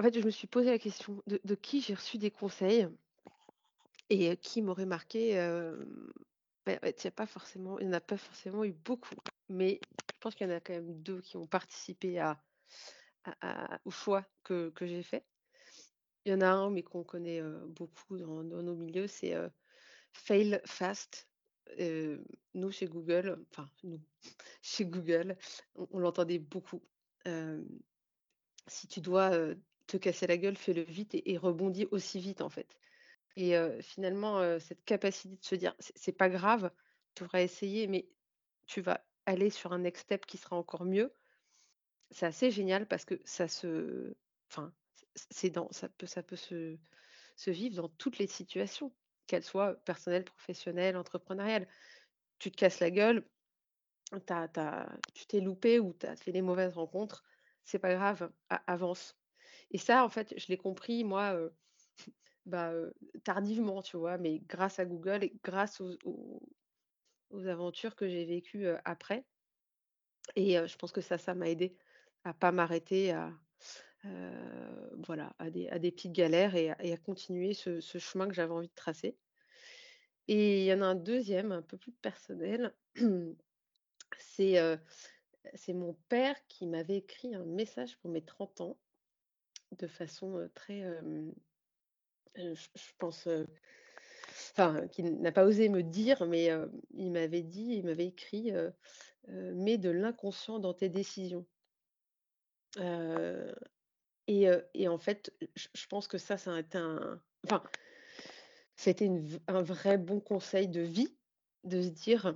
En 0.00 0.02
fait, 0.02 0.18
je 0.18 0.24
me 0.24 0.30
suis 0.30 0.46
posé 0.46 0.70
la 0.70 0.78
question 0.78 1.22
de 1.26 1.54
qui 1.54 1.82
j'ai 1.82 1.92
reçu 1.92 2.16
des 2.16 2.30
conseils 2.30 2.88
et 4.08 4.34
qui 4.38 4.62
m'aurait 4.62 4.86
marqué, 4.86 5.34
bah, 6.64 6.78
pas 7.14 7.26
forcément 7.26 7.78
il 7.78 7.84
y 7.84 7.88
en 7.90 7.92
a 7.92 8.00
pas 8.00 8.16
forcément 8.16 8.64
eu 8.64 8.72
beaucoup, 8.72 9.16
mais 9.50 9.78
je 10.14 10.18
pense 10.20 10.34
qu'il 10.34 10.48
y 10.48 10.50
en 10.50 10.56
a 10.56 10.60
quand 10.60 10.72
même 10.72 11.02
2 11.02 11.20
qui 11.20 11.36
ont 11.36 11.46
participé 11.46 12.18
au 13.84 13.90
choix 13.90 14.24
que 14.42 14.72
j'ai 14.80 15.02
fait. 15.02 15.26
Il 16.24 16.32
y 16.32 16.34
en 16.34 16.40
a 16.40 16.48
un, 16.48 16.70
mais 16.70 16.82
qu'on 16.82 17.04
connaît, 17.04 17.42
beaucoup 17.66 18.16
dans 18.16 18.42
nos 18.42 18.74
milieux, 18.76 19.06
c'est, 19.06 19.36
Fail 20.14 20.62
fast. 20.64 21.28
Nous 22.54 22.70
chez 22.70 22.86
Google, 22.86 23.44
enfin 23.50 23.68
nous, 23.82 24.00
chez 24.62 24.86
Google, 24.86 25.36
on 25.74 25.98
l'entendait 25.98 26.38
beaucoup. 26.38 26.80
Si 28.66 28.88
tu 28.88 29.02
dois, 29.02 29.54
te 29.90 29.96
casser 29.98 30.26
la 30.26 30.38
gueule, 30.38 30.56
fais-le 30.56 30.82
vite 30.82 31.14
et 31.14 31.38
rebondis 31.38 31.86
aussi 31.90 32.20
vite, 32.20 32.42
en 32.42 32.50
fait. 32.50 32.78
Et 33.36 33.54
finalement, 33.82 34.58
cette 34.60 34.84
capacité 34.84 35.36
de 35.36 35.44
se 35.44 35.54
dire: 35.54 35.74
«C'est 35.80 36.12
pas 36.12 36.28
grave, 36.30 36.72
tu 37.14 37.24
auras 37.24 37.42
essayé, 37.42 37.86
mais 37.88 38.10
tu 38.66 38.80
vas 38.82 39.06
aller 39.26 39.50
sur 39.50 39.72
un 39.72 39.78
next 39.80 40.04
step 40.04 40.26
qui 40.26 40.38
sera 40.38 40.56
encore 40.56 40.84
mieux». 40.84 41.14
C'est 42.10 42.26
assez 42.26 42.50
génial 42.50 42.86
parce 42.88 43.04
que 43.04 43.20
ça 43.24 43.48
se 43.48 44.14
enfin, 44.50 44.74
c'est 45.14 45.50
dans 45.50 45.70
ça 45.72 45.88
peut 45.88 46.06
ça 46.06 46.22
peut 46.22 46.36
se 46.36 46.78
se 47.36 47.50
vivre 47.50 47.76
dans 47.76 47.88
toutes 47.88 48.18
les 48.18 48.26
situations, 48.26 48.94
qu'elles 49.26 49.44
soient 49.44 49.76
personnelles, 49.84 50.24
professionnelles, 50.24 50.96
entrepreneuriales. 50.96 51.68
Tu 52.38 52.50
te 52.52 52.56
casses 52.58 52.80
la 52.80 52.90
gueule, 52.90 53.28
tu 55.14 55.26
t'es 55.26 55.40
loupé 55.40 55.80
ou 55.80 55.94
tu 55.94 56.06
as 56.06 56.16
fait 56.16 56.32
des 56.32 56.42
mauvaises 56.42 56.74
rencontres, 56.74 57.24
c'est 57.64 57.78
pas 57.78 57.94
grave, 57.94 58.32
avance. 58.48 59.19
Et 59.70 59.78
ça, 59.78 60.04
en 60.04 60.08
fait, 60.08 60.34
je 60.36 60.48
l'ai 60.48 60.56
compris, 60.56 61.04
moi, 61.04 61.38
bah, 62.46 62.72
tardivement, 63.24 63.82
tu 63.82 63.96
vois, 63.96 64.18
mais 64.18 64.40
grâce 64.40 64.78
à 64.78 64.84
Google 64.84 65.24
et 65.24 65.32
grâce 65.44 65.80
aux, 65.80 66.38
aventures 67.46 67.94
que 67.94 68.08
j'ai 68.08 68.24
vécues 68.24 68.66
après. 68.84 69.24
Et 70.34 70.54
je 70.54 70.76
pense 70.76 70.92
que 70.92 71.00
ça, 71.00 71.16
ça 71.18 71.34
m'a 71.34 71.48
aidé 71.48 71.76
à 72.24 72.34
pas 72.34 72.50
m'arrêter 72.50 73.12
à, 73.12 73.32
voilà, 75.06 75.32
à 75.38 75.50
des, 75.50 75.68
à 75.68 75.78
des 75.78 75.92
petites 75.92 76.12
galères 76.12 76.56
et 76.56 76.70
à, 76.70 76.96
continuer 76.96 77.54
ce, 77.54 77.80
ce 77.80 77.98
chemin 77.98 78.26
que 78.26 78.34
j'avais 78.34 78.52
envie 78.52 78.68
de 78.68 78.74
tracer. 78.74 79.16
Et 80.26 80.62
il 80.62 80.64
y 80.64 80.72
en 80.72 80.82
a 80.82 80.86
un 80.86 80.94
deuxième, 80.96 81.52
un 81.52 81.62
peu 81.62 81.76
plus 81.76 81.92
personnel. 81.92 82.74
C'est 84.18 84.58
c'est 85.54 85.72
mon 85.72 85.94
père 86.08 86.36
qui 86.48 86.66
m'avait 86.66 86.98
écrit 86.98 87.34
un 87.34 87.44
message 87.44 87.96
pour 87.98 88.10
mes 88.10 88.22
30 88.22 88.60
ans 88.60 88.78
de 89.78 89.86
façon 89.86 90.48
très, 90.54 90.82
je, 92.36 92.92
pense, 92.98 93.28
enfin, 94.52 94.86
qui 94.88 95.02
n'a 95.02 95.32
pas 95.32 95.44
osé 95.44 95.68
me 95.68 95.82
dire, 95.82 96.26
mais 96.26 96.50
il 96.94 97.12
m'avait 97.12 97.42
dit, 97.42 97.76
il 97.76 97.84
m'avait 97.84 98.08
écrit, 98.08 98.52
mets 99.28 99.78
de 99.78 99.90
l'inconscient 99.90 100.58
dans 100.58 100.74
tes 100.74 100.88
décisions. 100.88 101.46
Et, 104.26 104.88
en 104.88 104.98
fait, 104.98 105.32
je, 105.56 105.86
pense 105.88 106.06
que 106.06 106.18
ça, 106.18 106.36
ça 106.36 106.54
a 106.54 106.60
été 106.60 106.78
un, 106.78 107.20
enfin, 107.44 107.62
c'était 108.76 109.10
un 109.48 109.62
vrai 109.62 109.98
bon 109.98 110.20
conseil 110.20 110.68
de 110.68 110.80
vie 110.80 111.14
de 111.64 111.82
se 111.82 111.88
dire 111.88 112.34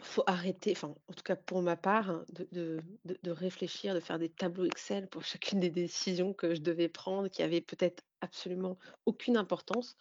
faut 0.00 0.24
arrêter, 0.26 0.72
enfin, 0.72 0.94
en 1.08 1.12
tout 1.12 1.22
cas 1.22 1.36
pour 1.36 1.62
ma 1.62 1.76
part, 1.76 2.10
hein, 2.10 2.24
de, 2.30 2.80
de, 3.04 3.30
réfléchir, 3.30 3.94
de 3.94 4.00
faire 4.00 4.18
des 4.18 4.28
tableaux 4.28 4.64
Excel 4.66 5.08
pour 5.08 5.24
chacune 5.24 5.60
des 5.60 5.70
décisions 5.70 6.34
que 6.34 6.54
je 6.54 6.60
devais 6.60 6.88
prendre, 6.88 7.28
qui 7.28 7.42
avaient 7.42 7.60
peut-être 7.60 8.02
absolument 8.20 8.78
aucune 9.06 9.36
importance, 9.36 9.96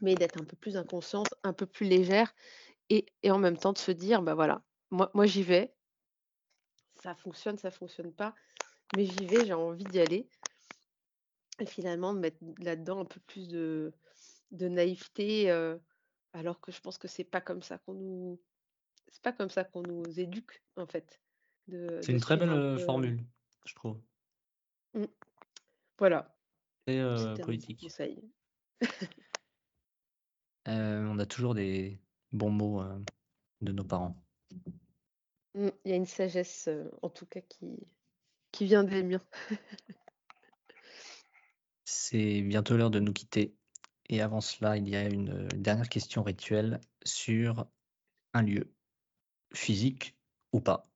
mais 0.00 0.14
d'être 0.14 0.40
un 0.40 0.44
peu 0.44 0.56
plus 0.56 0.76
inconsciente, 0.76 1.34
un 1.42 1.52
peu 1.52 1.66
plus 1.66 1.86
légère, 1.86 2.32
et, 2.90 3.06
en 3.28 3.38
même 3.38 3.58
temps 3.58 3.72
de 3.72 3.78
se 3.78 3.90
dire, 3.90 4.22
bah 4.22 4.34
voilà, 4.34 4.62
moi, 4.90 5.10
moi 5.14 5.26
j'y 5.26 5.42
vais, 5.42 5.74
ça 7.02 7.14
fonctionne, 7.14 7.58
ça 7.58 7.70
fonctionne 7.70 8.12
pas, 8.12 8.34
mais 8.96 9.04
j'y 9.04 9.26
vais, 9.26 9.44
j'ai 9.44 9.52
envie 9.52 9.84
d'y 9.84 10.00
aller. 10.00 10.28
Et 11.58 11.66
finalement, 11.66 12.14
de 12.14 12.20
mettre 12.20 12.38
là-dedans 12.58 13.00
un 13.00 13.04
peu 13.04 13.20
plus 13.20 13.48
de, 13.48 13.92
de 14.50 14.68
naïveté, 14.68 15.50
euh, 15.50 15.76
alors 16.32 16.60
que 16.60 16.70
je 16.70 16.80
pense 16.80 16.98
que 16.98 17.08
c'est 17.08 17.24
pas 17.24 17.40
comme 17.40 17.62
ça 17.62 17.78
qu'on 17.78 17.94
nous 17.94 18.40
c'est 19.08 19.22
pas 19.22 19.32
comme 19.32 19.50
ça 19.50 19.64
qu'on 19.64 19.82
nous 19.82 20.20
éduque, 20.20 20.62
en 20.76 20.86
fait. 20.86 21.20
C'est 21.68 22.08
une 22.08 22.20
très 22.20 22.36
belle 22.36 22.78
formule, 22.80 23.24
je 23.64 23.74
trouve. 23.74 24.00
Mmh. 24.94 25.04
Voilà. 25.98 26.36
Et 26.86 27.02
politique. 27.42 27.84
on 30.66 31.18
a 31.18 31.26
toujours 31.26 31.54
des 31.54 31.98
bons 32.32 32.50
mots 32.50 32.84
de 33.62 33.72
nos 33.72 33.84
parents. 33.84 34.22
Mmh, 35.54 35.68
il 35.84 35.90
y 35.90 35.94
a 35.94 35.96
une 35.96 36.06
sagesse, 36.06 36.68
en 37.02 37.10
tout 37.10 37.26
cas, 37.26 37.40
qui, 37.40 37.78
qui 38.52 38.66
vient 38.66 38.84
des 38.84 39.02
miens. 39.02 39.24
C'est 41.84 42.42
bientôt 42.42 42.76
l'heure 42.76 42.90
de 42.90 43.00
nous 43.00 43.12
quitter. 43.12 43.54
Et 44.08 44.20
avant 44.20 44.40
cela, 44.40 44.76
il 44.76 44.88
y 44.88 44.94
a 44.94 45.04
une 45.04 45.48
dernière 45.48 45.88
question 45.88 46.22
rituelle 46.22 46.80
sur 47.04 47.66
un 48.34 48.42
lieu 48.42 48.72
physique 49.52 50.16
ou 50.52 50.60
pas, 50.60 50.86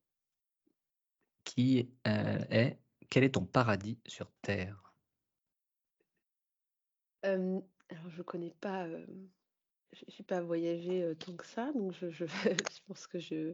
qui 1.44 1.78
est 1.78 2.78
quel 3.10 3.24
est 3.24 3.34
ton 3.34 3.44
paradis 3.44 3.98
sur 4.06 4.30
Terre? 4.42 4.94
Alors 7.22 8.08
je 8.08 8.22
connais 8.22 8.54
pas, 8.60 8.88
je 8.88 10.04
n'ai 10.04 10.24
pas 10.26 10.40
voyagé 10.40 11.12
tant 11.18 11.34
que 11.34 11.44
ça, 11.44 11.72
donc 11.72 11.92
je, 11.92 12.24
pense 12.86 13.06
que 13.06 13.18
je, 13.18 13.52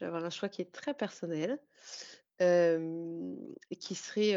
vais 0.00 0.06
avoir 0.06 0.24
un 0.24 0.30
choix 0.30 0.48
qui 0.48 0.62
est 0.62 0.72
très 0.72 0.94
personnel, 0.94 1.60
qui 2.38 3.94
serait 3.94 4.34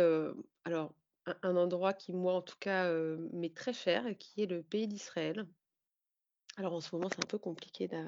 alors 0.65 0.93
un, 1.41 1.55
endroit 1.55 1.93
qui 1.93 2.13
moi 2.13 2.33
en 2.33 2.41
tout 2.41 2.57
cas 2.59 2.91
m'est 3.31 3.55
très 3.55 3.73
cher, 3.73 4.05
qui 4.19 4.43
est 4.43 4.45
le 4.45 4.61
pays 4.61 4.87
d'Israël. 4.87 5.47
Alors 6.57 6.73
en 6.73 6.81
ce 6.81 6.95
moment 6.95 7.09
c'est 7.09 7.23
un 7.23 7.27
peu 7.27 7.39
compliqué 7.39 7.87
de, 7.87 8.03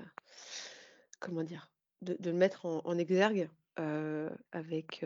comment 1.20 1.44
dire, 1.44 1.70
de, 2.02 2.18
le 2.24 2.34
mettre 2.34 2.66
en, 2.66 2.98
exergue 2.98 3.50
avec 4.52 5.06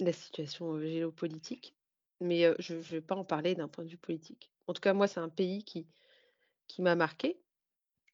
la 0.00 0.12
situation 0.12 0.80
géopolitique, 0.80 1.76
mais 2.20 2.52
je 2.58 2.74
ne 2.74 2.80
vais 2.80 3.00
pas 3.00 3.14
en 3.14 3.24
parler 3.24 3.54
d'un 3.54 3.68
point 3.68 3.84
de 3.84 3.90
vue 3.90 3.96
politique. 3.96 4.50
En 4.66 4.72
tout 4.72 4.80
cas, 4.80 4.94
moi, 4.94 5.06
c'est 5.06 5.20
un 5.20 5.28
pays 5.28 5.64
qui, 5.64 5.86
m'a 6.78 6.94
marqué 6.94 7.40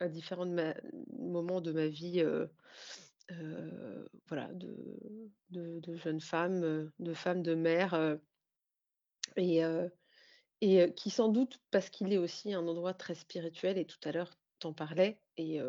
à 0.01 0.09
différents 0.09 0.47
moments 1.19 1.61
de 1.61 1.73
ma 1.73 1.87
vie, 1.87 2.25
voilà, 4.29 4.53
de, 4.53 5.31
de, 5.51 5.97
jeune 5.97 6.21
femme, 6.21 6.91
de 6.99 7.15
femme, 7.15 7.43
de 7.43 7.55
mère, 7.55 8.19
et, 9.37 9.63
et 10.61 10.93
qui 10.95 11.11
sans 11.11 11.29
doute, 11.29 11.61
parce 11.71 11.91
qu'il 11.91 12.13
est 12.13 12.19
aussi 12.19 12.53
un 12.53 12.67
endroit 12.67 12.95
très 12.95 13.15
spirituel, 13.15 13.79
et 13.79 13.87
tout 13.87 14.01
à 14.05 14.13
l'heure, 14.13 14.37
t'en 14.59 14.73
parlais, 14.73 15.19
et 15.37 15.61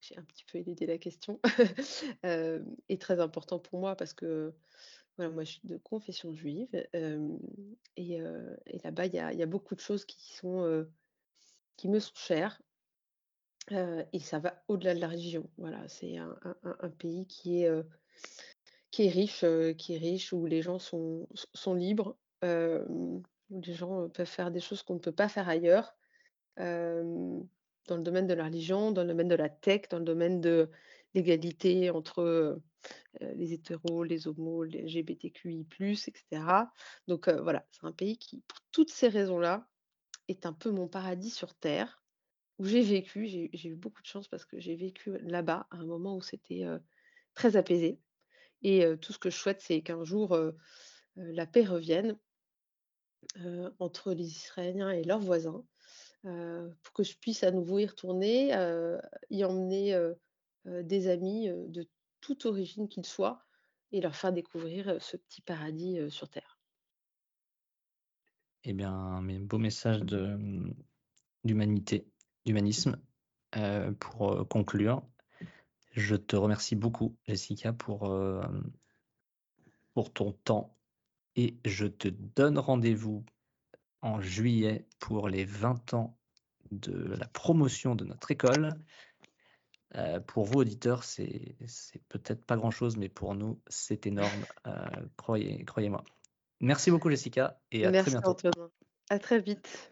j'ai 0.00 0.16
un 0.16 0.22
petit 0.22 0.44
peu 0.44 0.58
éludé 0.58 0.86
la 0.86 0.98
question, 0.98 1.40
est 2.22 3.00
très 3.00 3.20
important 3.20 3.58
pour 3.58 3.80
moi 3.80 3.96
parce 3.96 4.12
que 4.12 4.54
voilà, 5.16 5.32
moi 5.32 5.44
je 5.44 5.52
suis 5.52 5.60
de 5.64 5.76
confession 5.76 6.32
juive 6.32 6.68
et, 7.96 8.20
là-bas 8.84 9.06
il 9.06 9.14
y 9.14 9.42
a, 9.42 9.46
beaucoup 9.46 9.74
de 9.74 9.80
choses 9.80 10.04
qui, 10.04 10.34
sont, 10.34 10.86
qui 11.76 11.88
me 11.88 11.98
sont 11.98 12.14
chères 12.14 12.60
et 13.70 14.20
ça 14.20 14.38
va 14.38 14.62
au-delà 14.68 14.94
de 14.94 15.00
la 15.00 15.08
religion. 15.08 15.50
Voilà, 15.58 15.86
c'est 15.88 16.16
un, 16.16 16.90
pays 16.98 17.26
qui 17.26 17.64
est, 17.64 17.70
qui 18.90 19.06
est 19.06 19.10
riche, 19.10 19.44
qui 19.76 19.94
est 19.94 19.98
riche 19.98 20.32
où 20.32 20.46
les 20.46 20.62
gens 20.62 20.78
sont, 20.78 21.28
sont 21.52 21.74
libres, 21.74 22.16
où 22.42 23.22
les 23.50 23.74
gens 23.74 24.08
peuvent 24.08 24.26
faire 24.26 24.50
des 24.50 24.60
choses 24.60 24.82
qu'on 24.82 24.94
ne 24.94 25.00
peut 25.00 25.12
pas 25.12 25.28
faire 25.28 25.48
ailleurs 25.48 25.96
dans 27.88 27.96
le 27.96 28.02
domaine 28.02 28.26
de 28.26 28.34
la 28.34 28.44
religion, 28.44 28.92
dans 28.92 29.02
le 29.02 29.08
domaine 29.08 29.28
de 29.28 29.34
la 29.34 29.48
tech, 29.48 29.88
dans 29.90 29.98
le 29.98 30.04
domaine 30.04 30.40
de 30.40 30.70
l'égalité 31.14 31.90
entre 31.90 32.60
les 33.20 33.52
hétéros, 33.52 34.04
les 34.04 34.28
homos, 34.28 34.62
les 34.62 34.82
LGBTQI, 34.82 35.66
etc. 35.80 36.42
Donc 37.08 37.28
voilà, 37.28 37.66
c'est 37.72 37.84
un 37.84 37.92
pays 37.92 38.18
qui, 38.18 38.42
pour 38.46 38.60
toutes 38.70 38.90
ces 38.90 39.08
raisons-là, 39.08 39.66
est 40.28 40.46
un 40.46 40.52
peu 40.52 40.70
mon 40.70 40.86
paradis 40.86 41.30
sur 41.30 41.54
Terre, 41.54 42.02
où 42.58 42.66
j'ai 42.66 42.82
vécu. 42.82 43.26
J'ai 43.26 43.68
eu 43.68 43.74
beaucoup 43.74 44.02
de 44.02 44.06
chance 44.06 44.28
parce 44.28 44.44
que 44.44 44.60
j'ai 44.60 44.76
vécu 44.76 45.18
là-bas 45.22 45.66
à 45.70 45.78
un 45.78 45.86
moment 45.86 46.16
où 46.16 46.22
c'était 46.22 46.64
très 47.34 47.56
apaisé. 47.56 47.98
Et 48.62 48.84
tout 49.00 49.12
ce 49.12 49.18
que 49.18 49.30
je 49.30 49.36
souhaite, 49.36 49.60
c'est 49.60 49.80
qu'un 49.80 50.04
jour, 50.04 50.38
la 51.16 51.46
paix 51.46 51.64
revienne 51.64 52.18
entre 53.78 54.12
les 54.12 54.28
Israéliens 54.28 54.90
et 54.90 55.02
leurs 55.02 55.20
voisins 55.20 55.64
pour 56.22 56.92
que 56.94 57.02
je 57.02 57.16
puisse 57.16 57.44
à 57.44 57.50
nouveau 57.50 57.78
y 57.78 57.86
retourner, 57.86 58.52
y 59.30 59.44
emmener 59.44 59.98
des 60.64 61.08
amis 61.08 61.48
de 61.48 61.88
toute 62.20 62.46
origine 62.46 62.88
qu'ils 62.88 63.06
soient 63.06 63.44
et 63.92 64.00
leur 64.00 64.14
faire 64.14 64.32
découvrir 64.32 65.00
ce 65.00 65.16
petit 65.16 65.40
paradis 65.40 65.98
sur 66.10 66.28
Terre. 66.28 66.58
Eh 68.64 68.72
bien, 68.72 68.92
un 68.92 69.40
beau 69.40 69.58
message 69.58 70.02
mmh, 70.02 70.72
d'humanité, 71.44 72.06
d'humanisme. 72.44 73.00
pour 74.00 74.46
conclure, 74.48 75.02
je 75.92 76.16
te 76.16 76.36
remercie 76.36 76.76
beaucoup, 76.76 77.16
Jessica, 77.26 77.72
pour 77.72 78.12
ton 80.12 80.32
temps 80.32 80.76
et 81.38 81.56
je 81.64 81.86
te 81.86 82.08
donne 82.08 82.58
rendez-vous 82.58 83.24
en 84.02 84.20
juillet 84.20 84.86
pour 84.98 85.28
les 85.28 85.44
20 85.44 85.94
ans 85.94 86.16
de 86.70 87.14
la 87.14 87.26
promotion 87.28 87.94
de 87.94 88.04
notre 88.04 88.30
école. 88.30 88.74
Euh, 89.94 90.20
pour 90.20 90.44
vous, 90.44 90.60
auditeurs, 90.60 91.04
c'est 91.04 91.56
peut-être 92.08 92.44
pas 92.44 92.56
grand-chose, 92.56 92.96
mais 92.96 93.08
pour 93.08 93.34
nous, 93.34 93.60
c'est 93.68 94.06
énorme. 94.06 94.44
Euh, 94.66 94.86
croyez, 95.16 95.64
croyez-moi. 95.64 96.04
Merci 96.60 96.90
beaucoup, 96.90 97.08
Jessica, 97.08 97.58
et 97.72 97.86
à 97.86 97.92
très 97.92 98.10
bientôt. 98.10 98.30
Antoine. 98.30 98.52
À 99.10 99.18
très 99.18 99.40
vite. 99.40 99.90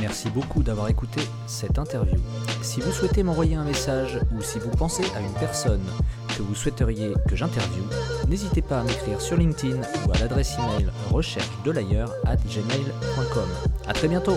Merci 0.00 0.28
beaucoup 0.28 0.62
d'avoir 0.62 0.88
écouté 0.88 1.20
cette 1.46 1.78
interview. 1.78 2.18
Si 2.62 2.80
vous 2.80 2.92
souhaitez 2.92 3.22
m'envoyer 3.22 3.54
un 3.54 3.64
message 3.64 4.20
ou 4.36 4.42
si 4.42 4.58
vous 4.58 4.70
pensez 4.70 5.04
à 5.14 5.20
une 5.20 5.32
personne 5.34 5.84
vous 6.42 6.54
souhaiteriez 6.54 7.14
que 7.28 7.36
j'interviewe, 7.36 7.84
n'hésitez 8.28 8.62
pas 8.62 8.80
à 8.80 8.84
m'écrire 8.84 9.20
sur 9.20 9.36
LinkedIn 9.36 9.80
ou 10.06 10.12
à 10.12 10.18
l'adresse 10.18 10.54
email 10.58 10.88
recherche 11.10 11.48
de 11.64 11.70
l'ailleurs 11.70 12.12
at. 12.24 12.36
A 13.86 13.92
très 13.92 14.08
bientôt 14.08 14.36